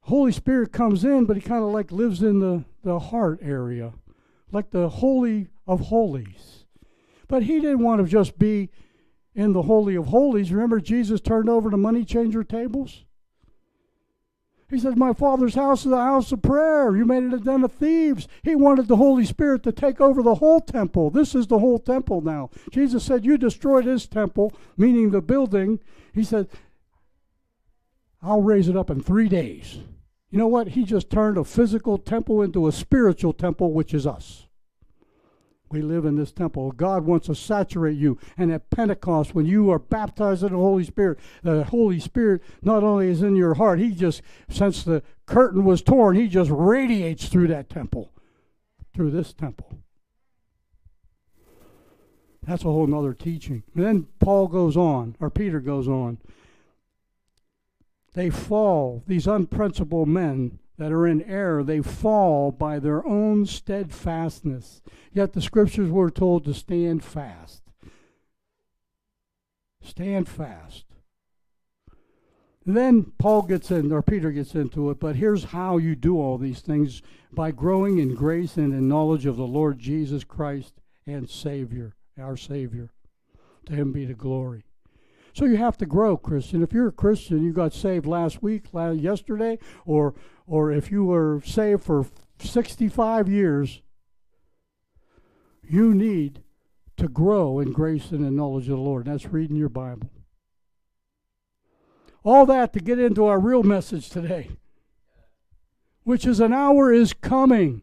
Holy 0.03 0.33
Spirit 0.33 0.73
comes 0.73 1.05
in, 1.05 1.27
but 1.27 1.37
he 1.37 1.43
kind 1.43 1.63
of 1.63 1.71
like 1.71 1.93
lives 1.93 2.23
in 2.23 2.41
the, 2.41 2.65
the 2.83 2.99
heart 2.99 3.41
area, 3.43 3.93
like 4.51 4.71
the 4.71 4.89
Holy 4.89 5.49
of 5.67 5.81
Holies. 5.81 6.65
But 7.29 7.45
he 7.45 7.61
didn't 7.61 7.85
want 7.85 8.03
to 8.03 8.09
just 8.09 8.39
be 8.39 8.71
in 9.37 9.53
the 9.53 9.63
Holy 9.63 9.95
of 9.95 10.07
Holies. 10.07 10.51
Remember, 10.51 10.81
Jesus 10.81 11.21
turned 11.21 11.49
over 11.49 11.71
the 11.71 11.77
money 11.77 12.05
changer 12.05 12.43
tables? 12.43 13.05
He 14.69 14.81
says, 14.81 14.97
My 14.97 15.13
Father's 15.13 15.55
house 15.55 15.87
is 15.87 15.93
a 15.93 16.03
house 16.03 16.33
of 16.33 16.43
prayer. 16.43 16.97
You 16.97 17.05
made 17.05 17.23
it 17.23 17.35
a 17.35 17.39
den 17.39 17.63
of 17.63 17.71
thieves. 17.71 18.27
He 18.43 18.57
wanted 18.57 18.89
the 18.89 18.97
Holy 18.97 19.25
Spirit 19.25 19.63
to 19.63 19.73
take 19.73 20.01
over 20.01 20.23
the 20.23 20.37
whole 20.37 20.61
temple. 20.61 21.11
This 21.11 21.37
is 21.37 21.47
the 21.47 21.61
whole 21.61 21.79
temple 21.79 22.23
now. 22.23 22.51
Jesus 22.73 23.05
said, 23.05 23.25
You 23.25 23.39
destroyed 23.39 23.85
his 23.85 24.09
temple, 24.09 24.53
meaning 24.77 25.11
the 25.11 25.21
building. 25.21 25.79
He 26.13 26.25
said, 26.25 26.49
I'll 28.21 28.43
raise 28.43 28.69
it 28.69 28.77
up 28.77 28.91
in 28.91 29.01
three 29.01 29.29
days. 29.29 29.79
You 30.31 30.39
know 30.39 30.49
what? 30.49 30.69
He 30.69 30.83
just 30.83 31.11
turned 31.11 31.39
a 31.39 31.45
physical 31.45 31.97
temple 31.99 32.43
into 32.43 32.67
a 32.67 32.73
spiritual 32.73 33.35
temple, 33.35 33.73
which 33.73 33.95
is 33.95 34.07
us. 34.07 34.46
We 35.69 35.83
live 35.83 36.05
in 36.05 36.17
this 36.17 36.31
temple. 36.31 36.71
God 36.73 37.05
wants 37.05 37.27
to 37.27 37.35
saturate 37.35 37.97
you. 37.97 38.19
And 38.37 38.53
at 38.53 38.71
Pentecost, 38.71 39.35
when 39.35 39.47
you 39.47 39.71
are 39.71 39.81
baptized 39.81 40.45
in 40.45 40.53
the 40.53 40.59
Holy 40.59 40.85
Spirit, 40.85 41.19
the 41.43 41.65
Holy 41.65 41.99
Spirit 41.99 42.43
not 42.63 42.85
only 42.85 43.09
is 43.09 43.23
in 43.23 43.35
your 43.35 43.55
heart, 43.55 43.81
He 43.81 43.91
just, 43.91 44.23
since 44.49 44.85
the 44.85 45.03
curtain 45.27 45.65
was 45.65 45.83
torn, 45.83 46.15
He 46.15 46.29
just 46.29 46.51
radiates 46.53 47.29
through 47.29 47.49
that 47.49 47.69
temple, 47.69 48.13
through 48.95 49.11
this 49.11 49.33
temple. 49.33 49.81
That's 52.45 52.63
a 52.63 52.67
whole 52.67 52.87
nother 52.87 53.13
teaching. 53.13 53.65
And 53.75 53.85
then 53.85 54.07
Paul 54.21 54.47
goes 54.47 54.77
on, 54.77 55.17
or 55.19 55.31
Peter 55.31 55.59
goes 55.59 55.89
on. 55.89 56.19
They 58.15 58.31
fall, 58.31 59.03
these 59.07 59.27
unprincipled 59.27 60.09
men 60.09 60.61
that 60.79 60.93
are 60.93 61.07
in 61.07 61.23
error, 61.23 61.63
they 61.63 61.81
fall 61.81 62.53
by 62.53 62.79
their 62.79 63.07
own 63.07 63.47
steadfastness. 63.47 64.83
Yet 65.13 65.33
the 65.33 65.41
scriptures 65.41 65.91
were 65.91 66.11
told 66.11 66.45
to 66.45 66.55
stand 66.55 67.03
fast. 67.03 67.63
Stand 69.83 70.29
fast. 70.29 70.85
And 72.67 72.77
then 72.77 73.13
Paul 73.19 73.43
gets 73.43 73.71
in, 73.71 73.93
or 73.93 74.03
Peter 74.03 74.33
gets 74.33 74.55
into 74.55 74.91
it, 74.91 74.99
but 74.99 75.17
here's 75.17 75.45
how 75.45 75.77
you 75.79 75.95
do 75.95 76.21
all 76.21 76.37
these 76.37 76.61
things 76.61 77.01
by 77.33 77.53
growing 77.53 77.99
in 77.99 78.15
grace 78.15 78.57
and 78.57 78.75
in 78.75 78.89
knowledge 78.89 79.25
of 79.25 79.37
the 79.37 79.47
Lord 79.47 79.79
Jesus 79.79 80.25
Christ 80.25 80.75
and 81.07 81.31
Savior, 81.31 81.95
our 82.19 82.37
Savior. 82.37 82.91
To 83.67 83.73
him 83.73 83.93
be 83.93 84.05
the 84.05 84.15
glory. 84.15 84.65
So 85.37 85.45
you 85.45 85.59
have 85.59 85.77
to 85.79 85.87
grow, 85.87 86.17
Christian. 86.17 86.63
If 86.63 86.73
you're 86.73 86.89
a 86.89 86.93
Christian, 86.93 87.45
you 87.45 87.53
got 87.53 87.75
saved 87.75 88.07
last 88.07 88.43
week, 88.43 88.73
last, 88.73 89.01
yesterday, 89.01 89.59
or 89.85 90.15
or 90.47 90.73
if 90.73 90.91
you 90.91 91.05
were 91.05 91.43
saved 91.45 91.85
for 91.85 92.07
65 92.39 93.29
years, 93.29 93.83
you 95.63 95.93
need 95.93 96.43
to 96.97 97.07
grow 97.07 97.61
in 97.61 97.73
grace 97.73 98.13
and 98.13 98.25
in 98.25 98.35
knowledge 98.35 98.65
of 98.65 98.77
the 98.79 98.83
Lord. 98.83 99.05
That's 99.05 99.27
reading 99.27 99.57
your 99.57 99.69
Bible. 99.69 100.09
All 102.25 102.47
that 102.47 102.73
to 102.73 102.81
get 102.81 102.99
into 102.99 103.27
our 103.27 103.39
real 103.39 103.63
message 103.63 104.09
today, 104.09 104.53
which 106.03 106.25
is 106.25 106.41
an 106.41 106.55
hour 106.55 106.91
is 106.91 107.13
coming. 107.13 107.83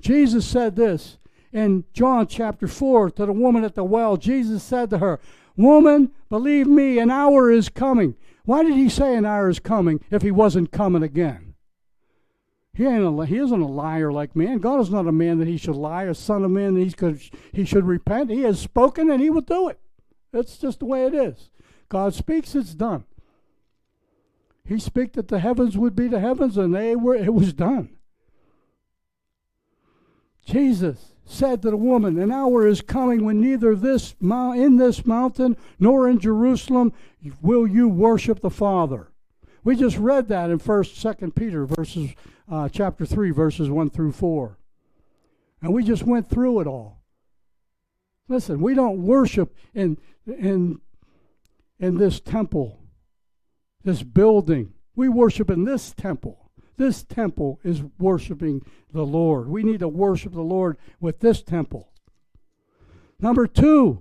Jesus 0.00 0.46
said 0.46 0.76
this 0.76 1.18
in 1.52 1.84
John 1.92 2.26
chapter 2.26 2.66
4 2.66 3.10
to 3.10 3.26
the 3.26 3.32
woman 3.32 3.62
at 3.62 3.74
the 3.74 3.84
well. 3.84 4.16
Jesus 4.16 4.62
said 4.62 4.88
to 4.88 4.98
her, 4.98 5.20
Woman, 5.58 6.12
believe 6.30 6.68
me, 6.68 7.00
an 7.00 7.10
hour 7.10 7.50
is 7.50 7.68
coming. 7.68 8.14
Why 8.44 8.62
did 8.62 8.76
he 8.76 8.88
say 8.88 9.16
an 9.16 9.26
hour 9.26 9.50
is 9.50 9.58
coming 9.58 10.00
if 10.08 10.22
he 10.22 10.30
wasn't 10.30 10.70
coming 10.70 11.02
again? 11.02 11.54
He 12.72 12.86
ain't 12.86 13.02
a, 13.04 13.26
he 13.26 13.38
isn't 13.38 13.60
a 13.60 13.66
liar 13.66 14.12
like 14.12 14.36
man. 14.36 14.58
God 14.58 14.80
is 14.80 14.88
not 14.88 15.08
a 15.08 15.12
man 15.12 15.38
that 15.40 15.48
he 15.48 15.56
should 15.56 15.74
lie, 15.74 16.04
a 16.04 16.14
son 16.14 16.44
of 16.44 16.52
man 16.52 16.74
that 16.74 16.84
he 16.84 16.92
could 16.92 17.20
he 17.52 17.64
should 17.64 17.84
repent. 17.84 18.30
He 18.30 18.42
has 18.42 18.60
spoken 18.60 19.10
and 19.10 19.20
he 19.20 19.30
will 19.30 19.40
do 19.40 19.68
it. 19.68 19.80
That's 20.30 20.58
just 20.58 20.78
the 20.78 20.86
way 20.86 21.04
it 21.04 21.12
is. 21.12 21.50
God 21.88 22.14
speaks, 22.14 22.54
it's 22.54 22.74
done. 22.74 23.04
He 24.64 24.78
spoke 24.78 25.14
that 25.14 25.26
the 25.26 25.40
heavens 25.40 25.76
would 25.76 25.96
be 25.96 26.06
the 26.06 26.20
heavens, 26.20 26.56
and 26.56 26.72
they 26.72 26.94
were 26.94 27.16
it 27.16 27.34
was 27.34 27.52
done. 27.52 27.97
Jesus 30.48 31.12
said 31.26 31.60
to 31.60 31.70
the 31.70 31.76
woman, 31.76 32.18
An 32.18 32.32
hour 32.32 32.66
is 32.66 32.80
coming 32.80 33.22
when 33.22 33.38
neither 33.38 33.76
this 33.76 34.14
in 34.22 34.76
this 34.78 35.04
mountain 35.04 35.58
nor 35.78 36.08
in 36.08 36.18
Jerusalem 36.18 36.94
will 37.42 37.66
you 37.66 37.86
worship 37.86 38.40
the 38.40 38.48
Father. 38.48 39.12
We 39.62 39.76
just 39.76 39.98
read 39.98 40.28
that 40.28 40.48
in 40.48 40.58
First, 40.58 40.96
Second 40.96 41.36
Peter, 41.36 41.66
verses 41.66 42.12
uh, 42.50 42.70
chapter 42.70 43.04
three, 43.04 43.30
verses 43.30 43.68
one 43.68 43.90
through 43.90 44.12
four, 44.12 44.58
and 45.60 45.74
we 45.74 45.84
just 45.84 46.04
went 46.04 46.30
through 46.30 46.60
it 46.60 46.66
all. 46.66 47.02
Listen, 48.26 48.62
we 48.62 48.72
don't 48.72 49.02
worship 49.02 49.54
in 49.74 49.98
in 50.26 50.80
in 51.78 51.98
this 51.98 52.20
temple, 52.20 52.80
this 53.84 54.02
building. 54.02 54.72
We 54.96 55.10
worship 55.10 55.50
in 55.50 55.64
this 55.64 55.92
temple. 55.92 56.47
This 56.78 57.02
temple 57.02 57.60
is 57.62 57.82
worshiping 57.98 58.62
the 58.92 59.04
Lord. 59.04 59.48
We 59.48 59.62
need 59.62 59.80
to 59.80 59.88
worship 59.88 60.32
the 60.32 60.40
Lord 60.40 60.78
with 61.00 61.20
this 61.20 61.42
temple. 61.42 61.90
Number 63.20 63.46
two, 63.46 64.00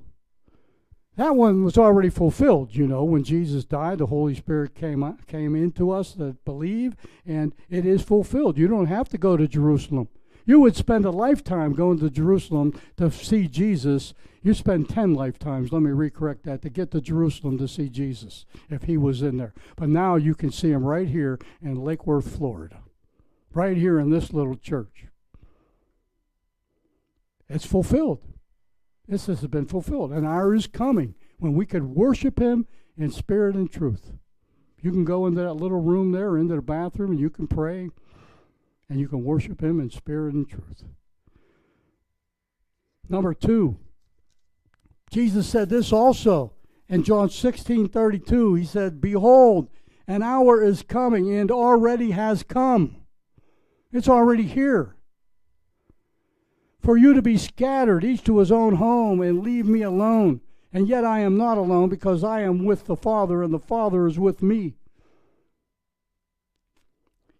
that 1.15 1.35
one 1.35 1.63
was 1.63 1.79
already 1.79 2.11
fulfilled, 2.11 2.75
you 2.75 2.87
know, 2.87 3.03
when 3.03 3.23
Jesus 3.23 3.65
died, 3.65 3.97
the 3.97 4.05
Holy 4.05 4.35
Spirit 4.35 4.75
came 4.75 5.17
came 5.25 5.55
into 5.55 5.89
us 5.89 6.13
that 6.13 6.45
believe, 6.45 6.95
and 7.25 7.53
it 7.67 7.87
is 7.87 8.03
fulfilled. 8.03 8.59
You 8.59 8.67
don't 8.67 8.85
have 8.85 9.09
to 9.09 9.17
go 9.17 9.35
to 9.35 9.47
Jerusalem. 9.47 10.09
You 10.47 10.61
would 10.61 10.77
spend 10.77 11.03
a 11.03 11.11
lifetime 11.11 11.73
going 11.73 11.99
to 11.99 12.09
Jerusalem 12.09 12.73
to 12.95 13.11
see 13.11 13.47
Jesus. 13.47 14.13
You 14.41 14.53
spend 14.53 14.87
10 14.87 15.13
lifetimes, 15.13 15.73
let 15.73 15.81
me 15.81 15.91
recorrect 15.91 16.43
that, 16.43 16.61
to 16.61 16.69
get 16.69 16.89
to 16.91 17.01
Jerusalem 17.01 17.57
to 17.57 17.67
see 17.67 17.89
Jesus 17.89 18.45
if 18.69 18.83
he 18.83 18.95
was 18.95 19.21
in 19.21 19.35
there. 19.35 19.53
But 19.75 19.89
now 19.89 20.15
you 20.15 20.33
can 20.33 20.49
see 20.49 20.71
him 20.71 20.85
right 20.85 21.09
here 21.09 21.37
in 21.61 21.75
Lake 21.75 22.07
Worth, 22.07 22.37
Florida, 22.37 22.79
right 23.53 23.75
here 23.75 23.99
in 23.99 24.09
this 24.09 24.31
little 24.31 24.55
church. 24.55 25.07
It's 27.49 27.65
fulfilled. 27.65 28.23
This 29.05 29.25
has 29.25 29.45
been 29.47 29.65
fulfilled. 29.65 30.13
An 30.13 30.25
hour 30.25 30.55
is 30.55 30.65
coming 30.65 31.15
when 31.39 31.55
we 31.55 31.65
could 31.65 31.83
worship 31.83 32.39
him 32.39 32.67
in 32.97 33.11
spirit 33.11 33.55
and 33.55 33.69
truth. 33.69 34.13
You 34.81 34.91
can 34.91 35.03
go 35.03 35.25
into 35.27 35.41
that 35.41 35.55
little 35.55 35.81
room 35.81 36.13
there, 36.13 36.37
into 36.37 36.55
the 36.55 36.61
bathroom, 36.61 37.11
and 37.11 37.19
you 37.19 37.29
can 37.29 37.47
pray 37.47 37.89
and 38.89 38.99
you 38.99 39.07
can 39.07 39.23
worship 39.23 39.61
Him 39.61 39.79
in 39.79 39.89
spirit 39.89 40.33
and 40.33 40.47
truth. 40.47 40.83
Number 43.09 43.33
two, 43.33 43.77
Jesus 45.09 45.47
said 45.47 45.69
this 45.69 45.93
also 45.93 46.53
in 46.89 47.03
John 47.03 47.29
16 47.29 47.89
32. 47.89 48.55
He 48.55 48.65
said, 48.65 49.01
Behold, 49.01 49.69
an 50.07 50.21
hour 50.21 50.63
is 50.63 50.83
coming 50.83 51.33
and 51.33 51.51
already 51.51 52.11
has 52.11 52.43
come. 52.43 52.97
It's 53.91 54.09
already 54.09 54.43
here. 54.43 54.95
For 56.79 56.97
you 56.97 57.13
to 57.13 57.21
be 57.21 57.37
scattered, 57.37 58.05
each 58.05 58.23
to 58.25 58.37
his 58.37 58.51
own 58.51 58.75
home, 58.75 59.21
and 59.21 59.41
leave 59.41 59.65
me 59.65 59.81
alone. 59.81 60.41
And 60.71 60.87
yet 60.87 61.03
I 61.03 61.19
am 61.19 61.37
not 61.37 61.57
alone 61.57 61.89
because 61.89 62.23
I 62.23 62.41
am 62.41 62.63
with 62.65 62.85
the 62.85 62.95
Father, 62.95 63.41
and 63.41 63.53
the 63.53 63.59
Father 63.59 64.05
is 64.07 64.19
with 64.19 64.41
me. 64.41 64.75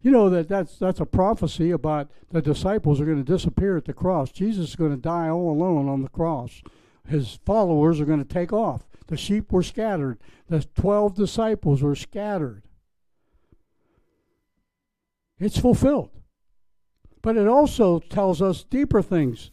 You 0.08 0.14
know 0.14 0.30
that 0.30 0.48
that's 0.48 0.78
that's 0.78 1.02
a 1.02 1.06
prophecy 1.06 1.70
about 1.70 2.10
the 2.32 2.42
disciples 2.42 3.02
are 3.02 3.06
going 3.06 3.22
to 3.22 3.30
disappear 3.30 3.76
at 3.76 3.84
the 3.84 3.92
cross. 3.92 4.32
Jesus 4.32 4.70
is 4.70 4.76
going 4.78 4.92
to 4.92 4.96
die 4.96 5.28
all 5.28 5.52
alone 5.52 5.90
on 5.90 6.02
the 6.02 6.08
cross. 6.08 6.62
His 7.10 7.40
followers 7.46 8.00
are 8.00 8.06
going 8.06 8.24
to 8.24 8.34
take 8.34 8.54
off. 8.54 8.88
The 9.08 9.18
sheep 9.18 9.52
were 9.52 9.64
scattered. 9.64 10.18
The 10.48 10.66
12 10.80 11.14
disciples 11.14 11.84
were 11.84 11.94
scattered. 11.94 12.64
It's 15.40 15.60
fulfilled. 15.60 16.12
But 17.22 17.36
it 17.36 17.50
also 17.50 18.00
tells 18.00 18.42
us 18.42 18.64
deeper 18.64 19.02
things. 19.02 19.52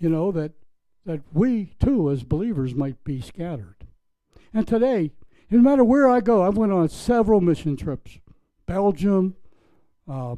You 0.00 0.08
know 0.08 0.32
that 0.32 0.50
that 1.06 1.20
we 1.32 1.74
too 1.78 2.10
as 2.10 2.24
believers 2.24 2.74
might 2.74 3.04
be 3.04 3.20
scattered. 3.20 3.86
And 4.52 4.66
today 4.66 5.12
no 5.50 5.60
matter 5.60 5.84
where 5.84 6.08
I 6.08 6.20
go, 6.20 6.42
I've 6.42 6.56
went 6.56 6.72
on 6.72 6.88
several 6.88 7.40
mission 7.40 7.76
trips. 7.76 8.18
Belgium, 8.66 9.34
uh, 10.06 10.36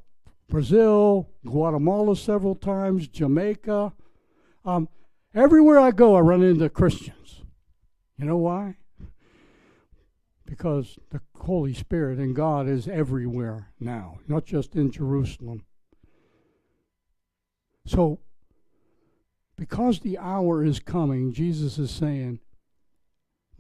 Brazil, 0.49 1.29
Guatemala 1.45 2.17
several 2.17 2.55
times, 2.55 3.09
Jamaica. 3.09 3.93
Um, 4.65 4.89
everywhere 5.35 5.81
I 5.81 5.91
go, 5.91 6.17
I 6.17 6.21
run 6.21 6.43
into 6.43 6.69
Christians. 6.69 7.43
You 8.17 8.27
know 8.27 8.37
why? 8.37 8.77
Because 10.45 10.99
the 11.11 11.21
Holy 11.39 11.75
Spirit 11.75 12.19
and 12.19 12.35
God 12.35 12.69
is 12.69 12.87
everywhere 12.87 13.69
now, 13.81 14.19
not 14.29 14.45
just 14.45 14.75
in 14.75 14.91
Jerusalem. 14.91 15.65
So, 17.87 18.21
because 19.57 20.01
the 20.01 20.19
hour 20.19 20.65
is 20.65 20.81
coming, 20.81 21.33
Jesus 21.33 21.79
is 21.79 21.91
saying, 21.91 22.41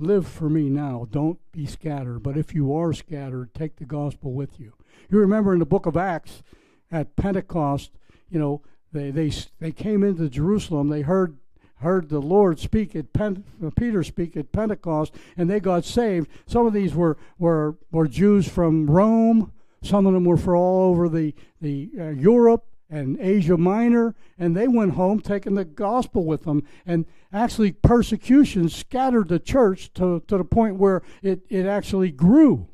Live 0.00 0.26
for 0.26 0.48
me 0.48 0.70
now. 0.70 1.06
Don't 1.10 1.38
be 1.52 1.66
scattered. 1.66 2.22
But 2.22 2.38
if 2.38 2.54
you 2.54 2.74
are 2.74 2.94
scattered, 2.94 3.52
take 3.52 3.76
the 3.76 3.84
gospel 3.84 4.32
with 4.32 4.58
you. 4.58 4.72
You 5.10 5.18
remember 5.18 5.52
in 5.52 5.58
the 5.58 5.66
book 5.66 5.84
of 5.84 5.96
Acts 5.96 6.42
at 6.90 7.16
Pentecost, 7.16 7.92
you 8.30 8.38
know, 8.38 8.62
they 8.92 9.10
they 9.10 9.30
they 9.60 9.72
came 9.72 10.02
into 10.02 10.30
Jerusalem. 10.30 10.88
They 10.88 11.02
heard 11.02 11.36
heard 11.76 12.08
the 12.08 12.20
Lord 12.20 12.58
speak 12.58 12.96
at 12.96 13.12
Pen, 13.12 13.44
uh, 13.64 13.70
Peter 13.76 14.02
speak 14.02 14.36
at 14.36 14.52
Pentecost, 14.52 15.14
and 15.36 15.50
they 15.50 15.60
got 15.60 15.84
saved. 15.84 16.28
Some 16.46 16.66
of 16.66 16.72
these 16.72 16.94
were 16.94 17.18
were 17.38 17.76
were 17.90 18.08
Jews 18.08 18.48
from 18.48 18.90
Rome. 18.90 19.52
Some 19.82 20.06
of 20.06 20.14
them 20.14 20.24
were 20.24 20.38
from 20.38 20.56
all 20.56 20.90
over 20.90 21.08
the 21.10 21.34
the 21.60 21.90
uh, 21.98 22.08
Europe 22.08 22.64
and 22.88 23.20
Asia 23.20 23.56
Minor, 23.56 24.14
and 24.38 24.56
they 24.56 24.66
went 24.66 24.94
home 24.94 25.20
taking 25.20 25.54
the 25.54 25.64
gospel 25.64 26.24
with 26.24 26.44
them. 26.44 26.64
And 26.84 27.04
actually, 27.32 27.72
persecution 27.72 28.68
scattered 28.68 29.28
the 29.28 29.38
church 29.38 29.92
to, 29.94 30.22
to 30.26 30.38
the 30.38 30.44
point 30.44 30.76
where 30.76 31.02
it, 31.22 31.42
it 31.48 31.66
actually 31.66 32.10
grew. 32.10 32.68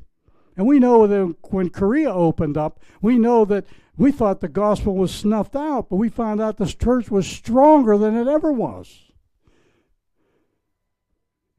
And 0.57 0.67
we 0.67 0.79
know 0.79 1.07
that 1.07 1.37
when 1.51 1.71
Korea 1.71 2.13
opened 2.13 2.57
up, 2.57 2.81
we 3.03 3.19
know 3.19 3.45
that 3.45 3.67
we 3.97 4.13
thought 4.13 4.41
the 4.41 4.49
gospel 4.49 4.97
was 4.97 5.15
snuffed 5.15 5.57
out, 5.57 5.89
but 5.89 5.97
we 5.97 6.09
found 6.09 6.41
out 6.41 6.57
this 6.57 6.75
church 6.75 7.11
was 7.11 7.27
stronger 7.27 7.97
than 7.97 8.17
it 8.17 8.27
ever 8.27 8.53
was. 8.53 9.05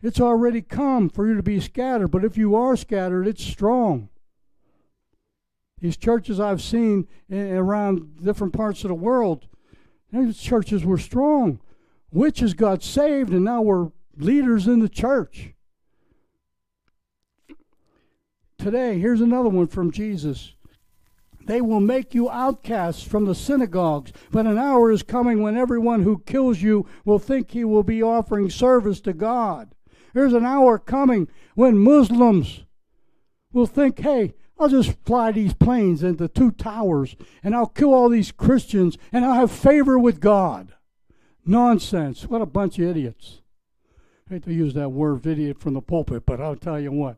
It's 0.02 0.22
already 0.22 0.62
come 0.62 1.10
for 1.10 1.28
you 1.28 1.36
to 1.36 1.44
be 1.44 1.60
scattered, 1.60 2.10
but 2.10 2.24
if 2.24 2.38
you 2.38 2.56
are 2.56 2.76
scattered, 2.76 3.28
it's 3.28 3.44
strong. 3.44 4.10
These 5.80 5.98
churches 5.98 6.40
I've 6.40 6.62
seen 6.62 7.08
in, 7.30 7.56
around 7.56 8.24
different 8.24 8.54
parts 8.54 8.84
of 8.84 8.90
the 8.90 8.96
world, 8.96 9.48
these 10.12 10.38
churches 10.38 10.86
were 10.86 10.98
strong. 10.98 11.60
Witches 12.12 12.54
got 12.54 12.84
saved, 12.84 13.32
and 13.32 13.44
now 13.44 13.62
we're 13.62 13.92
leaders 14.18 14.68
in 14.68 14.80
the 14.80 14.90
church. 14.90 15.54
Today, 18.58 19.00
here's 19.00 19.22
another 19.22 19.50
one 19.50 19.68
from 19.68 19.92
Jesus. 19.92 20.54
They 21.46 21.62
will 21.62 21.80
make 21.80 22.14
you 22.14 22.30
outcasts 22.30 23.04
from 23.04 23.26
the 23.26 23.36
synagogues, 23.36 24.12
but 24.32 24.46
an 24.46 24.58
hour 24.58 24.92
is 24.92 25.04
coming 25.04 25.42
when 25.42 25.56
everyone 25.56 26.04
who 26.04 26.24
kills 26.26 26.62
you 26.62 26.86
will 27.06 27.20
think 27.20 27.52
he 27.52 27.64
will 27.64 27.84
be 27.84 28.04
offering 28.04 28.50
service 28.50 29.00
to 29.02 29.14
God. 29.14 29.74
There's 30.14 30.34
an 30.34 30.46
hour 30.46 30.78
coming 30.78 31.30
when 31.56 31.78
Muslims 31.78 32.66
will 33.54 33.68
think, 33.68 34.00
hey, 34.00 34.34
I'll 34.60 34.68
just 34.68 34.98
fly 35.06 35.32
these 35.32 35.54
planes 35.54 36.04
into 36.04 36.28
two 36.28 36.52
towers 36.52 37.16
and 37.44 37.56
I'll 37.56 37.68
kill 37.68 37.94
all 37.94 38.10
these 38.10 38.32
Christians 38.32 38.98
and 39.14 39.24
I'll 39.24 39.36
have 39.36 39.52
favor 39.52 39.98
with 39.98 40.20
God. 40.20 40.74
Nonsense. 41.48 42.24
What 42.24 42.42
a 42.42 42.46
bunch 42.46 42.78
of 42.80 42.86
idiots. 42.86 43.42
I 44.30 44.36
hate 44.36 44.44
to 44.44 44.54
use 44.54 44.74
that 44.74 44.90
word 44.90 45.26
idiot 45.26 45.60
from 45.60 45.74
the 45.74 45.82
pulpit, 45.82 46.26
but 46.26 46.42
I'll 46.42 46.56
tell 46.56 46.80
you 46.80 46.92
what, 46.92 47.18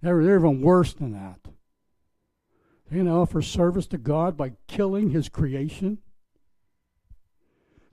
they're, 0.00 0.22
they're 0.24 0.38
even 0.38 0.62
worse 0.62 0.92
than 0.92 1.12
that. 1.12 1.40
They're 2.88 3.02
going 3.02 3.06
to 3.06 3.12
offer 3.12 3.42
service 3.42 3.86
to 3.88 3.98
God 3.98 4.36
by 4.36 4.52
killing 4.68 5.10
his 5.10 5.28
creation. 5.28 5.98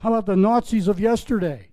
How 0.00 0.10
about 0.10 0.26
the 0.26 0.36
Nazis 0.36 0.88
of 0.88 1.00
yesterday? 1.00 1.72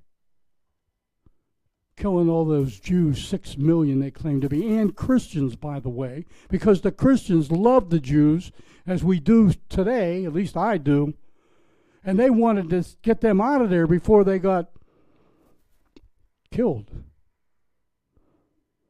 killing 2.00 2.30
all 2.30 2.46
those 2.46 2.80
Jews, 2.80 3.24
six 3.24 3.58
million 3.58 4.00
they 4.00 4.10
claim 4.10 4.42
to 4.42 4.50
be, 4.50 4.76
and 4.76 4.96
Christians, 4.96 5.56
by 5.56 5.80
the 5.80 5.90
way, 5.90 6.26
because 6.48 6.82
the 6.82 6.92
Christians 6.92 7.52
love 7.52 7.90
the 7.90 8.00
Jews 8.00 8.52
as 8.88 9.04
we 9.04 9.20
do 9.20 9.52
today, 9.68 10.26
at 10.26 10.34
least 10.34 10.58
I 10.58 10.78
do, 10.78 11.14
and 12.04 12.18
they 12.18 12.30
wanted 12.30 12.70
to 12.70 12.86
get 13.02 13.22
them 13.22 13.42
out 13.42 13.62
of 13.62 13.70
there 13.70 13.88
before 13.88 14.24
they 14.24 14.40
got 14.40 14.70
killed. 16.52 16.90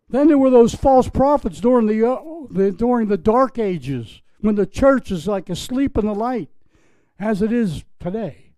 Then 0.09 0.27
there 0.27 0.37
were 0.37 0.49
those 0.49 0.73
false 0.73 1.07
prophets 1.07 1.59
during 1.59 1.87
the, 1.87 2.07
uh, 2.07 2.19
the 2.49 2.71
during 2.71 3.07
the 3.07 3.17
Dark 3.17 3.59
Ages 3.59 4.21
when 4.41 4.55
the 4.55 4.65
church 4.65 5.11
is 5.11 5.27
like 5.27 5.49
asleep 5.49 5.97
in 5.97 6.05
the 6.05 6.15
light, 6.15 6.49
as 7.19 7.41
it 7.41 7.51
is 7.51 7.83
today. 7.99 8.53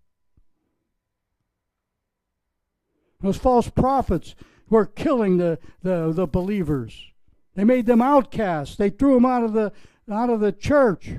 Those 3.20 3.36
false 3.36 3.68
prophets 3.68 4.34
were 4.68 4.86
killing 4.86 5.36
the, 5.36 5.58
the, 5.82 6.12
the 6.12 6.26
believers. 6.26 7.12
They 7.54 7.64
made 7.64 7.86
them 7.86 8.02
outcasts. 8.02 8.76
They 8.76 8.90
threw 8.90 9.14
them 9.14 9.26
out 9.26 9.44
of 9.44 9.52
the 9.52 9.72
out 10.10 10.30
of 10.30 10.40
the 10.40 10.52
church. 10.52 11.10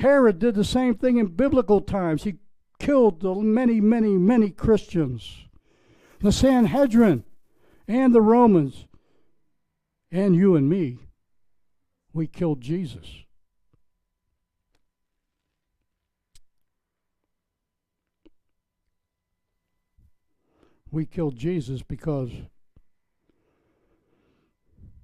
Herod 0.00 0.38
did 0.38 0.54
the 0.54 0.64
same 0.64 0.94
thing 0.94 1.18
in 1.18 1.26
biblical 1.26 1.82
times. 1.82 2.24
He 2.24 2.36
killed 2.78 3.22
many, 3.44 3.82
many, 3.82 4.16
many 4.16 4.48
Christians. 4.48 5.44
The 6.20 6.32
Sanhedrin 6.32 7.24
and 7.86 8.14
the 8.14 8.22
Romans 8.22 8.86
and 10.10 10.34
you 10.34 10.56
and 10.56 10.70
me, 10.70 11.00
we 12.14 12.26
killed 12.26 12.62
Jesus. 12.62 13.04
We 20.90 21.04
killed 21.04 21.36
Jesus 21.36 21.82
because, 21.82 22.30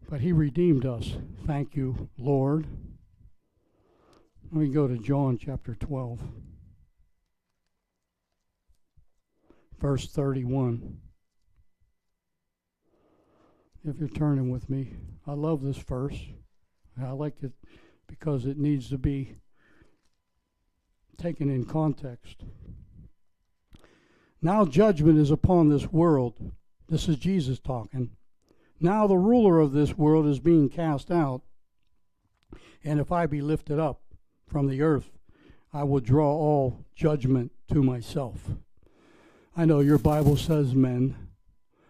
but 0.08 0.22
He 0.22 0.32
redeemed 0.32 0.86
us. 0.86 1.16
Thank 1.46 1.76
you, 1.76 2.08
Lord. 2.18 2.66
Let 4.56 4.62
me 4.62 4.68
go 4.70 4.88
to 4.88 4.96
John 4.96 5.36
chapter 5.36 5.74
12, 5.74 6.18
verse 9.78 10.08
31. 10.08 10.96
If 13.84 13.98
you're 13.98 14.08
turning 14.08 14.50
with 14.50 14.70
me, 14.70 14.94
I 15.26 15.34
love 15.34 15.60
this 15.60 15.76
verse. 15.76 16.18
I 16.98 17.10
like 17.10 17.42
it 17.42 17.52
because 18.06 18.46
it 18.46 18.56
needs 18.56 18.88
to 18.88 18.96
be 18.96 19.34
taken 21.18 21.50
in 21.50 21.66
context. 21.66 22.42
Now 24.40 24.64
judgment 24.64 25.18
is 25.18 25.30
upon 25.30 25.68
this 25.68 25.92
world. 25.92 26.52
This 26.88 27.10
is 27.10 27.16
Jesus 27.16 27.60
talking. 27.60 28.12
Now 28.80 29.06
the 29.06 29.18
ruler 29.18 29.60
of 29.60 29.72
this 29.72 29.98
world 29.98 30.26
is 30.26 30.40
being 30.40 30.70
cast 30.70 31.10
out. 31.10 31.42
And 32.82 32.98
if 32.98 33.12
I 33.12 33.26
be 33.26 33.42
lifted 33.42 33.78
up 33.78 34.00
from 34.48 34.68
the 34.68 34.82
earth, 34.82 35.10
I 35.72 35.84
will 35.84 36.00
draw 36.00 36.30
all 36.30 36.84
judgment 36.94 37.52
to 37.72 37.82
myself. 37.82 38.50
I 39.56 39.64
know 39.64 39.80
your 39.80 39.98
Bible 39.98 40.36
says 40.36 40.74
men. 40.74 41.16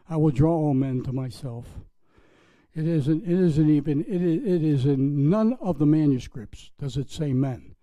I 0.09 0.17
will 0.17 0.31
draw 0.31 0.53
all 0.53 0.75
men 0.75 1.03
to 1.05 1.13
myself. 1.13 1.67
It 2.75 2.87
isn't. 2.87 3.25
It 3.25 3.39
isn't 3.41 3.71
even. 3.71 4.03
It 4.03 4.23
is, 4.23 4.45
it 4.45 4.63
is 4.63 4.85
in 4.85 5.31
none 5.31 5.55
of 5.61 5.79
the 5.79 5.87
manuscripts 5.87 6.71
does 6.79 6.97
it 6.97 7.11
say 7.11 7.33
men. 7.33 7.75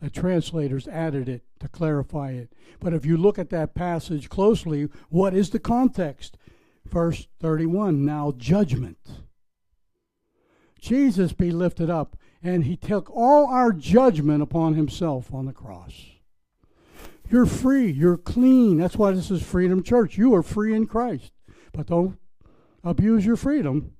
The 0.00 0.10
translators 0.10 0.86
added 0.86 1.28
it 1.28 1.42
to 1.60 1.68
clarify 1.68 2.32
it. 2.32 2.52
But 2.80 2.94
if 2.94 3.04
you 3.04 3.16
look 3.16 3.38
at 3.38 3.50
that 3.50 3.74
passage 3.74 4.28
closely, 4.28 4.88
what 5.08 5.34
is 5.34 5.50
the 5.50 5.58
context? 5.58 6.38
Verse 6.84 7.26
31 7.40 8.04
Now 8.04 8.32
judgment. 8.36 8.98
Jesus 10.80 11.32
be 11.32 11.50
lifted 11.50 11.90
up, 11.90 12.16
and 12.46 12.62
he 12.62 12.76
took 12.76 13.10
all 13.10 13.46
our 13.46 13.72
judgment 13.72 14.40
upon 14.40 14.74
himself 14.74 15.34
on 15.34 15.46
the 15.46 15.52
cross. 15.52 16.06
You're 17.28 17.44
free. 17.44 17.90
You're 17.90 18.16
clean. 18.16 18.78
That's 18.78 18.94
why 18.94 19.10
this 19.10 19.32
is 19.32 19.42
Freedom 19.42 19.82
Church. 19.82 20.16
You 20.16 20.32
are 20.32 20.44
free 20.44 20.72
in 20.72 20.86
Christ. 20.86 21.32
But 21.72 21.88
don't 21.88 22.18
abuse 22.84 23.26
your 23.26 23.34
freedom. 23.34 23.94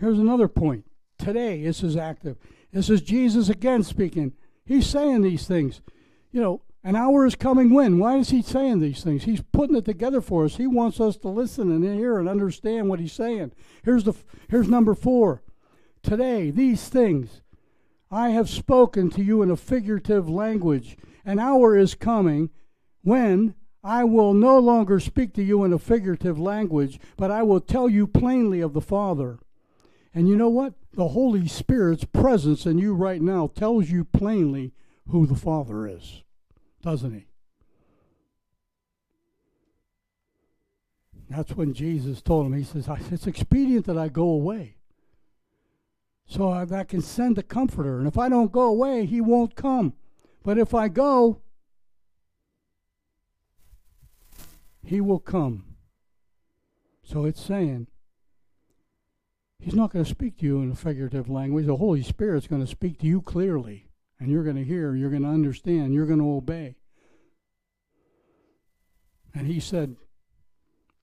Here's 0.00 0.18
another 0.18 0.48
point. 0.48 0.84
Today, 1.16 1.62
this 1.62 1.84
is 1.84 1.96
active. 1.96 2.38
This 2.72 2.90
is 2.90 3.02
Jesus 3.02 3.48
again 3.48 3.84
speaking. 3.84 4.32
He's 4.64 4.86
saying 4.86 5.22
these 5.22 5.46
things. 5.46 5.80
You 6.32 6.40
know, 6.40 6.62
an 6.82 6.96
hour 6.96 7.26
is 7.26 7.34
coming 7.34 7.70
when? 7.70 7.98
Why 7.98 8.16
is 8.16 8.30
he 8.30 8.42
saying 8.42 8.80
these 8.80 9.04
things? 9.04 9.24
He's 9.24 9.42
putting 9.52 9.76
it 9.76 9.84
together 9.84 10.20
for 10.20 10.44
us. 10.44 10.56
He 10.56 10.66
wants 10.66 11.00
us 11.00 11.16
to 11.18 11.28
listen 11.28 11.70
and 11.70 11.84
hear 11.84 12.18
and 12.18 12.28
understand 12.28 12.88
what 12.88 13.00
he's 13.00 13.12
saying. 13.12 13.52
Here's 13.84 14.04
the 14.04 14.14
here's 14.48 14.68
number 14.68 14.94
4. 14.94 15.42
Today, 16.02 16.50
these 16.50 16.88
things 16.88 17.42
I 18.10 18.30
have 18.30 18.48
spoken 18.48 19.10
to 19.10 19.22
you 19.22 19.42
in 19.42 19.50
a 19.50 19.56
figurative 19.56 20.28
language. 20.28 20.96
An 21.24 21.38
hour 21.38 21.76
is 21.76 21.94
coming 21.94 22.50
when 23.02 23.54
I 23.84 24.04
will 24.04 24.34
no 24.34 24.58
longer 24.58 24.98
speak 25.00 25.32
to 25.34 25.42
you 25.42 25.64
in 25.64 25.72
a 25.72 25.78
figurative 25.78 26.38
language, 26.38 26.98
but 27.16 27.30
I 27.30 27.42
will 27.42 27.60
tell 27.60 27.88
you 27.88 28.06
plainly 28.06 28.60
of 28.60 28.72
the 28.72 28.80
Father. 28.80 29.38
And 30.12 30.28
you 30.28 30.36
know 30.36 30.48
what? 30.48 30.74
The 30.92 31.08
Holy 31.08 31.46
Spirit's 31.46 32.04
presence 32.04 32.66
in 32.66 32.78
you 32.78 32.94
right 32.94 33.22
now 33.22 33.46
tells 33.46 33.90
you 33.90 34.04
plainly 34.04 34.72
who 35.08 35.26
the 35.26 35.36
Father 35.36 35.86
is, 35.86 36.22
doesn't 36.82 37.12
he? 37.12 37.26
That's 41.28 41.52
when 41.52 41.74
Jesus 41.74 42.20
told 42.20 42.46
him, 42.46 42.54
He 42.54 42.64
says, 42.64 42.88
It's 43.10 43.26
expedient 43.26 43.86
that 43.86 43.96
I 43.96 44.08
go 44.08 44.24
away. 44.24 44.76
So 46.26 46.48
I, 46.48 46.62
I 46.62 46.84
can 46.84 47.02
send 47.02 47.36
the 47.36 47.42
comforter. 47.42 47.98
And 47.98 48.06
if 48.06 48.18
I 48.18 48.28
don't 48.28 48.52
go 48.52 48.62
away, 48.62 49.06
he 49.06 49.20
won't 49.20 49.54
come. 49.54 49.94
But 50.44 50.58
if 50.58 50.74
I 50.74 50.88
go, 50.88 51.40
he 54.84 55.00
will 55.00 55.18
come. 55.18 55.64
So 57.02 57.24
it's 57.24 57.40
saying, 57.40 57.88
He's 59.60 59.74
not 59.74 59.92
going 59.92 60.04
to 60.04 60.10
speak 60.10 60.38
to 60.38 60.46
you 60.46 60.62
in 60.62 60.70
a 60.70 60.74
figurative 60.74 61.28
language. 61.28 61.66
The 61.66 61.76
Holy 61.76 62.02
Spirit's 62.02 62.46
going 62.46 62.62
to 62.62 62.66
speak 62.66 62.98
to 63.00 63.06
you 63.06 63.20
clearly, 63.20 63.89
and 64.20 64.30
you're 64.30 64.44
going 64.44 64.56
to 64.56 64.64
hear, 64.64 64.94
you're 64.94 65.10
going 65.10 65.22
to 65.22 65.28
understand, 65.28 65.94
you're 65.94 66.06
going 66.06 66.18
to 66.18 66.30
obey. 66.30 66.76
And 69.34 69.46
he 69.46 69.58
said, 69.58 69.96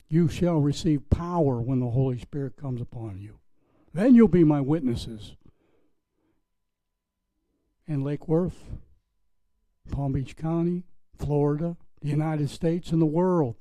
You 0.07 0.29
shall 0.29 0.59
receive 0.59 1.09
power 1.09 1.59
when 1.59 1.79
the 1.79 1.89
Holy 1.89 2.19
Spirit 2.19 2.55
comes 2.55 2.79
upon 2.79 3.19
you. 3.19 3.39
Then 3.93 4.13
you'll 4.13 4.27
be 4.27 4.43
my 4.43 4.61
witnesses 4.61 5.35
in 7.87 8.03
Lake 8.03 8.27
Worth, 8.27 8.63
Palm 9.89 10.11
Beach 10.11 10.35
County, 10.35 10.83
Florida, 11.17 11.77
the 12.01 12.09
United 12.09 12.49
States, 12.49 12.91
and 12.91 13.01
the 13.01 13.05
world. 13.05 13.55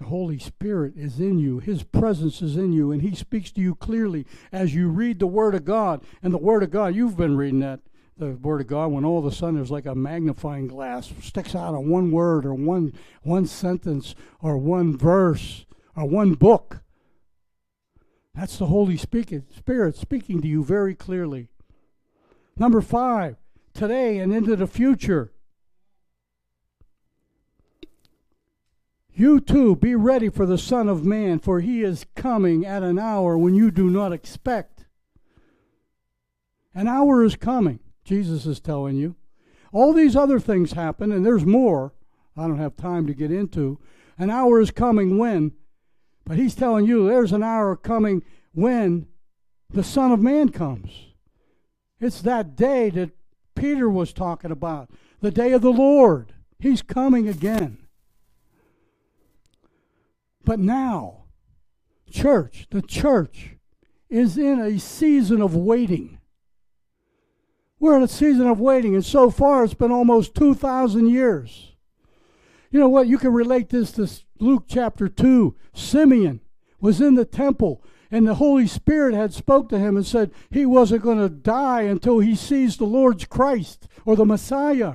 The 0.00 0.06
Holy 0.06 0.38
Spirit 0.38 0.94
is 0.96 1.20
in 1.20 1.38
you. 1.38 1.58
His 1.58 1.82
presence 1.82 2.40
is 2.40 2.56
in 2.56 2.72
you, 2.72 2.90
and 2.90 3.02
He 3.02 3.14
speaks 3.14 3.52
to 3.52 3.60
you 3.60 3.74
clearly 3.74 4.26
as 4.50 4.74
you 4.74 4.88
read 4.88 5.18
the 5.18 5.26
Word 5.26 5.54
of 5.54 5.66
God. 5.66 6.02
And 6.22 6.32
the 6.32 6.38
Word 6.38 6.62
of 6.62 6.70
God, 6.70 6.94
you've 6.94 7.18
been 7.18 7.36
reading 7.36 7.60
that, 7.60 7.80
the 8.16 8.30
Word 8.30 8.62
of 8.62 8.66
God, 8.66 8.92
when 8.92 9.04
all 9.04 9.18
of 9.18 9.26
a 9.26 9.30
sudden 9.30 9.56
there's 9.56 9.70
like 9.70 9.84
a 9.84 9.94
magnifying 9.94 10.68
glass 10.68 11.12
sticks 11.20 11.54
out 11.54 11.74
on 11.74 11.90
one 11.90 12.10
word 12.10 12.46
or 12.46 12.54
one 12.54 12.94
one 13.22 13.44
sentence 13.44 14.14
or 14.40 14.56
one 14.56 14.96
verse 14.96 15.66
or 15.94 16.06
one 16.06 16.32
book. 16.32 16.80
That's 18.34 18.56
the 18.56 18.66
Holy 18.66 18.96
Spirit 18.96 19.96
speaking 19.96 20.40
to 20.40 20.48
you 20.48 20.64
very 20.64 20.94
clearly. 20.94 21.48
Number 22.56 22.80
five, 22.80 23.36
today 23.74 24.18
and 24.18 24.32
into 24.32 24.56
the 24.56 24.66
future. 24.66 25.30
You 29.14 29.40
too 29.40 29.76
be 29.76 29.94
ready 29.94 30.28
for 30.28 30.46
the 30.46 30.58
Son 30.58 30.88
of 30.88 31.04
Man, 31.04 31.38
for 31.38 31.60
he 31.60 31.82
is 31.82 32.06
coming 32.14 32.64
at 32.64 32.82
an 32.82 32.98
hour 32.98 33.36
when 33.36 33.54
you 33.54 33.70
do 33.70 33.90
not 33.90 34.12
expect. 34.12 34.86
An 36.74 36.86
hour 36.86 37.24
is 37.24 37.36
coming, 37.36 37.80
Jesus 38.04 38.46
is 38.46 38.60
telling 38.60 38.96
you. 38.96 39.16
All 39.72 39.92
these 39.92 40.16
other 40.16 40.40
things 40.40 40.72
happen, 40.72 41.12
and 41.12 41.24
there's 41.24 41.44
more 41.44 41.92
I 42.36 42.46
don't 42.46 42.58
have 42.58 42.76
time 42.76 43.06
to 43.06 43.14
get 43.14 43.30
into. 43.30 43.78
An 44.16 44.30
hour 44.30 44.60
is 44.60 44.70
coming 44.70 45.18
when, 45.18 45.52
but 46.24 46.38
he's 46.38 46.54
telling 46.54 46.86
you 46.86 47.06
there's 47.06 47.32
an 47.32 47.42
hour 47.42 47.76
coming 47.76 48.22
when 48.52 49.06
the 49.68 49.84
Son 49.84 50.12
of 50.12 50.20
Man 50.20 50.48
comes. 50.50 50.90
It's 52.00 52.22
that 52.22 52.56
day 52.56 52.90
that 52.90 53.10
Peter 53.54 53.90
was 53.90 54.12
talking 54.12 54.50
about, 54.50 54.90
the 55.20 55.30
day 55.30 55.52
of 55.52 55.62
the 55.62 55.72
Lord. 55.72 56.32
He's 56.58 56.82
coming 56.82 57.28
again. 57.28 57.78
But 60.44 60.58
now, 60.58 61.24
church, 62.10 62.66
the 62.70 62.82
church 62.82 63.56
is 64.08 64.36
in 64.36 64.60
a 64.60 64.78
season 64.78 65.40
of 65.40 65.54
waiting. 65.54 66.18
We're 67.78 67.96
in 67.96 68.02
a 68.02 68.08
season 68.08 68.46
of 68.46 68.60
waiting, 68.60 68.94
and 68.94 69.04
so 69.04 69.30
far 69.30 69.64
it's 69.64 69.74
been 69.74 69.92
almost 69.92 70.34
2,000 70.34 71.08
years. 71.08 71.74
You 72.70 72.78
know 72.78 72.88
what? 72.88 73.06
You 73.06 73.18
can 73.18 73.32
relate 73.32 73.70
this 73.70 73.92
to 73.92 74.08
Luke 74.38 74.64
chapter 74.68 75.08
2. 75.08 75.56
Simeon 75.72 76.40
was 76.80 77.00
in 77.00 77.14
the 77.14 77.24
temple, 77.24 77.82
and 78.10 78.26
the 78.26 78.34
Holy 78.34 78.66
Spirit 78.66 79.14
had 79.14 79.32
spoke 79.32 79.68
to 79.70 79.78
him 79.78 79.96
and 79.96 80.06
said 80.06 80.30
he 80.50 80.66
wasn't 80.66 81.02
going 81.02 81.18
to 81.18 81.28
die 81.28 81.82
until 81.82 82.18
he 82.18 82.34
sees 82.34 82.76
the 82.76 82.84
Lord's 82.84 83.24
Christ 83.24 83.88
or 84.04 84.14
the 84.14 84.24
Messiah. 84.24 84.94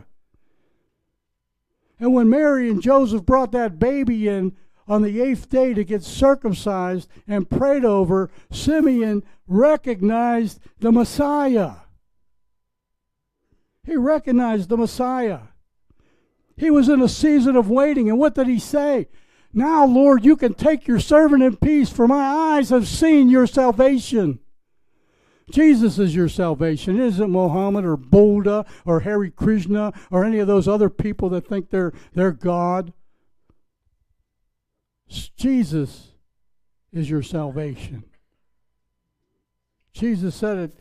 And 2.00 2.14
when 2.14 2.30
Mary 2.30 2.70
and 2.70 2.82
Joseph 2.82 3.26
brought 3.26 3.52
that 3.54 3.80
baby 3.80 4.28
in, 4.28 4.56
on 4.88 5.02
the 5.02 5.22
eighth 5.22 5.50
day 5.50 5.74
to 5.74 5.84
get 5.84 6.04
circumcised 6.04 7.10
and 7.28 7.50
prayed 7.50 7.86
over, 7.86 8.30
Simeon 8.52 9.24
recognized 9.48 10.60
the 10.80 10.92
Messiah. 10.92 11.74
He 13.84 13.96
recognized 13.96 14.70
the 14.70 14.78
Messiah. 14.78 15.40
He 16.58 16.72
was 16.72 16.90
in 16.90 17.02
a 17.02 17.10
season 17.10 17.56
of 17.56 17.70
waiting. 17.70 18.10
And 18.10 18.20
what 18.20 18.36
did 18.36 18.48
he 18.48 18.60
say? 18.60 19.08
Now, 19.54 19.86
Lord, 19.86 20.26
you 20.26 20.36
can 20.36 20.54
take 20.54 20.88
your 20.88 21.00
servant 21.00 21.44
in 21.44 21.56
peace, 21.58 21.90
for 21.90 22.08
my 22.08 22.24
eyes 22.24 22.70
have 22.70 22.88
seen 22.88 23.30
your 23.30 23.48
salvation. 23.48 24.40
Jesus 25.52 26.00
is 26.00 26.16
your 26.16 26.28
salvation. 26.28 27.00
It 27.00 27.06
isn't 27.06 27.30
Mohammed 27.30 27.86
or 27.86 27.96
Buddha 27.96 28.66
or 28.86 29.02
Hare 29.02 29.30
Krishna 29.30 29.94
or 30.10 30.26
any 30.26 30.40
of 30.40 30.48
those 30.48 30.68
other 30.68 30.90
people 30.90 31.30
that 31.30 31.48
think 31.48 31.70
they're, 31.70 31.94
they're 32.14 32.32
God. 32.32 32.94
Jesus 35.08 36.12
is 36.92 37.10
your 37.10 37.22
salvation. 37.22 38.04
Jesus 39.94 40.36
said 40.36 40.58
it 40.58 40.78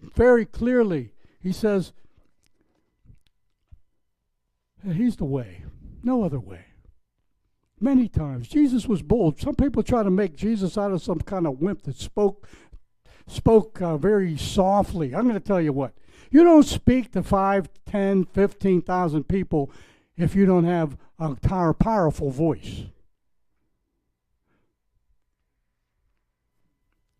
very 0.00 0.44
clearly. 0.44 1.12
He 1.40 1.52
says, 1.52 1.92
He's 4.84 5.16
the 5.16 5.24
way, 5.24 5.64
no 6.02 6.22
other 6.22 6.38
way. 6.38 6.64
Many 7.80 8.08
times. 8.08 8.48
Jesus 8.48 8.86
was 8.86 9.02
bold. 9.02 9.40
Some 9.40 9.54
people 9.54 9.82
try 9.82 10.02
to 10.02 10.10
make 10.10 10.36
Jesus 10.36 10.76
out 10.76 10.92
of 10.92 11.02
some 11.02 11.20
kind 11.20 11.46
of 11.46 11.60
wimp 11.60 11.82
that 11.82 11.96
spoke 11.96 12.46
spoke 13.26 13.80
uh, 13.82 13.96
very 13.96 14.36
softly. 14.36 15.14
I'm 15.14 15.28
going 15.28 15.34
to 15.34 15.40
tell 15.40 15.60
you 15.60 15.72
what. 15.72 15.92
You 16.30 16.44
don't 16.44 16.64
speak 16.64 17.12
to 17.12 17.22
5, 17.22 17.68
10, 17.86 18.24
15,000 18.26 19.24
people 19.24 19.70
if 20.16 20.34
you 20.34 20.46
don't 20.46 20.64
have 20.64 20.96
a 21.18 21.34
powerful 21.74 22.30
voice. 22.30 22.84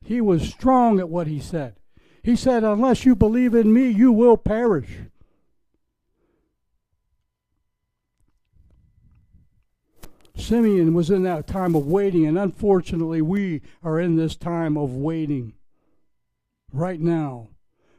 He 0.08 0.22
was 0.22 0.48
strong 0.48 0.98
at 1.00 1.10
what 1.10 1.26
he 1.26 1.38
said. 1.38 1.74
He 2.22 2.34
said, 2.34 2.64
Unless 2.64 3.04
you 3.04 3.14
believe 3.14 3.54
in 3.54 3.74
me, 3.74 3.90
you 3.90 4.10
will 4.10 4.38
perish. 4.38 4.88
Simeon 10.34 10.94
was 10.94 11.10
in 11.10 11.24
that 11.24 11.46
time 11.46 11.74
of 11.74 11.86
waiting, 11.86 12.24
and 12.24 12.38
unfortunately, 12.38 13.20
we 13.20 13.60
are 13.82 14.00
in 14.00 14.16
this 14.16 14.34
time 14.34 14.78
of 14.78 14.94
waiting 14.94 15.52
right 16.72 17.00
now. 17.00 17.48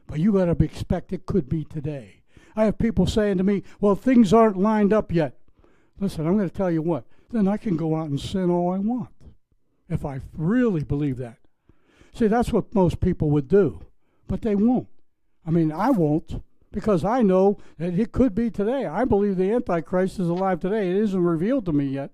But 0.08 0.18
you 0.18 0.32
got 0.32 0.46
to 0.46 0.64
expect 0.64 1.12
it 1.12 1.26
could 1.26 1.48
be 1.48 1.62
today. 1.62 2.22
I 2.56 2.64
have 2.64 2.76
people 2.76 3.06
saying 3.06 3.38
to 3.38 3.44
me, 3.44 3.62
well, 3.80 3.94
things 3.94 4.32
aren't 4.32 4.58
lined 4.58 4.92
up 4.92 5.12
yet. 5.12 5.38
Listen, 6.00 6.26
I'm 6.26 6.36
going 6.36 6.50
to 6.50 6.56
tell 6.56 6.72
you 6.72 6.82
what, 6.82 7.04
then 7.30 7.46
I 7.46 7.56
can 7.56 7.76
go 7.76 7.94
out 7.94 8.08
and 8.08 8.18
sin 8.18 8.50
all 8.50 8.72
I 8.72 8.78
want 8.78 9.10
if 9.88 10.04
I 10.04 10.22
really 10.36 10.82
believe 10.82 11.16
that. 11.18 11.39
See, 12.14 12.26
that's 12.26 12.52
what 12.52 12.74
most 12.74 13.00
people 13.00 13.30
would 13.30 13.48
do, 13.48 13.80
but 14.26 14.42
they 14.42 14.54
won't. 14.54 14.88
I 15.46 15.50
mean, 15.50 15.72
I 15.72 15.90
won't 15.90 16.42
because 16.72 17.04
I 17.04 17.22
know 17.22 17.58
that 17.78 17.98
it 17.98 18.12
could 18.12 18.34
be 18.34 18.50
today. 18.50 18.86
I 18.86 19.04
believe 19.04 19.36
the 19.36 19.52
Antichrist 19.52 20.18
is 20.18 20.28
alive 20.28 20.60
today. 20.60 20.90
It 20.90 20.96
isn't 20.96 21.22
revealed 21.22 21.66
to 21.66 21.72
me 21.72 21.86
yet. 21.86 22.10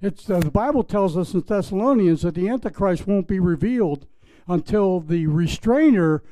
It's 0.00 0.30
uh, 0.30 0.40
the 0.40 0.50
Bible 0.50 0.84
tells 0.84 1.16
us 1.16 1.34
in 1.34 1.40
Thessalonians 1.40 2.22
that 2.22 2.34
the 2.34 2.48
Antichrist 2.48 3.06
won't 3.06 3.28
be 3.28 3.40
revealed 3.40 4.06
until 4.48 5.00
the 5.00 5.26
restrainer 5.26 6.22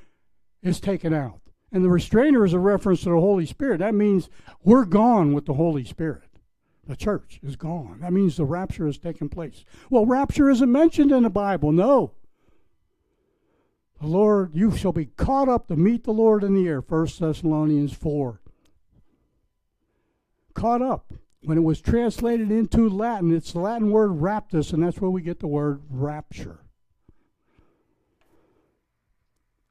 is 0.63 0.81
taken 0.81 1.13
out. 1.13 1.41
And 1.71 1.85
the 1.85 1.91
restrainer 1.91 2.45
is 2.45 2.55
a 2.55 2.59
reference 2.59 3.03
to 3.03 3.11
the 3.11 3.21
Holy 3.21 3.45
Spirit. 3.45 3.79
That 3.79 3.95
means 3.95 4.31
we're 4.65 4.87
gone 4.87 5.35
with 5.35 5.45
the 5.45 5.55
Holy 5.55 5.85
Spirit. 5.85 6.23
The 6.87 6.97
church 6.97 7.39
is 7.43 7.57
gone. 7.57 7.99
That 8.01 8.15
means 8.15 8.37
the 8.37 8.47
rapture 8.47 8.87
has 8.87 8.97
taken 8.97 9.29
place. 9.29 9.65
Well, 9.91 10.07
rapture 10.07 10.49
isn't 10.49 10.73
mentioned 10.73 11.13
in 11.13 11.25
the 11.25 11.31
Bible. 11.31 11.71
No. 11.71 12.13
The 14.01 14.07
Lord, 14.07 14.55
you 14.55 14.71
shall 14.77 14.93
be 14.93 15.07
caught 15.07 15.49
up 15.49 15.69
to 15.69 15.77
meet 15.77 16.05
the 16.05 16.13
Lord 16.13 16.45
in 16.45 16.55
the 16.55 16.69
air. 16.69 16.81
1 16.81 17.09
Thessalonians 17.19 17.93
4. 17.93 18.41
Caught 20.55 20.83
up. 20.83 21.13
When 21.43 21.57
it 21.57 21.63
was 21.63 21.81
translated 21.81 22.51
into 22.51 22.89
Latin, 22.89 23.35
it's 23.35 23.53
the 23.53 23.61
Latin 23.61 23.91
word 23.91 24.11
raptus, 24.11 24.73
and 24.73 24.83
that's 24.83 25.01
where 25.01 25.11
we 25.11 25.23
get 25.23 25.39
the 25.39 25.47
word 25.47 25.83
rapture. 25.89 26.61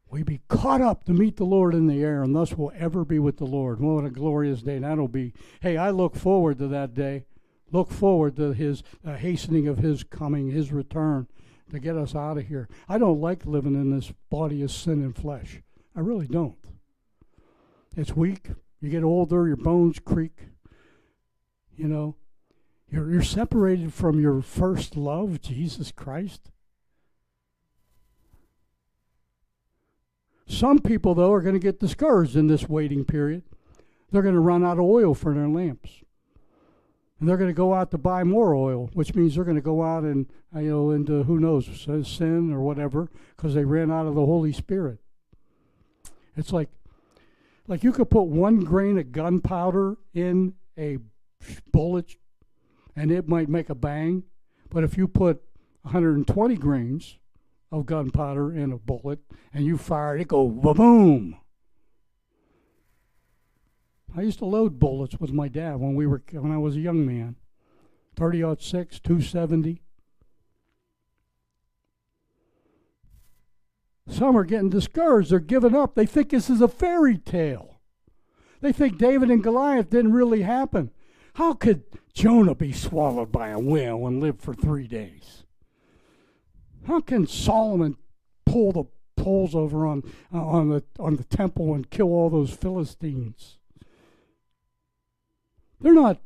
we 0.10 0.24
be 0.24 0.42
caught 0.48 0.82
up 0.82 1.04
to 1.04 1.14
meet 1.14 1.38
the 1.38 1.44
Lord 1.44 1.74
in 1.74 1.88
the 1.88 2.02
air, 2.02 2.24
and 2.24 2.36
thus 2.36 2.54
we'll 2.54 2.72
ever 2.76 3.04
be 3.04 3.20
with 3.20 3.38
the 3.38 3.46
Lord. 3.46 3.80
What 3.80 4.06
a 4.06 4.10
glorious 4.10 4.62
day 4.62 4.80
that'll 4.80 5.08
be. 5.08 5.34
Hey, 5.62 5.78
I 5.78 5.92
look 5.92 6.16
forward 6.16 6.60
to 6.60 6.68
that 6.70 6.94
day. 6.94 7.26
Look 7.72 7.92
forward 7.92 8.38
to 8.38 8.54
his 8.54 8.84
uh, 9.06 9.16
hastening 9.16 9.68
of 9.68 9.80
his 9.80 10.04
coming, 10.04 10.50
his 10.50 10.72
return 10.72 11.28
to 11.72 11.80
get 11.80 11.98
us 11.98 12.16
out 12.16 12.38
of 12.38 12.48
here. 12.48 12.70
I 12.88 12.98
don't 12.98 13.22
like 13.22 13.46
living 13.46 13.76
in 13.76 13.96
this 13.96 14.12
body 14.30 14.62
of 14.62 14.72
sin 14.72 15.04
and 15.04 15.16
flesh. 15.16 15.62
I 15.96 16.00
really 16.00 16.28
don't. 16.28 16.58
It's 17.96 18.16
weak. 18.16 18.50
You 18.80 18.90
get 18.90 19.04
older, 19.04 19.48
your 19.48 19.58
bones 19.58 20.00
creak. 20.00 20.48
You 21.76 21.88
know, 21.88 22.16
you're, 22.90 23.12
you're 23.12 23.24
separated 23.24 23.94
from 23.94 24.20
your 24.20 24.42
first 24.42 24.96
love, 24.96 25.42
Jesus 25.42 25.92
Christ. 25.92 26.52
Some 30.48 30.80
people, 30.80 31.14
though, 31.14 31.34
are 31.34 31.42
going 31.42 31.56
to 31.56 31.60
get 31.60 31.80
discouraged 31.80 32.36
in 32.36 32.48
this 32.48 32.70
waiting 32.70 33.04
period. 33.04 33.44
They're 34.12 34.22
going 34.22 34.36
to 34.36 34.40
run 34.40 34.64
out 34.64 34.78
of 34.78 34.86
oil 34.86 35.14
for 35.14 35.34
their 35.34 35.50
lamps. 35.50 36.04
And 37.20 37.28
they're 37.28 37.38
going 37.38 37.50
to 37.50 37.54
go 37.54 37.74
out 37.74 37.92
to 37.92 37.98
buy 37.98 38.24
more 38.24 38.54
oil, 38.54 38.90
which 38.94 39.16
means 39.16 39.36
they're 39.36 39.44
going 39.44 39.56
to 39.56 39.62
go 39.62 39.84
out 39.84 40.04
and, 40.04 40.28
uh, 40.56 40.60
you 40.60 40.70
know, 40.70 40.92
into 40.92 41.24
who 41.24 41.40
knows, 41.40 41.66
sin 42.08 42.54
or 42.54 42.62
whatever, 42.62 43.10
because 43.36 43.56
they 43.56 43.66
ran 43.66 43.92
out 43.92 44.06
of 44.06 44.14
the 44.14 44.26
Holy 44.26 44.54
Spirit. 44.54 45.00
It's 46.36 46.54
like, 46.54 46.70
like 47.68 47.84
you 47.84 47.92
could 47.92 48.12
put 48.12 48.24
one 48.24 48.60
grain 48.60 49.00
of 49.00 49.12
gunpowder 49.12 49.98
in 50.14 50.54
a 50.78 51.00
bullet 51.72 52.16
and 52.96 53.12
it 53.12 53.28
might 53.28 53.50
make 53.50 53.70
a 53.70 53.76
bang. 53.76 54.24
But 54.70 54.84
if 54.84 54.98
you 54.98 55.08
put 55.08 55.42
120 55.82 56.56
grains 56.56 57.18
of 57.72 57.86
gunpowder 57.86 58.54
in 58.54 58.72
a 58.72 58.78
bullet 58.78 59.20
and 59.54 59.66
you 59.66 59.78
fire 59.78 60.16
it, 60.16 60.22
it 60.22 60.28
go 60.28 60.48
boom. 60.48 61.40
I 64.18 64.22
used 64.22 64.40
to 64.40 64.46
load 64.46 64.80
bullets 64.80 65.20
with 65.20 65.32
my 65.32 65.48
dad 65.48 65.76
when 65.76 65.94
we 65.94 66.08
were 66.08 66.24
when 66.32 66.52
I 66.52 66.58
was 66.58 66.76
a 66.76 66.80
young 66.80 67.06
man. 67.06 67.36
30 68.16 68.56
6, 68.60 69.00
270. 69.00 69.84
Some 74.10 74.36
are 74.36 74.44
getting 74.44 74.72
discouraged. 74.72 75.30
They're 75.30 75.40
giving 75.40 75.76
up. 75.76 75.94
They 75.94 76.08
think 76.08 76.30
this 76.30 76.50
is 76.50 76.62
a 76.62 76.68
fairy 76.68 77.20
tale. 77.20 77.80
They 78.60 78.72
think 78.72 78.98
David 78.98 79.30
and 79.30 79.44
Goliath 79.44 79.92
didn't 79.92 80.14
really 80.14 80.42
happen. 80.42 80.90
How 81.36 81.54
could 81.54 81.84
Jonah 82.16 82.56
be 82.56 82.72
swallowed 82.72 83.32
by 83.32 83.50
a 83.50 83.60
whale 83.60 84.08
and 84.08 84.20
live 84.20 84.40
for 84.40 84.56
three 84.56 84.88
days? 84.88 85.44
How 86.88 87.02
can 87.02 87.28
Solomon 87.28 87.98
pull 88.48 88.72
the 88.72 88.86
poles 89.16 89.54
over 89.54 89.86
on 89.86 90.02
uh, 90.34 90.44
on 90.44 90.70
the 90.70 90.84
on 90.98 91.18
the 91.18 91.24
temple 91.24 91.76
and 91.76 91.92
kill 91.92 92.08
all 92.08 92.32
those 92.32 92.50
Philistines? 92.50 93.58
They're 95.80 95.94
not 95.94 96.20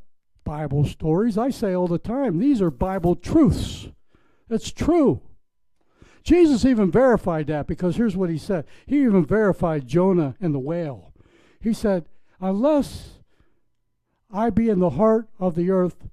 Bible 0.44 0.86
stories. 0.86 1.38
I 1.38 1.50
say 1.50 1.74
all 1.74 1.88
the 1.88 1.98
time, 1.98 2.40
these 2.40 2.62
are 2.62 2.72
Bible 2.72 3.16
truths. 3.16 3.90
It's 4.50 4.72
true. 4.72 5.22
Jesus 6.24 6.66
even 6.66 6.92
verified 6.92 7.48
that 7.48 7.68
because 7.68 7.96
here's 7.96 8.16
what 8.16 8.30
he 8.30 8.38
said. 8.38 8.66
He 8.86 9.04
even 9.04 9.26
verified 9.26 9.88
Jonah 9.88 10.36
and 10.40 10.54
the 10.54 10.60
whale. 10.60 11.14
He 11.60 11.74
said, 11.74 12.06
Unless 12.40 13.20
I 14.32 14.50
be 14.50 14.70
in 14.70 14.80
the 14.80 14.92
heart 14.92 15.28
of 15.40 15.56
the 15.56 15.72
earth 15.72 16.08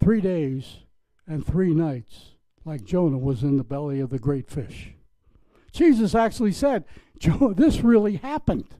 three 0.00 0.20
days 0.20 0.78
and 1.26 1.44
three 1.44 1.74
nights, 1.74 2.32
like 2.64 2.84
Jonah 2.84 3.18
was 3.18 3.42
in 3.42 3.56
the 3.56 3.64
belly 3.64 4.00
of 4.00 4.10
the 4.10 4.18
great 4.18 4.50
fish. 4.50 4.92
Jesus 5.72 6.14
actually 6.14 6.52
said, 6.52 6.84
Jonah, 7.18 7.54
this 7.54 7.80
really 7.80 8.16
happened. 8.16 8.76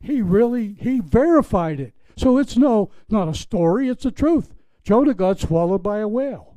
He 0.00 0.22
really, 0.22 0.76
he 0.80 1.00
verified 1.00 1.78
it. 1.78 1.94
So 2.16 2.38
it's 2.38 2.56
no, 2.56 2.90
not 3.08 3.28
a 3.28 3.34
story, 3.34 3.88
it's 3.88 4.04
a 4.04 4.10
truth. 4.10 4.54
Jonah 4.82 5.14
got 5.14 5.40
swallowed 5.40 5.82
by 5.82 5.98
a 5.98 6.08
whale. 6.08 6.56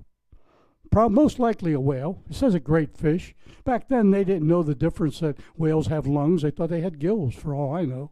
Most 0.93 1.39
likely 1.39 1.73
a 1.73 1.79
whale. 1.79 2.21
It 2.29 2.35
says 2.35 2.53
a 2.53 2.59
great 2.59 2.95
fish. 2.95 3.35
Back 3.63 3.87
then, 3.87 4.11
they 4.11 4.23
didn't 4.23 4.47
know 4.47 4.61
the 4.61 4.75
difference 4.75 5.19
that 5.19 5.37
whales 5.55 5.87
have 5.87 6.05
lungs. 6.05 6.43
They 6.43 6.51
thought 6.51 6.69
they 6.69 6.81
had 6.81 6.99
gills, 6.99 7.33
for 7.33 7.55
all 7.55 7.73
I 7.73 7.83
know. 7.83 8.11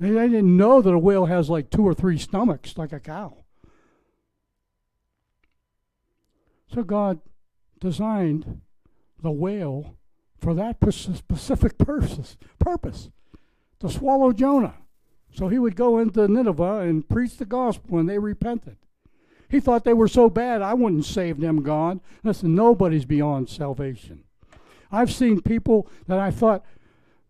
They, 0.00 0.10
they 0.10 0.28
didn't 0.28 0.56
know 0.56 0.80
that 0.80 0.94
a 0.94 0.98
whale 0.98 1.26
has 1.26 1.50
like 1.50 1.70
two 1.70 1.86
or 1.86 1.94
three 1.94 2.18
stomachs, 2.18 2.78
like 2.78 2.92
a 2.92 3.00
cow. 3.00 3.44
So 6.72 6.82
God 6.82 7.20
designed 7.80 8.62
the 9.22 9.30
whale 9.30 9.96
for 10.38 10.54
that 10.54 10.78
specific 10.90 11.78
purpose 11.78 13.10
to 13.84 13.92
swallow 13.92 14.32
Jonah. 14.32 14.74
So 15.32 15.48
he 15.48 15.58
would 15.58 15.76
go 15.76 15.98
into 15.98 16.26
Nineveh 16.26 16.80
and 16.80 17.08
preach 17.08 17.36
the 17.36 17.44
gospel, 17.44 17.98
and 17.98 18.08
they 18.08 18.18
repented. 18.18 18.76
He 19.48 19.60
thought 19.60 19.84
they 19.84 19.92
were 19.92 20.08
so 20.08 20.30
bad, 20.30 20.62
I 20.62 20.74
wouldn't 20.74 21.04
save 21.04 21.40
them, 21.40 21.62
God. 21.62 22.00
Listen, 22.22 22.54
nobody's 22.54 23.04
beyond 23.04 23.48
salvation. 23.48 24.24
I've 24.90 25.12
seen 25.12 25.42
people 25.42 25.88
that 26.06 26.18
I 26.18 26.30
thought 26.30 26.64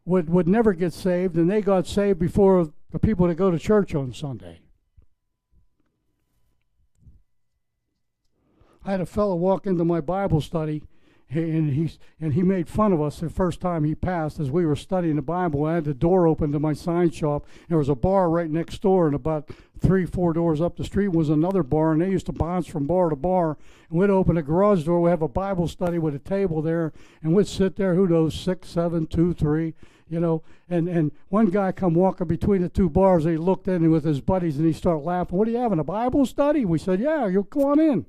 would, 0.05 0.29
would 0.29 0.47
never 0.47 0.75
get 0.75 0.93
saved, 0.93 1.37
and 1.37 1.51
they 1.51 1.61
got 1.61 1.87
saved 1.87 2.19
before 2.19 2.73
the 2.93 2.99
people 2.99 3.27
that 3.27 3.35
go 3.35 3.51
to 3.51 3.59
church 3.59 3.95
on 3.95 4.13
Sunday. 4.13 4.61
I 8.85 8.91
had 8.93 9.01
a 9.01 9.07
fellow 9.07 9.35
walk 9.35 9.67
into 9.67 9.85
my 9.85 10.01
Bible 10.01 10.43
study, 10.43 10.83
and 11.31 11.71
he 11.71 11.91
and 12.21 12.35
he 12.35 12.43
made 12.43 12.69
fun 12.69 12.93
of 12.93 13.01
us 13.01 13.21
the 13.21 13.29
first 13.29 13.61
time 13.61 13.85
he 13.85 13.95
passed 13.95 14.39
as 14.39 14.51
we 14.51 14.67
were 14.67 14.77
studying 14.77 15.17
the 15.17 15.23
Bible. 15.23 15.65
I 15.65 15.75
had 15.75 15.85
the 15.85 15.95
door 15.95 16.27
open 16.27 16.53
to 16.53 16.61
my 16.61 16.73
sign 16.73 17.11
shop. 17.11 17.47
There 17.69 17.79
was 17.79 17.89
a 17.89 17.95
bar 17.95 18.31
right 18.31 18.51
next 18.51 18.83
door, 18.83 19.07
and 19.07 19.15
about 19.15 19.51
three, 19.81 20.07
four 20.07 20.33
doors 20.33 20.61
up 20.61 20.77
the 20.77 20.85
street 20.85 21.09
was 21.09 21.31
another 21.31 21.63
bar, 21.63 21.93
and 21.93 22.03
they 22.03 22.11
used 22.11 22.27
to 22.27 22.33
bounce 22.33 22.67
from 22.67 22.87
bar 22.87 23.09
to 23.11 23.17
bar. 23.17 23.57
And 23.91 23.99
we'd 23.99 24.11
open 24.11 24.37
a 24.37 24.43
garage 24.43 24.85
door, 24.85 25.01
we'd 25.01 25.11
have 25.11 25.23
a 25.23 25.29
Bible 25.29 25.67
study 25.67 25.99
with 25.99 26.15
a 26.15 26.19
table 26.19 26.63
there, 26.63 26.93
and 27.23 27.35
we'd 27.35 27.49
sit 27.49 27.77
there, 27.77 27.95
who 27.95 28.07
knows, 28.07 28.39
six, 28.39 28.69
seven, 28.69 29.07
two, 29.07 29.35
three, 29.35 29.75
you 30.09 30.21
know. 30.21 30.43
And 30.69 30.89
and 30.89 31.11
one 31.31 31.47
guy 31.47 31.73
come 31.73 31.95
walking 31.95 32.29
between 32.29 32.63
the 32.63 32.69
two 32.69 32.89
bars, 32.89 33.25
and 33.25 33.33
he 33.33 33.39
looked 33.39 33.67
in 33.67 33.91
with 33.91 34.05
his 34.05 34.21
buddies, 34.21 34.57
and 34.57 34.67
he 34.67 34.73
started 34.73 35.05
laughing. 35.05 35.37
What 35.37 35.49
are 35.49 35.51
you 35.51 35.59
having, 35.59 35.79
a 35.79 35.85
Bible 35.85 36.27
study? 36.27 36.65
We 36.65 36.79
said, 36.79 37.01
yeah, 37.01 37.27
you 37.27 37.45
come 37.45 37.65
on 37.65 37.81
in. 37.81 38.07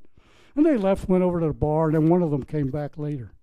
And 0.55 0.65
they 0.65 0.77
left, 0.77 1.09
went 1.09 1.23
over 1.23 1.39
to 1.39 1.47
the 1.47 1.53
bar, 1.53 1.87
and 1.87 1.95
then 1.95 2.09
one 2.09 2.21
of 2.21 2.31
them 2.31 2.43
came 2.43 2.69
back 2.69 2.97
later. 2.97 3.33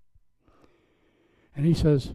And 1.55 1.67
he 1.67 1.75
says, 1.75 2.15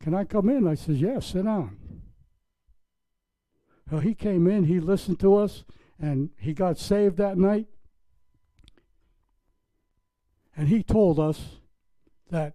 Can 0.00 0.14
I 0.14 0.24
come 0.24 0.48
in? 0.48 0.66
I 0.66 0.74
says, 0.74 1.00
Yes, 1.00 1.12
yeah, 1.12 1.20
sit 1.20 1.44
down. 1.44 1.78
Well, 3.90 4.00
he 4.00 4.14
came 4.14 4.46
in, 4.46 4.64
he 4.64 4.80
listened 4.80 5.20
to 5.20 5.36
us, 5.36 5.64
and 6.00 6.30
he 6.38 6.52
got 6.52 6.78
saved 6.78 7.16
that 7.18 7.38
night. 7.38 7.66
And 10.56 10.68
he 10.68 10.82
told 10.82 11.20
us 11.20 11.58
that 12.30 12.54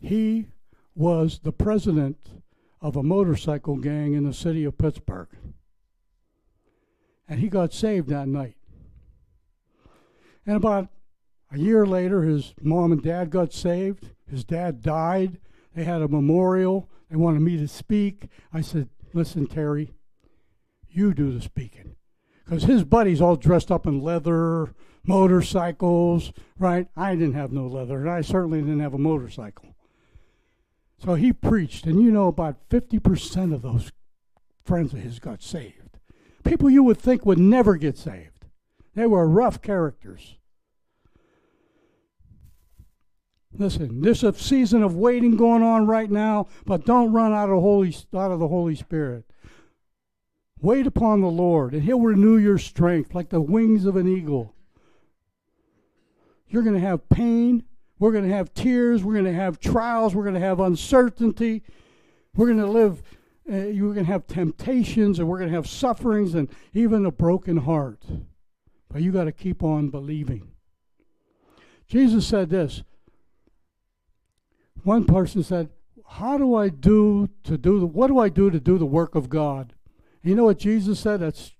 he 0.00 0.48
was 0.94 1.40
the 1.42 1.52
president 1.52 2.28
of 2.80 2.96
a 2.96 3.02
motorcycle 3.02 3.76
gang 3.76 4.14
in 4.14 4.24
the 4.24 4.32
city 4.32 4.64
of 4.64 4.78
Pittsburgh. 4.78 5.28
And 7.28 7.40
he 7.40 7.48
got 7.48 7.72
saved 7.72 8.08
that 8.08 8.28
night. 8.28 8.55
And 10.46 10.56
about 10.56 10.88
a 11.50 11.58
year 11.58 11.86
later, 11.86 12.22
his 12.22 12.54
mom 12.60 12.92
and 12.92 13.02
dad 13.02 13.30
got 13.30 13.52
saved. 13.52 14.10
His 14.30 14.44
dad 14.44 14.82
died. 14.82 15.38
They 15.74 15.84
had 15.84 16.02
a 16.02 16.08
memorial. 16.08 16.88
They 17.10 17.16
wanted 17.16 17.40
me 17.40 17.56
to 17.58 17.68
speak. 17.68 18.28
I 18.52 18.60
said, 18.60 18.88
Listen, 19.12 19.46
Terry, 19.46 19.92
you 20.88 21.14
do 21.14 21.32
the 21.32 21.40
speaking. 21.40 21.96
Because 22.44 22.64
his 22.64 22.84
buddies 22.84 23.20
all 23.20 23.36
dressed 23.36 23.72
up 23.72 23.86
in 23.86 24.02
leather, 24.02 24.74
motorcycles, 25.04 26.32
right? 26.58 26.88
I 26.96 27.14
didn't 27.14 27.34
have 27.34 27.52
no 27.52 27.66
leather, 27.66 27.98
and 27.98 28.10
I 28.10 28.20
certainly 28.20 28.60
didn't 28.60 28.80
have 28.80 28.94
a 28.94 28.98
motorcycle. 28.98 29.74
So 30.98 31.14
he 31.14 31.32
preached, 31.32 31.86
and 31.86 32.00
you 32.00 32.10
know, 32.10 32.28
about 32.28 32.68
50% 32.68 33.54
of 33.54 33.62
those 33.62 33.90
friends 34.64 34.92
of 34.92 35.00
his 35.00 35.18
got 35.18 35.42
saved. 35.42 35.98
People 36.44 36.70
you 36.70 36.82
would 36.82 36.98
think 36.98 37.26
would 37.26 37.38
never 37.38 37.76
get 37.76 37.98
saved. 37.98 38.35
They 38.96 39.06
were 39.06 39.28
rough 39.28 39.60
characters. 39.60 40.36
Listen, 43.52 44.00
there's 44.00 44.24
a 44.24 44.32
season 44.32 44.82
of 44.82 44.96
waiting 44.96 45.36
going 45.36 45.62
on 45.62 45.86
right 45.86 46.10
now, 46.10 46.46
but 46.64 46.86
don't 46.86 47.12
run 47.12 47.32
out 47.32 47.50
of 47.50 47.60
holy 47.60 47.94
out 48.14 48.32
of 48.32 48.40
the 48.40 48.48
Holy 48.48 48.74
Spirit. 48.74 49.24
Wait 50.62 50.86
upon 50.86 51.20
the 51.20 51.28
Lord, 51.28 51.74
and 51.74 51.82
He'll 51.82 52.00
renew 52.00 52.38
your 52.38 52.56
strength 52.56 53.14
like 53.14 53.28
the 53.28 53.40
wings 53.40 53.84
of 53.84 53.96
an 53.96 54.08
eagle. 54.08 54.54
You're 56.48 56.62
going 56.62 56.74
to 56.74 56.80
have 56.80 57.08
pain. 57.10 57.64
We're 57.98 58.12
going 58.12 58.28
to 58.28 58.34
have 58.34 58.54
tears. 58.54 59.04
We're 59.04 59.14
going 59.14 59.26
to 59.26 59.32
have 59.32 59.60
trials. 59.60 60.14
We're 60.14 60.24
going 60.24 60.34
to 60.34 60.40
have 60.40 60.60
uncertainty. 60.60 61.62
We're 62.34 62.46
going 62.46 62.60
to 62.60 62.66
live. 62.66 63.02
Uh, 63.50 63.56
you're 63.56 63.92
going 63.92 64.06
to 64.06 64.12
have 64.12 64.26
temptations, 64.26 65.18
and 65.18 65.28
we're 65.28 65.38
going 65.38 65.50
to 65.50 65.56
have 65.56 65.68
sufferings, 65.68 66.34
and 66.34 66.48
even 66.72 67.04
a 67.04 67.10
broken 67.10 67.58
heart. 67.58 68.02
But 68.88 69.02
you 69.02 69.12
got 69.12 69.24
to 69.24 69.32
keep 69.32 69.62
on 69.62 69.90
believing. 69.90 70.52
Jesus 71.88 72.26
said 72.26 72.50
this. 72.50 72.82
One 74.82 75.04
person 75.04 75.42
said, 75.42 75.70
"How 76.06 76.38
do 76.38 76.54
I 76.54 76.68
do 76.68 77.28
to 77.44 77.58
do 77.58 77.80
the, 77.80 77.86
what 77.86 78.06
do 78.08 78.18
I 78.18 78.28
do 78.28 78.50
to 78.50 78.60
do 78.60 78.78
the 78.78 78.86
work 78.86 79.14
of 79.14 79.28
God?" 79.28 79.74
And 80.22 80.30
you 80.30 80.36
know 80.36 80.44
what 80.44 80.58
Jesus 80.58 81.00
said? 81.00 81.20
That's 81.20 81.52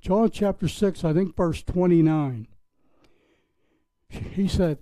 John 0.00 0.30
chapter 0.30 0.68
6, 0.68 1.04
I 1.04 1.12
think 1.12 1.34
verse 1.36 1.62
29. 1.62 2.48
He 4.08 4.46
said, 4.46 4.78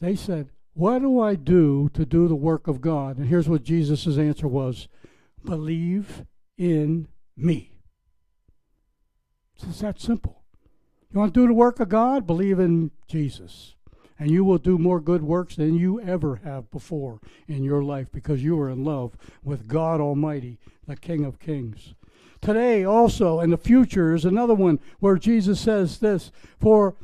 they 0.00 0.14
said, 0.14 0.50
"What 0.72 1.00
do 1.00 1.20
I 1.20 1.34
do 1.34 1.90
to 1.94 2.06
do 2.06 2.28
the 2.28 2.34
work 2.34 2.68
of 2.68 2.80
God?" 2.80 3.18
And 3.18 3.26
here's 3.26 3.48
what 3.48 3.64
Jesus' 3.64 4.18
answer 4.18 4.48
was, 4.48 4.88
"Believe 5.44 6.24
in 6.56 7.08
me." 7.36 7.72
It's 9.62 9.80
that 9.80 10.00
simple. 10.00 10.39
You 11.12 11.18
want 11.18 11.34
to 11.34 11.40
do 11.40 11.46
the 11.48 11.54
work 11.54 11.80
of 11.80 11.88
God? 11.88 12.26
Believe 12.26 12.60
in 12.60 12.92
Jesus. 13.08 13.74
And 14.18 14.30
you 14.30 14.44
will 14.44 14.58
do 14.58 14.78
more 14.78 15.00
good 15.00 15.22
works 15.22 15.56
than 15.56 15.74
you 15.74 16.00
ever 16.00 16.36
have 16.44 16.70
before 16.70 17.20
in 17.48 17.64
your 17.64 17.82
life 17.82 18.08
because 18.12 18.44
you 18.44 18.60
are 18.60 18.70
in 18.70 18.84
love 18.84 19.16
with 19.42 19.66
God 19.66 20.00
Almighty, 20.00 20.58
the 20.86 20.94
King 20.94 21.24
of 21.24 21.40
Kings. 21.40 21.94
Today, 22.40 22.84
also, 22.84 23.40
in 23.40 23.50
the 23.50 23.56
future, 23.56 24.14
is 24.14 24.24
another 24.24 24.54
one 24.54 24.78
where 25.00 25.16
Jesus 25.16 25.60
says 25.60 25.98
this 25.98 26.30
For 26.60 26.94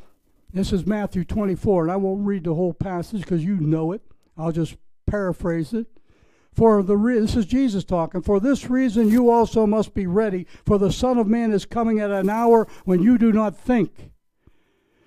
this 0.53 0.71
is 0.71 0.85
Matthew 0.85 1.25
24, 1.25 1.83
and 1.83 1.91
I 1.91 1.97
won't 1.97 2.25
read 2.25 2.45
the 2.45 2.53
whole 2.53 2.73
passage 2.73 3.21
because 3.21 3.43
you 3.43 3.57
know 3.57 3.91
it. 3.91 4.01
I'll 4.37 4.51
just 4.51 4.75
paraphrase 5.05 5.73
it. 5.73 5.87
For 6.57 6.81
the 6.81 6.97
re- 6.97 7.19
this 7.19 7.35
is 7.35 7.45
Jesus 7.45 7.83
talking. 7.83 8.23
For 8.23 8.39
this 8.39 8.67
reason, 8.67 9.11
you 9.11 9.29
also 9.29 9.67
must 9.67 9.93
be 9.93 10.07
ready, 10.07 10.47
for 10.65 10.79
the 10.79 10.91
Son 10.91 11.19
of 11.19 11.27
Man 11.27 11.53
is 11.53 11.65
coming 11.65 11.99
at 11.99 12.09
an 12.09 12.31
hour 12.31 12.67
when 12.83 13.03
you 13.03 13.19
do 13.19 13.31
not 13.31 13.55
think. 13.55 14.09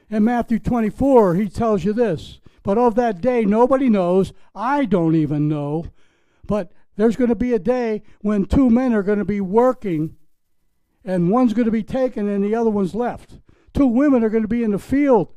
In 0.08 0.22
Matthew 0.22 0.60
24, 0.60 1.34
he 1.34 1.48
tells 1.48 1.84
you 1.84 1.92
this. 1.92 2.38
But 2.62 2.78
of 2.78 2.94
that 2.94 3.20
day, 3.20 3.44
nobody 3.44 3.88
knows. 3.88 4.32
I 4.54 4.84
don't 4.84 5.16
even 5.16 5.48
know. 5.48 5.86
But 6.46 6.70
there's 6.94 7.16
going 7.16 7.30
to 7.30 7.34
be 7.34 7.52
a 7.52 7.58
day 7.58 8.02
when 8.20 8.44
two 8.44 8.70
men 8.70 8.94
are 8.94 9.02
going 9.02 9.18
to 9.18 9.24
be 9.24 9.40
working, 9.40 10.14
and 11.04 11.30
one's 11.30 11.52
going 11.52 11.66
to 11.66 11.72
be 11.72 11.82
taken 11.82 12.28
and 12.28 12.44
the 12.44 12.54
other 12.54 12.70
one's 12.70 12.94
left. 12.94 13.40
Two 13.74 13.88
women 13.88 14.22
are 14.22 14.30
going 14.30 14.44
to 14.44 14.48
be 14.48 14.62
in 14.62 14.70
the 14.70 14.78
field, 14.78 15.34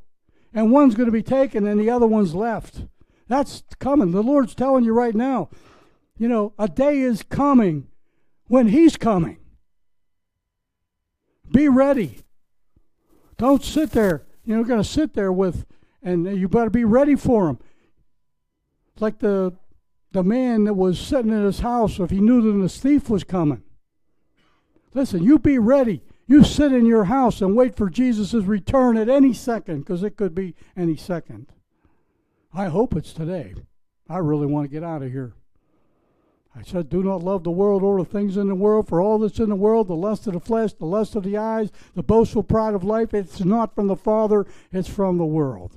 and 0.54 0.72
one's 0.72 0.94
going 0.94 1.08
to 1.08 1.12
be 1.12 1.24
taken 1.24 1.66
and 1.66 1.80
the 1.80 1.90
other 1.90 2.06
one's 2.06 2.36
left. 2.36 2.86
That's 3.28 3.64
coming. 3.80 4.12
The 4.12 4.22
Lord's 4.22 4.54
telling 4.54 4.84
you 4.84 4.94
right 4.94 5.16
now. 5.16 5.50
You 6.18 6.28
know, 6.28 6.54
a 6.58 6.68
day 6.68 7.00
is 7.00 7.24
coming 7.24 7.88
when 8.48 8.68
He's 8.68 8.98
coming. 8.98 9.38
Be 11.52 11.68
ready. 11.70 12.20
Don't 13.38 13.64
sit 13.64 13.92
there. 13.92 14.24
You 14.46 14.56
know, 14.56 14.64
going 14.64 14.82
to 14.82 14.88
sit 14.88 15.14
there 15.14 15.32
with, 15.32 15.66
and 16.02 16.26
you 16.38 16.48
better 16.48 16.70
be 16.70 16.86
ready 16.86 17.16
for 17.16 17.50
Him. 17.50 17.60
Like 19.00 19.20
the 19.20 19.54
the 20.14 20.24
man 20.24 20.64
that 20.66 20.76
was 20.76 21.00
sitting 21.00 21.32
in 21.32 21.44
his 21.44 21.60
house, 21.60 22.00
if 22.00 22.12
he 22.12 22.22
knew 22.22 22.42
that 22.42 22.60
the 22.60 22.70
thief 22.70 23.10
was 23.10 23.24
coming. 23.24 23.64
Listen, 24.94 25.24
you 25.24 25.40
be 25.40 25.58
ready. 25.58 26.04
You 26.28 26.44
sit 26.44 26.72
in 26.72 26.86
your 26.86 27.06
house 27.06 27.42
and 27.42 27.56
wait 27.56 27.76
for 27.76 27.90
Jesus' 27.90 28.34
return 28.36 28.96
at 28.96 29.10
any 29.10 29.34
second, 29.34 29.80
because 29.80 30.04
it 30.04 30.16
could 30.16 30.36
be 30.36 30.56
any 30.78 30.96
second. 30.96 31.48
I 32.54 32.66
hope 32.66 32.96
it's 32.96 33.12
today. 33.12 33.56
I 34.08 34.20
really 34.20 34.46
want 34.46 34.66
to 34.66 34.72
get 34.72 34.84
out 34.84 35.02
of 35.02 35.12
here. 35.12 35.34
I 36.56 36.62
said, 36.62 36.90
Do 36.90 37.02
not 37.02 37.24
love 37.24 37.44
the 37.44 37.52
world 37.52 37.82
or 37.82 37.98
the 37.98 38.06
things 38.06 38.38
in 38.38 38.48
the 38.48 38.56
world, 38.56 38.88
for 38.88 39.02
all 39.02 39.18
that's 39.18 39.40
in 39.40 39.50
the 39.50 39.56
world, 39.56 39.88
the 39.88 39.96
lust 39.96 40.28
of 40.28 40.34
the 40.34 40.40
flesh, 40.40 40.74
the 40.74 40.86
lust 40.86 41.16
of 41.16 41.24
the 41.24 41.38
eyes, 41.38 41.72
the 41.96 42.04
boastful 42.04 42.44
pride 42.44 42.76
of 42.76 42.84
life, 42.84 43.14
it's 43.14 43.44
not 43.44 43.74
from 43.74 43.88
the 43.88 43.96
Father, 43.96 44.46
it's 44.72 44.88
from 44.88 45.18
the 45.18 45.26
world. 45.26 45.76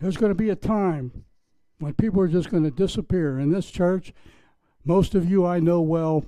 There's 0.00 0.18
going 0.18 0.30
to 0.30 0.36
be 0.36 0.50
a 0.50 0.56
time 0.56 1.24
when 1.78 1.94
people 1.94 2.20
are 2.20 2.28
just 2.28 2.50
going 2.50 2.64
to 2.64 2.70
disappear. 2.70 3.38
In 3.38 3.50
this 3.50 3.70
church, 3.70 4.12
most 4.84 5.14
of 5.14 5.28
you 5.28 5.46
I 5.46 5.60
know 5.60 5.80
well, 5.80 6.26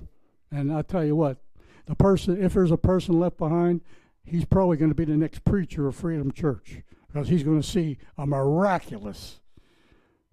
and 0.51 0.71
I'll 0.71 0.83
tell 0.83 1.05
you 1.05 1.15
what, 1.15 1.37
the 1.85 1.95
person, 1.95 2.43
if 2.43 2.53
there's 2.53 2.71
a 2.71 2.77
person 2.77 3.19
left 3.19 3.37
behind, 3.37 3.81
he's 4.25 4.45
probably 4.45 4.77
going 4.77 4.89
to 4.89 4.95
be 4.95 5.05
the 5.05 5.15
next 5.15 5.45
preacher 5.45 5.87
of 5.87 5.95
Freedom 5.95 6.31
Church 6.31 6.81
because 7.07 7.29
he's 7.29 7.43
going 7.43 7.61
to 7.61 7.67
see 7.67 7.99
a 8.17 8.25
miraculous 8.25 9.39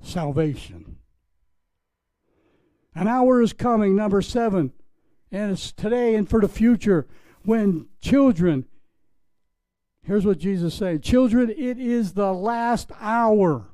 salvation. 0.04 0.96
An 2.94 3.08
hour 3.08 3.42
is 3.42 3.52
coming, 3.52 3.96
number 3.96 4.22
seven, 4.22 4.72
and 5.32 5.52
it's 5.52 5.72
today 5.72 6.14
and 6.14 6.28
for 6.28 6.40
the 6.40 6.48
future 6.48 7.06
when 7.44 7.88
children, 8.00 8.66
here's 10.02 10.24
what 10.24 10.38
Jesus 10.38 10.74
said 10.74 11.02
Children, 11.02 11.50
it 11.50 11.78
is 11.78 12.12
the 12.12 12.32
last 12.32 12.90
hour. 13.00 13.66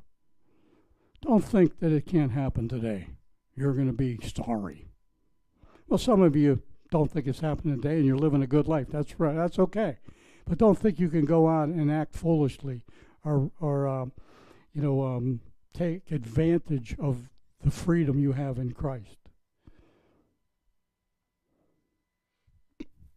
Don't 1.22 1.44
think 1.44 1.80
that 1.80 1.92
it 1.92 2.06
can't 2.06 2.32
happen 2.32 2.68
today. 2.68 3.10
You're 3.54 3.74
going 3.74 3.88
to 3.88 3.92
be 3.92 4.18
sorry. 4.22 4.86
Well, 5.86 5.98
some 5.98 6.22
of 6.22 6.34
you 6.34 6.62
don't 6.90 7.10
think 7.10 7.26
it's 7.26 7.40
happening 7.40 7.80
today 7.80 7.96
and 7.96 8.06
you're 8.06 8.16
living 8.16 8.42
a 8.42 8.46
good 8.46 8.66
life. 8.66 8.86
That's 8.90 9.20
right. 9.20 9.36
That's 9.36 9.58
okay. 9.58 9.98
But 10.48 10.58
don't 10.58 10.78
think 10.78 10.98
you 10.98 11.08
can 11.10 11.26
go 11.26 11.46
on 11.46 11.72
and 11.72 11.92
act 11.92 12.14
foolishly 12.14 12.84
or, 13.22 13.50
or 13.60 13.86
um, 13.86 14.12
you 14.72 14.80
know, 14.80 15.04
um, 15.04 15.40
take 15.72 16.10
advantage 16.10 16.96
of 16.98 17.28
the 17.62 17.70
freedom 17.70 18.18
you 18.18 18.32
have 18.32 18.58
in 18.58 18.72
Christ. 18.72 19.16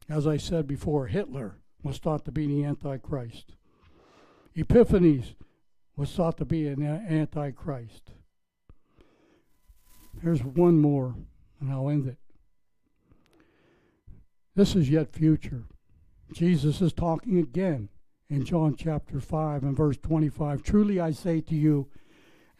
As 0.10 0.28
I 0.28 0.38
said 0.38 0.68
before, 0.68 1.08
Hitler 1.08 1.58
was 1.82 1.97
thought 1.97 2.26
to 2.26 2.32
be 2.32 2.47
the 2.47 2.64
Antichrist. 2.64 3.56
Epiphanes 4.56 5.36
was 5.95 6.12
thought 6.12 6.38
to 6.38 6.45
be 6.45 6.68
an 6.68 6.84
Antichrist. 6.84 8.12
Here's 10.22 10.43
one 10.43 10.80
more, 10.80 11.16
and 11.60 11.72
I'll 11.72 11.89
end 11.89 12.08
it. 12.08 12.18
This 14.56 14.76
is 14.76 14.89
yet 14.89 15.12
future. 15.12 15.64
Jesus 16.34 16.82
is 16.82 16.93
talking 16.93 17.39
again 17.39 17.89
in 18.30 18.45
John 18.45 18.76
chapter 18.76 19.20
5 19.20 19.64
and 19.64 19.76
verse 19.76 19.97
25. 19.97 20.64
Truly 20.64 20.99
I 20.99 21.12
say 21.12 21.41
to 21.41 21.56
you, 21.56 21.89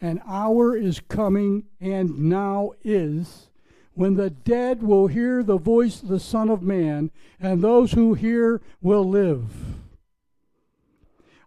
an 0.04 0.20
hour 0.28 0.76
is 0.76 1.00
coming 1.00 1.64
and 1.80 2.18
now 2.18 2.72
is 2.84 3.48
when 3.94 4.16
the 4.16 4.28
dead 4.28 4.82
will 4.82 5.06
hear 5.06 5.42
the 5.42 5.56
voice 5.56 6.02
of 6.02 6.08
the 6.08 6.20
Son 6.20 6.50
of 6.50 6.62
Man, 6.62 7.10
and 7.40 7.62
those 7.62 7.92
who 7.92 8.12
hear 8.12 8.60
will 8.82 9.08
live. 9.08 9.44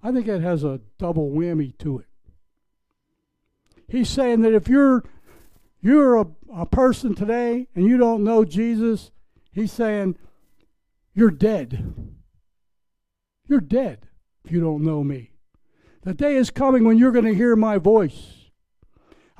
I 0.01 0.12
think 0.12 0.28
it 0.28 0.41
has 0.41 0.64
a 0.64 0.82
double 0.97 1.30
whammy 1.30 1.78
to 1.80 1.99
it. 1.99 2.08
He's 3.88 4.10
saying 4.10 4.41
that 4.41 4.53
if 4.53 4.68
you're 4.68 5.03
you're 5.80 6.16
a, 6.16 6.26
a 6.51 6.66
person 6.66 7.14
today 7.14 7.68
and 7.76 7.86
you 7.86 7.97
don't 7.97 8.24
know 8.24 8.43
Jesus, 8.43 9.12
he's 9.51 9.72
saying 9.72 10.18
you're 11.14 11.30
dead. 11.30 11.93
You're 13.47 13.62
dead 13.62 14.08
if 14.43 14.51
you 14.51 14.62
don't 14.62 14.84
know 14.84 15.03
me. 15.03 15.32
The 16.01 16.16
day 16.16 16.36
is 16.36 16.49
coming 16.49 16.86
when 16.86 16.97
you're 16.97 17.12
going 17.12 17.26
to 17.26 17.36
hear 17.36 17.55
my 17.55 17.78
voice. 17.78 18.37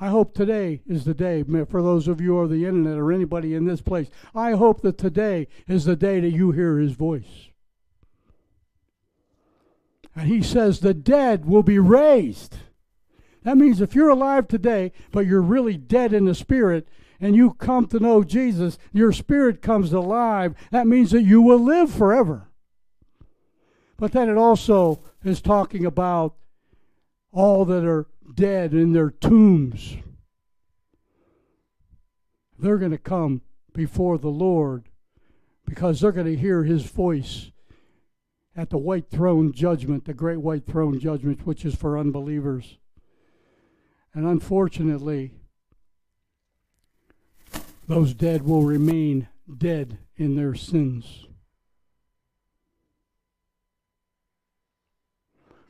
I 0.00 0.08
hope 0.08 0.32
today 0.32 0.80
is 0.86 1.04
the 1.04 1.14
day 1.14 1.42
for 1.68 1.82
those 1.82 2.06
of 2.06 2.20
you 2.20 2.38
on 2.38 2.50
the 2.50 2.64
internet 2.64 2.98
or 2.98 3.12
anybody 3.12 3.54
in 3.54 3.64
this 3.64 3.80
place. 3.80 4.08
I 4.34 4.52
hope 4.52 4.82
that 4.82 4.96
today 4.96 5.48
is 5.66 5.84
the 5.84 5.96
day 5.96 6.20
that 6.20 6.30
you 6.30 6.52
hear 6.52 6.78
his 6.78 6.92
voice. 6.92 7.48
And 10.14 10.28
he 10.28 10.40
says 10.40 10.80
the 10.80 10.94
dead 10.94 11.46
will 11.46 11.64
be 11.64 11.78
raised. 11.78 12.56
That 13.42 13.56
means 13.56 13.80
if 13.80 13.94
you're 13.94 14.08
alive 14.08 14.46
today, 14.46 14.92
but 15.10 15.26
you're 15.26 15.42
really 15.42 15.76
dead 15.76 16.12
in 16.12 16.26
the 16.26 16.34
spirit, 16.34 16.86
and 17.20 17.34
you 17.34 17.54
come 17.54 17.86
to 17.86 17.98
know 17.98 18.22
Jesus, 18.22 18.78
your 18.92 19.12
spirit 19.12 19.62
comes 19.62 19.92
alive. 19.92 20.54
That 20.70 20.86
means 20.86 21.10
that 21.10 21.22
you 21.22 21.42
will 21.42 21.58
live 21.58 21.90
forever. 21.92 22.48
But 23.96 24.12
then 24.12 24.28
it 24.28 24.36
also 24.36 25.00
is 25.24 25.40
talking 25.40 25.84
about 25.84 26.36
all 27.32 27.64
that 27.64 27.84
are 27.84 28.06
dead 28.34 28.74
in 28.74 28.92
their 28.92 29.10
tombs. 29.10 29.96
They're 32.58 32.78
going 32.78 32.90
to 32.92 32.98
come 32.98 33.42
before 33.72 34.18
the 34.18 34.28
Lord 34.28 34.88
because 35.64 36.00
they're 36.00 36.12
going 36.12 36.26
to 36.26 36.36
hear 36.36 36.64
his 36.64 36.84
voice 36.84 37.50
at 38.56 38.70
the 38.70 38.78
white 38.78 39.08
throne 39.08 39.52
judgment, 39.52 40.04
the 40.04 40.14
great 40.14 40.40
white 40.40 40.66
throne 40.66 40.98
judgment, 40.98 41.46
which 41.46 41.64
is 41.64 41.76
for 41.76 41.96
unbelievers. 41.96 42.78
And 44.12 44.26
unfortunately, 44.26 45.34
those 47.86 48.14
dead 48.14 48.42
will 48.42 48.62
remain 48.62 49.28
dead 49.56 49.98
in 50.16 50.34
their 50.34 50.54
sins. 50.56 51.27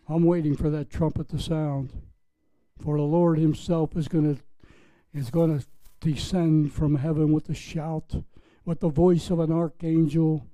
I'm 0.09 0.25
waiting 0.25 0.57
for 0.57 0.71
that 0.71 0.89
trumpet 0.89 1.29
to 1.29 1.39
sound. 1.39 1.93
For 2.83 2.97
the 2.97 3.03
Lord 3.03 3.39
himself 3.39 3.97
is 3.97 4.09
going 4.09 4.37
to 4.37 4.43
is 5.13 5.31
going 5.31 5.59
to 5.59 5.67
descend 6.01 6.73
from 6.73 6.97
heaven 6.97 7.33
with 7.33 7.49
a 7.49 7.55
shout, 7.55 8.23
with 8.65 8.81
the 8.81 8.89
voice 8.89 9.31
of 9.31 9.41
an 9.41 9.51
archangel, 9.51 10.47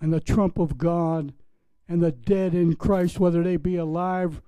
and 0.00 0.12
the 0.12 0.20
trump 0.20 0.58
of 0.58 0.76
God, 0.76 1.32
and 1.88 2.02
the 2.02 2.12
dead 2.12 2.52
in 2.52 2.74
Christ, 2.74 3.18
whether 3.18 3.42
they 3.42 3.56
be 3.56 3.76
alive, 3.76 4.42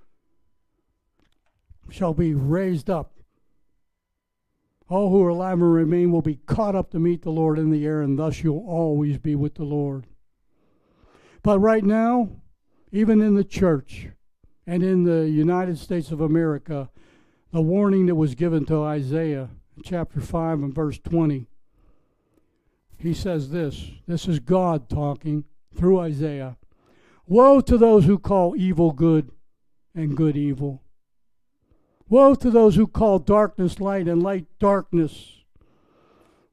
shall 1.89 2.13
be 2.13 2.33
raised 2.33 2.89
up. 2.89 3.13
All 4.89 5.09
who 5.09 5.23
are 5.23 5.29
alive 5.29 5.61
and 5.61 5.73
remain 5.73 6.11
will 6.11 6.21
be 6.21 6.39
caught 6.45 6.75
up 6.75 6.91
to 6.91 6.99
meet 6.99 7.21
the 7.21 7.31
Lord 7.31 7.57
in 7.57 7.71
the 7.71 7.85
air, 7.85 8.01
and 8.01 8.19
thus 8.19 8.43
you'll 8.43 8.65
always 8.67 9.17
be 9.17 9.35
with 9.35 9.55
the 9.55 9.63
Lord. 9.63 10.05
But 11.43 11.59
right 11.59 11.83
now, 11.83 12.29
even 12.91 13.21
in 13.21 13.35
the 13.35 13.43
church 13.43 14.09
and 14.69 14.83
in 14.83 15.01
the 15.01 15.27
United 15.27 15.79
States 15.79 16.11
of 16.11 16.21
America, 16.21 16.91
the 17.51 17.59
warning 17.59 18.05
that 18.05 18.13
was 18.13 18.35
given 18.35 18.67
to 18.67 18.83
Isaiah, 18.83 19.49
chapter 19.83 20.21
5 20.21 20.61
and 20.61 20.75
verse 20.75 20.99
20. 20.99 21.47
He 22.99 23.13
says 23.15 23.49
this 23.49 23.89
this 24.05 24.27
is 24.27 24.39
God 24.39 24.87
talking 24.87 25.45
through 25.75 25.99
Isaiah. 25.99 26.55
Woe 27.25 27.61
to 27.61 27.79
those 27.79 28.05
who 28.05 28.19
call 28.19 28.55
evil 28.55 28.91
good 28.91 29.31
and 29.95 30.15
good 30.15 30.37
evil. 30.37 30.83
Woe 32.07 32.35
to 32.35 32.51
those 32.51 32.75
who 32.75 32.85
call 32.85 33.17
darkness 33.17 33.79
light 33.79 34.07
and 34.07 34.21
light 34.21 34.45
darkness. 34.59 35.37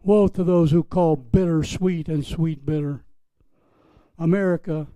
Woe 0.02 0.28
to 0.28 0.42
those 0.42 0.70
who 0.70 0.84
call 0.84 1.16
bitter 1.16 1.62
sweet 1.62 2.08
and 2.08 2.24
sweet 2.24 2.64
bitter. 2.64 3.04
America, 4.18 4.86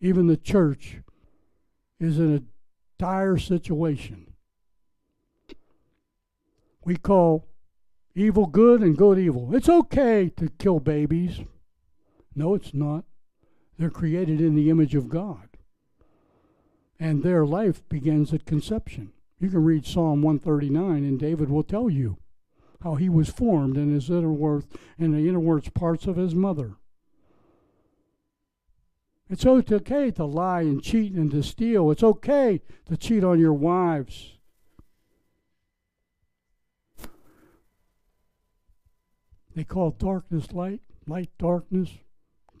even 0.00 0.28
the 0.28 0.36
church, 0.38 1.02
is 2.00 2.18
in 2.18 2.34
a 2.36 2.42
dire 2.98 3.36
situation 3.36 4.28
we 6.88 6.96
call 6.96 7.44
evil 8.14 8.46
good 8.46 8.80
and 8.80 8.96
good 8.96 9.18
evil. 9.18 9.54
It's 9.54 9.68
okay 9.68 10.30
to 10.38 10.48
kill 10.58 10.80
babies. 10.80 11.40
No, 12.34 12.54
it's 12.54 12.72
not. 12.72 13.04
They're 13.78 13.90
created 13.90 14.40
in 14.40 14.54
the 14.54 14.70
image 14.70 14.94
of 14.94 15.10
God. 15.10 15.50
And 16.98 17.22
their 17.22 17.44
life 17.44 17.86
begins 17.90 18.32
at 18.32 18.46
conception. 18.46 19.12
You 19.38 19.50
can 19.50 19.64
read 19.64 19.84
Psalm 19.84 20.22
139, 20.22 21.04
and 21.04 21.20
David 21.20 21.50
will 21.50 21.62
tell 21.62 21.90
you 21.90 22.16
how 22.82 22.94
he 22.94 23.10
was 23.10 23.28
formed 23.28 23.76
in 23.76 23.92
his 23.92 24.08
inner 24.08 24.32
worth, 24.32 24.66
in 24.96 25.12
the 25.12 25.28
innerwards 25.28 25.72
parts 25.74 26.06
of 26.06 26.16
his 26.16 26.34
mother. 26.34 26.76
It's 29.30 29.44
okay 29.44 30.10
to 30.12 30.24
lie 30.24 30.62
and 30.62 30.82
cheat 30.82 31.12
and 31.12 31.30
to 31.32 31.42
steal. 31.42 31.90
It's 31.90 32.02
okay 32.02 32.62
to 32.86 32.96
cheat 32.96 33.22
on 33.22 33.38
your 33.38 33.52
wives. 33.52 34.34
They 39.54 39.64
call 39.64 39.90
darkness 39.90 40.52
light, 40.52 40.80
light 41.06 41.30
darkness, 41.38 41.90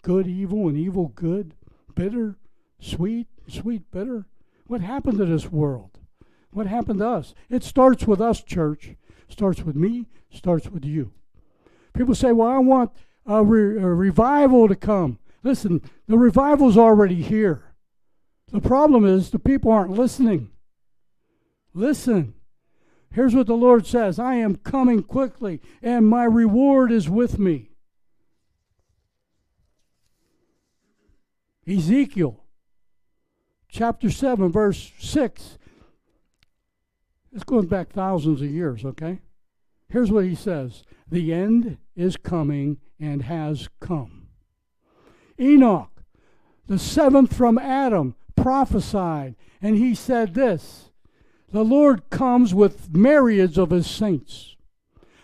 good 0.02 0.26
evil, 0.26 0.68
and 0.68 0.76
evil 0.76 1.12
good, 1.14 1.54
bitter, 1.94 2.36
sweet, 2.80 3.28
sweet 3.46 3.90
bitter. 3.90 4.26
What 4.66 4.80
happened 4.80 5.18
to 5.18 5.24
this 5.24 5.50
world? 5.50 5.98
What 6.50 6.66
happened 6.66 6.98
to 6.98 7.08
us? 7.08 7.34
It 7.48 7.62
starts 7.62 8.06
with 8.06 8.20
us, 8.20 8.42
church. 8.42 8.96
Starts 9.28 9.62
with 9.62 9.76
me, 9.76 10.06
starts 10.30 10.68
with 10.68 10.84
you. 10.84 11.12
People 11.92 12.14
say, 12.14 12.32
well, 12.32 12.48
I 12.48 12.58
want 12.58 12.90
a, 13.26 13.44
re- 13.44 13.80
a 13.80 13.86
revival 13.86 14.68
to 14.68 14.74
come. 14.74 15.18
Listen, 15.42 15.82
the 16.06 16.18
revival's 16.18 16.76
already 16.76 17.22
here. 17.22 17.62
The 18.50 18.60
problem 18.60 19.04
is 19.04 19.30
the 19.30 19.38
people 19.38 19.70
aren't 19.70 19.90
listening. 19.90 20.50
Listen. 21.74 22.34
Here's 23.12 23.34
what 23.34 23.46
the 23.46 23.54
Lord 23.54 23.86
says 23.86 24.18
I 24.18 24.34
am 24.34 24.56
coming 24.56 25.02
quickly, 25.02 25.60
and 25.82 26.06
my 26.06 26.24
reward 26.24 26.92
is 26.92 27.08
with 27.08 27.38
me. 27.38 27.70
Ezekiel 31.66 32.44
chapter 33.68 34.10
7, 34.10 34.50
verse 34.50 34.92
6. 34.98 35.58
It's 37.32 37.44
going 37.44 37.66
back 37.66 37.92
thousands 37.92 38.40
of 38.40 38.50
years, 38.50 38.84
okay? 38.84 39.20
Here's 39.88 40.10
what 40.10 40.24
he 40.24 40.34
says 40.34 40.82
The 41.08 41.32
end 41.32 41.78
is 41.94 42.16
coming 42.16 42.78
and 42.98 43.22
has 43.22 43.68
come. 43.80 44.17
Enoch, 45.40 45.90
the 46.66 46.78
seventh 46.78 47.34
from 47.34 47.58
Adam, 47.58 48.14
prophesied, 48.36 49.36
and 49.60 49.76
he 49.76 49.94
said 49.94 50.34
this 50.34 50.90
the 51.50 51.64
Lord 51.64 52.10
comes 52.10 52.54
with 52.54 52.94
myriads 52.94 53.56
of 53.56 53.70
his 53.70 53.88
saints. 53.88 54.56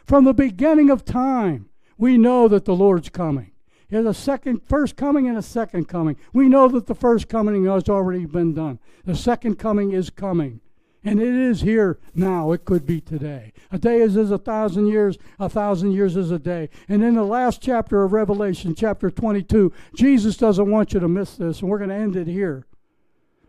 From 0.07 0.25
the 0.25 0.35
beginning 0.35 0.91
of 0.91 1.05
time, 1.05 1.69
we 1.99 2.17
know 2.17 2.49
that 2.49 2.65
the 2.65 2.75
Lord's 2.75 3.11
coming. 3.11 3.53
He 3.89 3.97
has 3.97 4.07
a 4.07 4.15
second, 4.15 4.63
first 4.67 4.97
coming 4.97 5.29
and 5.29 5.37
a 5.37 5.43
second 5.43 5.87
coming. 5.87 6.17
We 6.33 6.49
know 6.49 6.69
that 6.69 6.87
the 6.87 6.95
first 6.95 7.29
coming 7.29 7.67
has 7.67 7.89
already 7.89 8.25
been 8.25 8.55
done. 8.55 8.79
The 9.05 9.15
second 9.15 9.59
coming 9.59 9.93
is 9.93 10.11
coming. 10.11 10.61
And 11.05 11.21
it 11.21 11.35
is 11.35 11.61
here 11.61 11.99
now. 12.15 12.53
It 12.53 12.65
could 12.65 12.87
be 12.87 13.01
today. 13.01 13.53
A 13.71 13.79
day 13.79 13.99
is 13.99 14.17
as 14.17 14.31
a 14.31 14.39
thousand 14.39 14.87
years, 14.87 15.19
a 15.39 15.51
thousand 15.51 15.93
years 15.93 16.17
is 16.17 16.31
a 16.31 16.39
day. 16.39 16.71
And 16.89 17.05
in 17.05 17.15
the 17.15 17.25
last 17.25 17.61
chapter 17.61 18.03
of 18.03 18.13
Revelation, 18.13 18.75
chapter 18.75 19.11
22, 19.11 19.71
Jesus 19.95 20.39
doesn't 20.39 20.71
want 20.71 20.95
you 20.95 21.01
to 21.01 21.09
miss 21.09 21.37
this, 21.37 21.61
and 21.61 21.69
we're 21.69 21.79
going 21.79 21.91
to 21.91 21.97
end 21.97 22.17
it 22.17 22.27
here. 22.27 22.67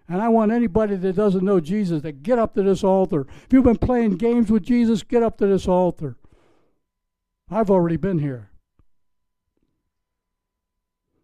And 0.09 0.21
I 0.21 0.27
want 0.27 0.51
anybody 0.51 0.97
that 0.97 1.15
doesn't 1.15 1.45
know 1.45 1.61
Jesus 1.61 2.01
to 2.01 2.11
get 2.11 2.37
up 2.37 2.55
to 2.55 2.63
this 2.63 2.83
altar. 2.83 3.25
If 3.45 3.53
you've 3.53 3.63
been 3.63 3.77
playing 3.77 4.17
games 4.17 4.51
with 4.51 4.63
Jesus, 4.63 5.01
get 5.01 5.23
up 5.23 5.37
to 5.37 5.47
this 5.47 5.67
altar. 5.67 6.17
I've 7.49 7.71
already 7.71 7.97
been 7.97 8.19
here. 8.19 8.49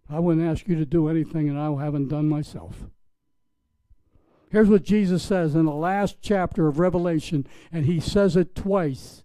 I 0.10 0.20
wouldn't 0.20 0.46
ask 0.46 0.68
you 0.68 0.76
to 0.76 0.86
do 0.86 1.10
anything 1.10 1.54
that 1.54 1.60
I 1.60 1.84
haven't 1.84 2.08
done 2.08 2.28
myself. 2.28 2.86
Here's 4.52 4.70
what 4.70 4.84
Jesus 4.84 5.24
says 5.24 5.56
in 5.56 5.66
the 5.66 5.72
last 5.72 6.18
chapter 6.22 6.68
of 6.68 6.78
Revelation, 6.78 7.48
and 7.72 7.86
he 7.86 8.02
says 8.02 8.36
it 8.36 8.54
twice. 8.54 9.24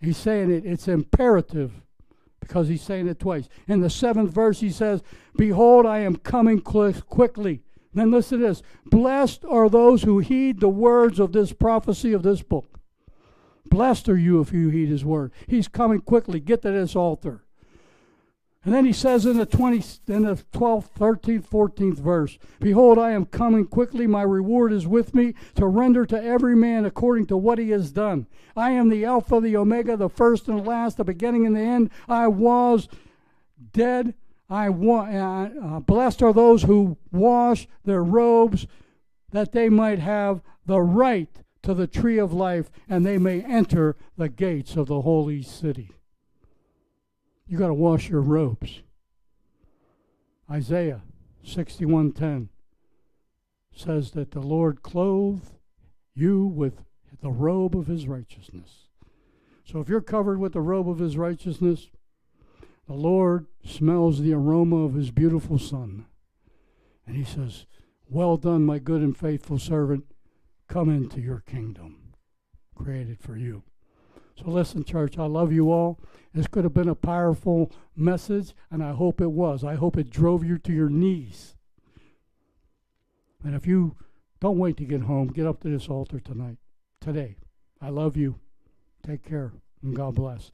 He's 0.00 0.16
saying 0.16 0.50
it, 0.50 0.64
it's 0.64 0.88
imperative 0.88 1.82
because 2.40 2.68
he's 2.68 2.82
saying 2.82 3.06
it 3.06 3.18
twice. 3.18 3.48
In 3.68 3.80
the 3.80 3.90
seventh 3.90 4.30
verse, 4.30 4.60
he 4.60 4.70
says, 4.70 5.02
Behold, 5.36 5.84
I 5.84 5.98
am 5.98 6.16
coming 6.16 6.60
quickly. 6.60 7.62
Then 7.92 8.10
listen 8.10 8.40
to 8.40 8.46
this 8.46 8.62
Blessed 8.86 9.44
are 9.44 9.68
those 9.68 10.04
who 10.04 10.20
heed 10.20 10.60
the 10.60 10.70
words 10.70 11.20
of 11.20 11.32
this 11.32 11.52
prophecy 11.52 12.14
of 12.14 12.22
this 12.22 12.42
book. 12.42 12.80
Blessed 13.66 14.08
are 14.08 14.18
you 14.18 14.40
if 14.40 14.52
you 14.52 14.70
heed 14.70 14.88
his 14.88 15.04
word. 15.04 15.32
He's 15.46 15.68
coming 15.68 16.00
quickly. 16.00 16.40
Get 16.40 16.62
to 16.62 16.70
this 16.70 16.96
altar. 16.96 17.41
And 18.64 18.72
then 18.72 18.84
he 18.84 18.92
says 18.92 19.26
in 19.26 19.38
the 19.38 19.46
20, 19.46 19.82
in 20.06 20.22
the 20.22 20.36
12th, 20.52 20.90
13th, 20.96 21.48
14th 21.48 21.98
verse, 21.98 22.38
Behold, 22.60 22.96
I 22.96 23.10
am 23.10 23.26
coming 23.26 23.66
quickly. 23.66 24.06
My 24.06 24.22
reward 24.22 24.72
is 24.72 24.86
with 24.86 25.14
me 25.14 25.34
to 25.56 25.66
render 25.66 26.06
to 26.06 26.22
every 26.22 26.54
man 26.54 26.84
according 26.84 27.26
to 27.26 27.36
what 27.36 27.58
he 27.58 27.70
has 27.70 27.90
done. 27.90 28.28
I 28.56 28.70
am 28.70 28.88
the 28.88 29.04
Alpha, 29.04 29.40
the 29.40 29.56
Omega, 29.56 29.96
the 29.96 30.08
first 30.08 30.46
and 30.46 30.60
the 30.60 30.62
last, 30.62 30.96
the 30.96 31.04
beginning 31.04 31.44
and 31.44 31.56
the 31.56 31.60
end. 31.60 31.90
I 32.08 32.28
was 32.28 32.88
dead. 33.72 34.14
I 34.48 34.68
wa- 34.68 35.08
uh, 35.08 35.50
uh, 35.60 35.80
blessed 35.80 36.22
are 36.22 36.32
those 36.32 36.62
who 36.62 36.98
wash 37.10 37.66
their 37.84 38.04
robes, 38.04 38.66
that 39.30 39.50
they 39.50 39.70
might 39.70 39.98
have 39.98 40.40
the 40.66 40.80
right 40.80 41.28
to 41.62 41.74
the 41.74 41.86
tree 41.88 42.18
of 42.18 42.32
life, 42.32 42.70
and 42.88 43.04
they 43.04 43.18
may 43.18 43.40
enter 43.40 43.96
the 44.16 44.28
gates 44.28 44.76
of 44.76 44.86
the 44.86 45.00
holy 45.00 45.42
city. 45.42 45.90
You 47.52 47.58
got 47.58 47.66
to 47.66 47.74
wash 47.74 48.08
your 48.08 48.22
robes. 48.22 48.80
Isaiah 50.50 51.02
61:10 51.44 52.48
says 53.74 54.12
that 54.12 54.30
the 54.30 54.40
Lord 54.40 54.80
clothed 54.80 55.58
you 56.14 56.46
with 56.46 56.82
the 57.20 57.30
robe 57.30 57.76
of 57.76 57.88
his 57.88 58.08
righteousness. 58.08 58.88
So 59.66 59.80
if 59.80 59.90
you're 59.90 60.00
covered 60.00 60.38
with 60.38 60.54
the 60.54 60.62
robe 60.62 60.88
of 60.88 60.98
his 60.98 61.18
righteousness, 61.18 61.90
the 62.86 62.94
Lord 62.94 63.46
smells 63.62 64.22
the 64.22 64.32
aroma 64.32 64.76
of 64.76 64.94
his 64.94 65.10
beautiful 65.10 65.58
son. 65.58 66.06
And 67.06 67.16
he 67.16 67.24
says, 67.24 67.66
"Well 68.08 68.38
done, 68.38 68.64
my 68.64 68.78
good 68.78 69.02
and 69.02 69.14
faithful 69.14 69.58
servant. 69.58 70.06
Come 70.68 70.88
into 70.88 71.20
your 71.20 71.40
kingdom 71.40 72.14
created 72.74 73.20
for 73.20 73.36
you." 73.36 73.62
So 74.38 74.50
listen, 74.50 74.84
church, 74.84 75.18
I 75.18 75.26
love 75.26 75.52
you 75.52 75.70
all. 75.70 76.00
This 76.34 76.46
could 76.46 76.64
have 76.64 76.74
been 76.74 76.88
a 76.88 76.94
powerful 76.94 77.70
message, 77.94 78.54
and 78.70 78.82
I 78.82 78.92
hope 78.92 79.20
it 79.20 79.30
was. 79.30 79.62
I 79.62 79.74
hope 79.74 79.96
it 79.96 80.10
drove 80.10 80.44
you 80.44 80.58
to 80.58 80.72
your 80.72 80.88
knees. 80.88 81.56
And 83.44 83.54
if 83.54 83.66
you 83.66 83.96
don't 84.40 84.58
wait 84.58 84.76
to 84.78 84.84
get 84.84 85.02
home, 85.02 85.28
get 85.28 85.46
up 85.46 85.60
to 85.60 85.68
this 85.68 85.88
altar 85.88 86.18
tonight, 86.18 86.56
today. 87.00 87.36
I 87.80 87.90
love 87.90 88.16
you. 88.16 88.38
Take 89.06 89.22
care, 89.28 89.52
and 89.82 89.94
God 89.94 90.14
bless. 90.14 90.50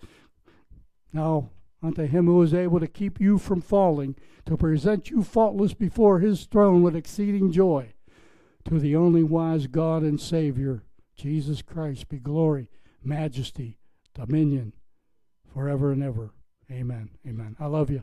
Now, 1.12 1.50
unto 1.82 2.06
him 2.06 2.26
who 2.26 2.42
is 2.42 2.54
able 2.54 2.80
to 2.80 2.86
keep 2.86 3.20
you 3.20 3.38
from 3.38 3.60
falling, 3.60 4.16
to 4.46 4.56
present 4.56 5.10
you 5.10 5.22
faultless 5.22 5.74
before 5.74 6.18
his 6.18 6.46
throne 6.46 6.82
with 6.82 6.96
exceeding 6.96 7.52
joy, 7.52 7.92
to 8.64 8.78
the 8.78 8.96
only 8.96 9.22
wise 9.22 9.66
God 9.66 10.02
and 10.02 10.20
Savior, 10.20 10.82
Jesus 11.14 11.62
Christ, 11.62 12.08
be 12.08 12.18
glory, 12.18 12.68
majesty, 13.02 13.78
dominion, 14.14 14.72
forever 15.52 15.92
and 15.92 16.02
ever. 16.02 16.30
Amen. 16.70 17.10
Amen. 17.26 17.56
I 17.58 17.66
love 17.66 17.90
you. 17.90 18.02